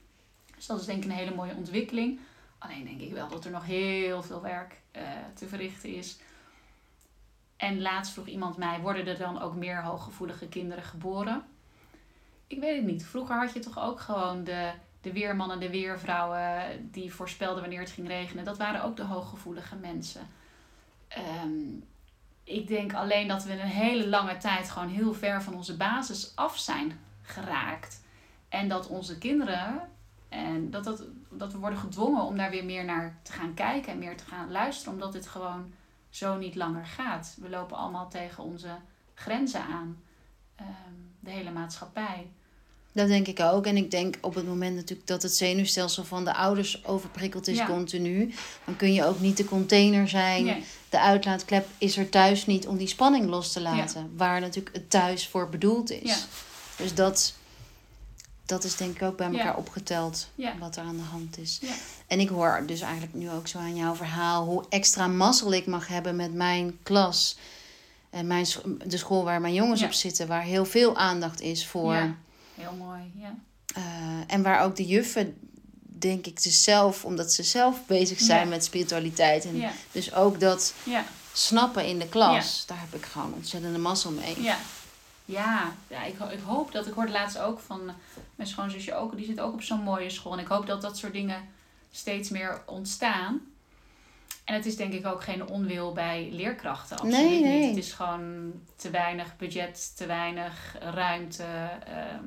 Dus 0.56 0.66
dat 0.66 0.80
is 0.80 0.86
denk 0.86 1.04
ik 1.04 1.10
een 1.10 1.18
hele 1.18 1.36
mooie 1.36 1.56
ontwikkeling. 1.56 2.20
Alleen 2.58 2.86
denk 2.86 3.02
ik 3.02 3.14
wel 3.14 3.28
dat 3.28 3.46
er 3.46 3.52
nog 3.52 3.66
heel 3.66 4.24
veel 4.24 4.42
werk 4.42 4.82
uh, 4.96 5.02
te 5.34 5.48
verrichten 5.48 5.96
is. 5.96 6.20
En 7.58 7.82
laatst 7.82 8.14
vroeg 8.14 8.28
iemand 8.28 8.58
mij, 8.58 8.80
worden 8.80 9.08
er 9.08 9.18
dan 9.18 9.42
ook 9.42 9.56
meer 9.56 9.84
hooggevoelige 9.84 10.48
kinderen 10.48 10.84
geboren? 10.84 11.46
Ik 12.48 12.60
weet 12.60 12.76
het 12.76 12.86
niet. 12.86 13.06
Vroeger 13.06 13.36
had 13.36 13.54
je 13.54 13.60
toch 13.60 13.80
ook 13.80 14.00
gewoon 14.00 14.44
de 14.44 14.72
de 15.08 15.14
weermannen, 15.14 15.60
de 15.60 15.70
weervrouwen 15.70 16.90
die 16.92 17.14
voorspelden 17.14 17.62
wanneer 17.62 17.80
het 17.80 17.90
ging 17.90 18.08
regenen, 18.08 18.46
dat 18.46 18.58
waren 18.58 18.84
ook 18.84 18.96
de 18.96 19.04
hooggevoelige 19.04 19.76
mensen. 19.76 20.28
Um, 21.44 21.84
ik 22.48 22.68
denk 22.68 22.94
alleen 22.94 23.28
dat 23.28 23.44
we 23.44 23.52
een 23.52 23.60
hele 23.60 24.08
lange 24.08 24.38
tijd 24.38 24.70
gewoon 24.70 24.88
heel 24.88 25.14
ver 25.14 25.44
van 25.44 25.54
onze 25.54 25.78
basis 25.78 26.36
af 26.36 26.58
zijn 26.58 27.00
geraakt. 27.22 28.04
En 28.50 28.68
dat 28.68 28.88
onze 28.88 29.18
kinderen, 29.18 29.90
en 30.30 30.72
dat, 30.72 30.84
dat, 30.84 31.04
dat 31.30 31.52
we 31.52 31.58
worden 31.58 31.80
gedwongen 31.80 32.22
om 32.22 32.38
daar 32.38 32.50
weer 32.50 32.66
meer 32.66 32.86
naar 32.86 33.20
te 33.22 33.32
gaan 33.32 33.54
kijken 33.54 33.92
en 33.92 34.00
meer 34.00 34.18
te 34.18 34.26
gaan 34.26 34.52
luisteren, 34.52 34.94
omdat 34.94 35.14
dit 35.14 35.28
gewoon 35.28 35.74
zo 36.10 36.38
niet 36.38 36.56
langer 36.56 36.86
gaat. 36.86 37.38
We 37.42 37.50
lopen 37.50 37.78
allemaal 37.78 38.10
tegen 38.10 38.44
onze 38.44 38.76
grenzen 39.14 39.62
aan, 39.62 40.04
ehm, 40.56 40.94
de 41.20 41.30
hele 41.30 41.52
maatschappij. 41.52 42.32
Dat 42.98 43.08
denk 43.08 43.28
ik 43.28 43.40
ook. 43.40 43.66
En 43.66 43.78
ik 43.78 43.92
denk 43.92 44.18
op 44.22 44.36
het 44.36 44.48
moment 44.48 44.76
natuurlijk 44.76 45.08
dat 45.08 45.22
het 45.22 45.36
zenuwstelsel 45.36 46.04
van 46.04 46.26
de 46.26 46.34
ouders 46.34 46.86
overprikkeld 46.86 47.48
is 47.48 47.58
Ja. 47.58 47.66
continu, 47.66 48.34
dan 48.66 48.76
kun 48.76 48.94
je 48.94 49.06
ook 49.06 49.20
niet 49.20 49.38
de 49.38 49.46
container 49.46 50.10
zijn. 50.10 50.46
Nee. 50.46 50.64
De 50.90 51.00
uitlaatklep 51.00 51.68
is 51.78 51.98
er 51.98 52.10
thuis 52.10 52.46
niet 52.46 52.68
om 52.68 52.78
die 52.78 52.88
spanning 52.88 53.30
los 53.30 53.52
te 53.52 53.62
laten. 53.62 54.12
Waar 54.16 54.40
natuurlijk 54.42 54.76
het 54.76 54.90
thuis 54.90 55.28
voor 55.28 55.50
bedoeld 55.50 55.92
is. 55.92 56.10
Ja. 56.10 56.18
Dus 56.78 56.94
dat, 56.94 57.34
dat 58.46 58.64
is 58.64 58.76
denk 58.76 58.96
ik 58.96 59.02
ook 59.02 59.18
bij 59.18 59.28
elkaar 59.32 59.58
opgeteld 59.58 60.28
wat 60.60 60.76
er 60.76 60.84
aan 60.84 60.98
de 60.98 61.04
hand 61.12 61.38
is. 61.38 61.60
En 62.08 62.20
ik 62.20 62.30
hoor 62.30 62.64
dus 62.66 62.82
eigenlijk 62.82 63.14
nu 63.14 63.32
ook 63.32 63.48
zo 63.48 63.58
aan 63.58 63.76
jouw 63.76 63.96
verhaal 63.96 64.46
hoe 64.46 64.66
extra 64.70 65.08
mazzel 65.08 65.54
ik 65.54 65.66
mag 65.66 65.88
hebben 65.88 66.16
met 66.16 66.34
mijn 66.34 66.78
klas. 66.84 67.38
En 68.10 68.28
mijn, 68.28 68.46
de 68.86 68.98
school 68.98 69.24
waar 69.24 69.42
mijn 69.42 69.54
jongens 69.54 69.84
op 69.84 69.92
zitten, 69.94 70.28
waar 70.28 70.44
heel 70.44 70.66
veel 70.66 70.96
aandacht 70.96 71.42
is 71.42 71.68
voor. 71.68 72.16
Heel 72.58 72.74
mooi, 72.74 73.12
ja. 73.16 73.36
Eh, 73.76 74.34
en 74.34 74.44
waar 74.44 74.62
ook 74.64 74.76
de 74.76 74.86
juffen, 74.86 75.38
denk 75.82 76.26
ik, 76.26 76.44
dus 76.44 76.64
zelf, 76.64 77.06
omdat 77.06 77.34
ze 77.34 77.44
zelf 77.44 77.86
bezig 77.86 78.20
zijn 78.20 78.44
Ja. 78.44 78.50
met 78.50 78.64
spiritualiteit. 78.64 79.46
En 79.46 79.58
Ja, 79.58 79.72
dus 79.92 80.14
ook 80.14 80.40
dat 80.40 80.74
ja, 80.84 81.04
snappen 81.34 81.86
in 81.86 82.00
de 82.00 82.08
klas, 82.10 82.66
daar 82.66 82.80
heb 82.80 82.94
ik 83.00 83.06
gewoon 83.06 83.34
ontzettende 83.34 83.78
mazzel 83.80 84.12
mee. 84.12 84.42
ja. 84.42 84.58
Ja, 85.26 85.74
ja 85.88 86.04
ik, 86.04 86.20
ik 86.20 86.40
hoop 86.46 86.72
dat, 86.72 86.88
ik 86.88 86.94
hoorde 86.94 87.12
laatst 87.12 87.38
ook 87.38 87.60
van 87.60 87.92
mijn 88.36 88.50
schoonzusje 88.50 88.94
ook, 88.96 89.16
die 89.18 89.26
zit 89.26 89.40
ook 89.40 89.54
op 89.54 89.62
zo'n 89.62 89.82
mooie 89.84 90.10
school. 90.10 90.34
En 90.34 90.40
ik 90.40 90.48
hoop 90.48 90.66
dat 90.68 90.82
dat 90.82 90.98
soort 90.98 91.14
dingen 91.14 91.42
steeds 91.92 92.30
meer 92.30 92.62
ontstaan. 92.66 93.42
En 94.44 94.54
het 94.54 94.66
is 94.66 94.76
denk 94.76 94.94
ik 94.94 95.06
ook 95.06 95.24
geen 95.24 95.48
onwil 95.48 95.94
bij 95.94 96.30
leerkrachten, 96.32 96.98
absoluut 97.00 97.30
Nee, 97.30 97.42
nee. 97.42 97.60
niet. 97.60 97.76
Het 97.76 97.86
is 97.86 97.92
gewoon 97.92 98.52
te 98.76 98.90
weinig 98.90 99.38
budget, 99.38 99.92
te 99.98 100.06
weinig 100.06 100.76
ruimte. 100.80 101.44
ehm, 101.86 102.26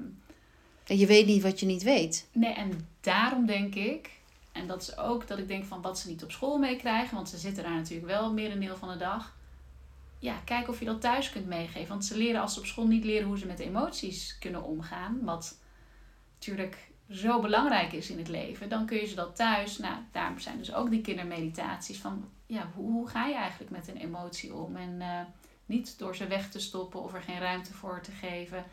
je 0.98 1.07
weet 1.07 1.26
niet 1.26 1.42
wat 1.42 1.61
je 1.61 1.66
niet 1.66 1.83
weet. 1.83 2.29
Nee, 2.33 2.53
en 2.53 2.88
daarom 3.00 3.46
denk 3.46 3.74
ik, 3.74 4.11
en 4.53 4.66
dat 4.66 4.83
is 4.83 4.98
ook 4.98 5.26
dat 5.26 5.38
ik 5.38 5.48
denk 5.48 5.64
van 5.64 5.83
wat 5.83 5.98
ze 5.98 6.09
niet 6.09 6.22
op 6.22 6.31
school 6.31 6.59
meekrijgen, 6.59 7.14
want 7.14 7.29
ze 7.29 7.38
zitten 7.38 7.62
daar 7.62 7.74
natuurlijk 7.74 8.07
wel 8.07 8.33
merendeel 8.33 8.76
van 8.76 8.88
de 8.88 8.96
dag. 8.96 9.37
Ja, 10.18 10.35
kijk 10.44 10.68
of 10.68 10.79
je 10.79 10.85
dat 10.85 11.00
thuis 11.00 11.31
kunt 11.31 11.46
meegeven. 11.46 11.88
Want 11.88 12.05
ze 12.05 12.16
leren 12.16 12.40
als 12.40 12.55
ze 12.55 12.61
op 12.61 12.66
school 12.66 12.87
niet 12.87 13.05
leren 13.05 13.26
hoe 13.26 13.38
ze 13.38 13.46
met 13.46 13.59
emoties 13.59 14.38
kunnen 14.38 14.62
omgaan, 14.62 15.24
wat 15.24 15.59
natuurlijk 16.35 16.90
zo 17.11 17.40
belangrijk 17.40 17.92
is 17.92 18.11
in 18.11 18.18
het 18.18 18.29
leven, 18.29 18.68
dan 18.68 18.87
kun 18.87 18.96
je 18.96 19.07
ze 19.07 19.14
dat 19.14 19.37
thuis. 19.37 19.79
Nou, 19.79 19.96
daarom 20.12 20.38
zijn 20.38 20.59
dus 20.59 20.74
ook 20.74 20.90
die 20.90 21.00
kindermeditaties 21.00 21.98
van, 21.98 22.29
ja, 22.46 22.70
hoe, 22.74 22.92
hoe 22.92 23.09
ga 23.09 23.26
je 23.26 23.35
eigenlijk 23.35 23.70
met 23.70 23.88
een 23.88 23.96
emotie 23.96 24.55
om? 24.55 24.76
En 24.76 25.00
eh, 25.00 25.20
niet 25.66 25.98
door 25.98 26.16
ze 26.16 26.26
weg 26.26 26.50
te 26.50 26.61
stoppen 26.61 27.03
of 27.03 27.14
er 27.14 27.22
geen 27.22 27.38
ruimte 27.38 27.74
voor 27.74 28.00
te 28.00 28.11
geven. 28.11 28.64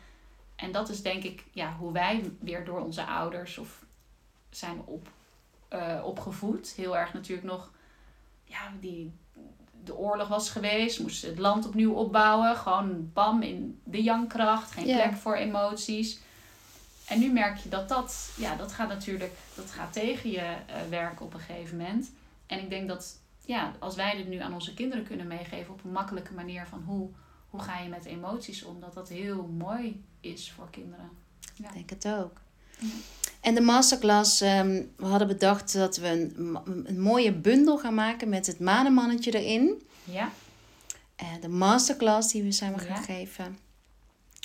En 0.58 0.72
dat 0.72 0.88
is 0.88 1.02
denk 1.02 1.22
ik 1.22 1.44
ja, 1.50 1.76
hoe 1.78 1.92
wij 1.92 2.32
weer 2.40 2.64
door 2.64 2.80
onze 2.80 3.04
ouders 3.04 3.58
of 3.58 3.84
zijn 4.50 4.80
op, 4.84 5.08
eh, 5.68 6.00
opgevoed. 6.04 6.72
Heel 6.76 6.96
erg 6.96 7.14
natuurlijk 7.14 7.46
nog, 7.46 7.70
ja, 8.44 8.72
die, 8.80 9.12
de 9.84 9.96
oorlog 9.96 10.28
was 10.28 10.50
geweest, 10.50 11.00
moesten 11.00 11.28
het 11.28 11.38
land 11.38 11.66
opnieuw 11.66 11.92
opbouwen. 11.92 12.56
Gewoon 12.56 13.12
bam 13.12 13.42
in 13.42 13.80
de 13.84 14.02
jankkracht, 14.02 14.70
geen 14.72 14.84
plek 14.84 15.14
voor 15.14 15.34
emoties. 15.34 16.20
En 17.06 17.18
nu 17.18 17.32
merk 17.32 17.56
je 17.56 17.68
dat 17.68 17.88
dat, 17.88 18.30
ja, 18.36 18.56
dat 18.56 18.72
gaat 18.72 18.88
natuurlijk, 18.88 19.32
dat 19.54 19.70
gaat 19.70 19.92
tegen 19.92 20.30
je 20.30 20.38
eh, 20.38 20.80
werken 20.90 21.26
op 21.26 21.34
een 21.34 21.40
gegeven 21.40 21.76
moment. 21.76 22.12
En 22.46 22.58
ik 22.58 22.70
denk 22.70 22.88
dat, 22.88 23.18
ja, 23.44 23.72
als 23.78 23.96
wij 23.96 24.16
dit 24.16 24.28
nu 24.28 24.38
aan 24.38 24.54
onze 24.54 24.74
kinderen 24.74 25.04
kunnen 25.04 25.26
meegeven 25.26 25.72
op 25.72 25.84
een 25.84 25.92
makkelijke 25.92 26.32
manier 26.32 26.66
van 26.66 26.82
hoe, 26.86 27.10
hoe 27.50 27.60
ga 27.60 27.78
je 27.78 27.88
met 27.88 28.04
emoties 28.04 28.62
om, 28.62 28.80
dat 28.80 28.94
dat 28.94 29.08
heel 29.08 29.42
mooi 29.46 30.04
is 30.20 30.52
voor 30.52 30.70
kinderen. 30.70 31.10
Ik 31.56 31.72
denk 31.72 31.90
het 31.90 32.06
ook. 32.08 32.40
Ja. 32.78 32.86
En 33.40 33.54
de 33.54 33.60
masterclass, 33.60 34.40
ehm, 34.40 34.82
we 34.96 35.06
hadden 35.06 35.28
bedacht 35.28 35.72
dat 35.72 35.96
we 35.96 36.08
een, 36.08 36.58
een 36.88 37.00
mooie 37.00 37.32
bundel 37.32 37.78
gaan 37.78 37.94
maken 37.94 38.28
met 38.28 38.46
het 38.46 38.60
manenmannetje 38.60 39.38
erin. 39.40 39.82
Ja, 40.04 40.30
Eh, 41.16 41.26
de 41.40 41.48
masterclass 41.48 42.32
die 42.32 42.42
we 42.42 42.52
samen 42.52 42.78
gaan 42.80 42.88
Ja. 42.88 43.02
geven. 43.02 43.58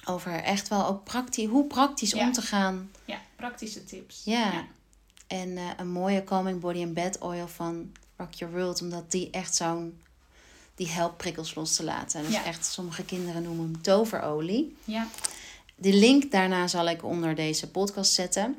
Over 0.08 0.32
echt 0.34 0.68
wel 0.68 0.88
ook 0.88 1.04
praktisch, 1.04 1.46
hoe 1.48 1.68
praktisch 1.68 2.12
Ja. 2.12 2.26
om 2.26 2.32
te 2.32 2.42
gaan. 2.42 2.92
ja 3.06 3.18
praktische 3.36 3.84
tips. 3.84 4.22
Ja. 4.26 4.66
En 5.28 5.58
eh, 5.58 5.64
een 5.78 5.92
mooie 5.92 6.24
Calming 6.24 6.60
Body 6.60 6.84
and 6.84 6.94
Bed 6.94 7.18
Oil 7.18 7.48
van 7.48 7.92
Rock 8.18 8.34
Your 8.34 8.54
World. 8.54 8.82
Omdat 8.82 9.12
die 9.12 9.30
echt 9.30 9.56
zo'n... 9.56 10.02
Die 10.76 10.88
helpt 10.90 11.18
prikkels 11.18 11.56
los 11.56 11.76
te 11.76 11.84
laten. 11.84 12.22
Ja. 12.22 12.40
is 12.40 12.46
echt, 12.46 12.66
sommige 12.66 13.06
kinderen 13.06 13.44
noemen 13.44 13.66
hem 13.72 13.82
toverolie. 13.82 14.76
ja. 14.84 15.08
De 15.76 15.94
link 15.94 16.32
daarna 16.32 16.68
zal 16.68 16.88
ik 16.88 17.04
onder 17.04 17.36
deze 17.36 17.72
podcast 17.72 18.12
zetten. 18.12 18.56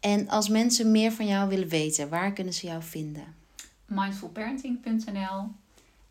En 0.00 0.28
als 0.28 0.48
mensen 0.48 0.90
meer 0.90 1.12
van 1.12 1.26
jou 1.26 1.48
willen 1.48 1.68
weten, 1.68 2.08
waar 2.08 2.32
kunnen 2.32 2.54
ze 2.54 2.66
jou 2.66 2.82
vinden? 2.82 3.34
mindfulparenting.nl 3.86 5.48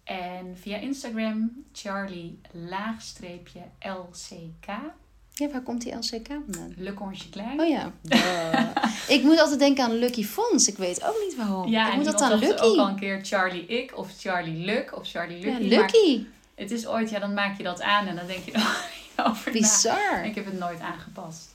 en 0.03 0.57
via 0.57 0.77
Instagram 0.77 1.63
charlie 1.71 2.39
laagstreepje 2.51 3.61
lck 3.79 4.65
Ja, 5.33 5.49
waar 5.49 5.61
komt 5.61 5.81
die 5.81 5.93
LCK 5.95 6.27
vandaan? 6.27 6.73
Le 6.77 6.93
Conche 6.93 7.29
Klein. 7.29 7.59
Oh 7.61 7.67
ja. 7.67 7.91
Ik 9.15 9.23
moet 9.23 9.39
altijd 9.39 9.59
denken 9.59 9.83
aan 9.83 9.93
Lucky 9.97 10.23
Fons. 10.23 10.67
Ik 10.67 10.77
weet 10.77 11.03
ook 11.03 11.15
niet 11.27 11.35
waarom. 11.35 11.67
ja, 11.69 11.89
ik 11.89 11.95
moet 11.95 12.05
dat 12.05 12.21
aan 12.21 12.29
dacht 12.29 12.41
Lucky. 12.41 12.61
ook 12.63 12.77
al 12.77 12.87
een 12.87 12.95
keer 12.99 13.19
Charlie 13.25 13.65
Ik 13.65 13.97
of 13.97 14.09
Charlie 14.19 14.65
Luck 14.65 14.97
of 14.97 15.07
Charlie 15.09 15.39
Ja, 15.39 15.51
Lucky. 15.57 15.75
Maar 15.75 15.79
Lucky. 15.79 16.25
het 16.55 16.71
is 16.71 16.87
ooit, 16.87 17.09
ja, 17.09 17.19
dan 17.19 17.33
maak 17.33 17.57
je 17.57 17.63
dat 17.63 17.81
aan 17.81 18.07
en 18.07 18.15
dan 18.15 18.27
denk 18.27 18.45
je 18.45 18.51
er 18.51 18.85
over 19.29 19.51
na. 19.53 19.59
Bizar. 19.59 20.25
Ik 20.25 20.35
heb 20.35 20.45
het 20.45 20.59
nooit 20.59 20.79
aangepast. 20.79 21.49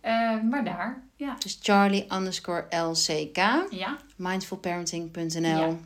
Eh, 0.00 0.40
maar 0.50 0.64
daar, 0.64 1.02
ja. 1.16 1.36
Dus 1.38 1.58
Charlie 1.62 2.06
underscore 2.14 2.76
LCK. 2.76 3.36
Ja, 3.70 3.96
Mindfulparenting.nl 4.16 5.40
Ja. 5.42 5.76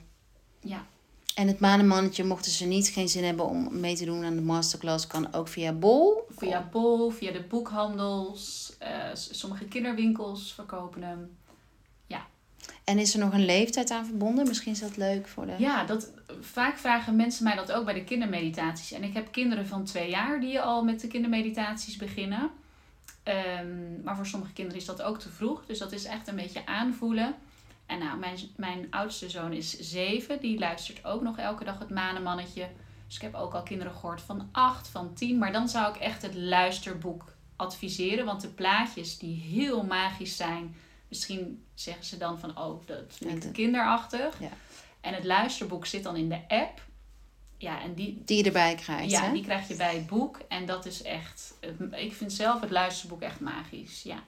ja. 0.60 0.84
En 1.34 1.46
het 1.46 1.60
manenmannetje, 1.60 2.24
mochten 2.24 2.52
ze 2.52 2.64
niet 2.64 2.88
geen 2.88 3.08
zin 3.08 3.24
hebben 3.24 3.46
om 3.46 3.80
mee 3.80 3.96
te 3.96 4.04
doen 4.04 4.24
aan 4.24 4.34
de 4.34 4.40
masterclass, 4.40 5.06
kan 5.06 5.34
ook 5.34 5.48
via 5.48 5.72
Bol. 5.72 6.22
Via 6.28 6.68
Bol, 6.72 7.10
via 7.10 7.32
de 7.32 7.42
boekhandels, 7.42 8.72
eh, 8.78 8.90
sommige 9.14 9.64
kinderwinkels 9.64 10.52
verkopen 10.52 11.02
hem. 11.02 11.38
En 12.90 12.98
is 12.98 13.14
er 13.14 13.20
nog 13.20 13.32
een 13.32 13.44
leeftijd 13.44 13.90
aan 13.90 14.06
verbonden? 14.06 14.46
Misschien 14.46 14.72
is 14.72 14.80
dat 14.80 14.96
leuk 14.96 15.28
voor 15.28 15.46
de... 15.46 15.54
Ja, 15.58 15.84
dat, 15.84 16.10
vaak 16.40 16.78
vragen 16.78 17.16
mensen 17.16 17.44
mij 17.44 17.54
dat 17.54 17.72
ook 17.72 17.84
bij 17.84 17.94
de 17.94 18.04
kindermeditaties. 18.04 18.92
En 18.92 19.02
ik 19.02 19.14
heb 19.14 19.32
kinderen 19.32 19.66
van 19.66 19.84
twee 19.84 20.10
jaar 20.10 20.40
die 20.40 20.60
al 20.60 20.84
met 20.84 21.00
de 21.00 21.06
kindermeditaties 21.06 21.96
beginnen. 21.96 22.50
Ehm, 23.22 24.02
maar 24.04 24.16
voor 24.16 24.26
sommige 24.26 24.52
kinderen 24.52 24.80
is 24.80 24.86
dat 24.86 25.02
ook 25.02 25.18
te 25.18 25.28
vroeg. 25.28 25.66
Dus 25.66 25.78
dat 25.78 25.92
is 25.92 26.04
echt 26.04 26.28
een 26.28 26.36
beetje 26.36 26.66
aanvoelen. 26.66 27.34
En 27.90 27.98
nou, 27.98 28.18
mijn, 28.18 28.38
mijn 28.56 28.86
oudste 28.90 29.30
zoon 29.30 29.52
is 29.52 29.78
zeven. 29.78 30.40
Die 30.40 30.58
luistert 30.58 31.04
ook 31.04 31.22
nog 31.22 31.38
elke 31.38 31.64
dag 31.64 31.78
het 31.78 31.90
manenmannetje. 31.90 32.68
Dus 33.06 33.16
ik 33.16 33.22
heb 33.22 33.34
ook 33.34 33.54
al 33.54 33.62
kinderen 33.62 33.92
gehoord 33.92 34.20
van 34.20 34.48
acht, 34.52 34.88
van 34.88 35.14
tien. 35.14 35.38
Maar 35.38 35.52
dan 35.52 35.68
zou 35.68 35.94
ik 35.94 36.00
echt 36.00 36.22
het 36.22 36.34
luisterboek 36.34 37.24
adviseren. 37.56 38.24
Want 38.24 38.40
de 38.40 38.48
plaatjes 38.48 39.18
die 39.18 39.40
heel 39.40 39.84
magisch 39.84 40.36
zijn. 40.36 40.76
Misschien 41.08 41.64
zeggen 41.74 42.04
ze 42.04 42.16
dan 42.16 42.38
van, 42.38 42.58
oh, 42.58 42.86
dat 42.86 43.02
vind 43.08 43.44
ik 43.44 43.52
kinderachtig. 43.52 44.40
Ja. 44.40 44.50
En 45.00 45.14
het 45.14 45.24
luisterboek 45.24 45.86
zit 45.86 46.02
dan 46.02 46.16
in 46.16 46.28
de 46.28 46.40
app. 46.48 46.88
Ja, 47.56 47.82
en 47.82 47.94
die, 47.94 48.22
Die 48.24 48.36
je 48.36 48.44
erbij 48.44 48.74
krijgt, 48.74 49.10
ja, 49.10 49.22
hè? 49.24 49.32
die 49.32 49.42
krijg 49.42 49.68
je 49.68 49.76
bij 49.76 49.94
het 49.94 50.06
boek. 50.06 50.38
En 50.48 50.66
dat 50.66 50.86
is 50.86 51.02
echt... 51.02 51.54
het- 51.60 51.92
Ik 52.00 52.12
vind 52.14 52.32
zelf 52.32 52.60
het 52.60 52.70
luisterboek 52.70 53.20
echt 53.22 53.40
magisch. 53.40 54.02
Ja, 54.02 54.22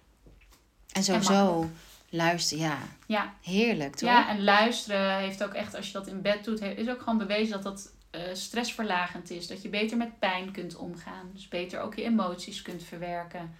En 0.92 1.04
sowieso 1.04 1.70
luisteren, 2.12 2.64
ja. 2.64 2.78
ja. 3.06 3.34
Heerlijk, 3.42 3.94
toch? 3.94 4.08
ja 4.08 4.28
en 4.28 4.44
luisteren 4.44 5.16
heeft 5.18 5.44
ook 5.44 5.52
echt... 5.54 5.74
Als 5.76 5.86
je 5.86 5.92
dat 5.92 6.06
in 6.06 6.22
bed 6.22 6.44
doet, 6.44 6.60
is 6.62 6.88
ook 6.88 6.98
gewoon 7.02 7.18
bewezen 7.18 7.52
dat 7.52 7.62
dat 7.62 7.92
eh, 8.10 8.20
stressverlagend 8.32 9.30
is. 9.30 9.46
Dat 9.46 9.62
je 9.62 9.68
beter 9.68 9.96
met 9.96 10.18
pijn 10.18 10.50
kunt 10.52 10.76
omgaan. 10.76 11.30
Dus 11.34 11.48
beter 11.48 11.80
ook 11.80 11.94
je 11.94 12.02
emoties 12.04 12.62
kunt 12.62 12.82
verwerken. 12.84 13.54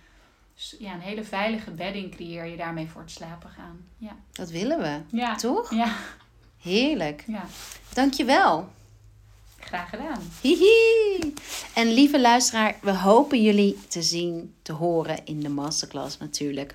Dus 0.54 0.76
ja, 0.78 0.92
een 0.92 1.00
hele 1.00 1.24
veilige 1.24 1.70
bedding 1.70 2.14
creëer 2.14 2.44
je 2.46 2.56
daarmee 2.56 2.88
voor 2.88 3.00
het 3.00 3.10
slapen 3.10 3.50
gaan. 3.50 3.84
Ja. 3.98 4.16
Dat 4.32 4.50
willen 4.50 4.78
we, 4.78 5.16
Ja. 5.16 5.34
toch? 5.34 5.74
Ja, 5.74 5.92
Heerlijk. 6.60 7.24
ja. 7.26 7.44
Dankjewel. 7.94 8.70
Graag 9.64 9.88
gedaan. 9.88 10.22
Hihi. 10.40 11.34
En 11.74 11.92
lieve 11.92 12.20
luisteraar, 12.20 12.76
we 12.82 12.96
hopen 12.96 13.42
jullie 13.42 13.78
te 13.88 14.02
zien, 14.02 14.54
te 14.62 14.72
horen 14.72 15.24
in 15.24 15.40
de 15.40 15.48
masterclass 15.48 16.18
natuurlijk. 16.18 16.74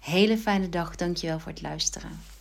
Hele 0.00 0.38
fijne 0.38 0.68
dag. 0.68 0.96
Dankjewel 0.96 1.38
voor 1.38 1.52
het 1.52 1.62
luisteren. 1.62 2.35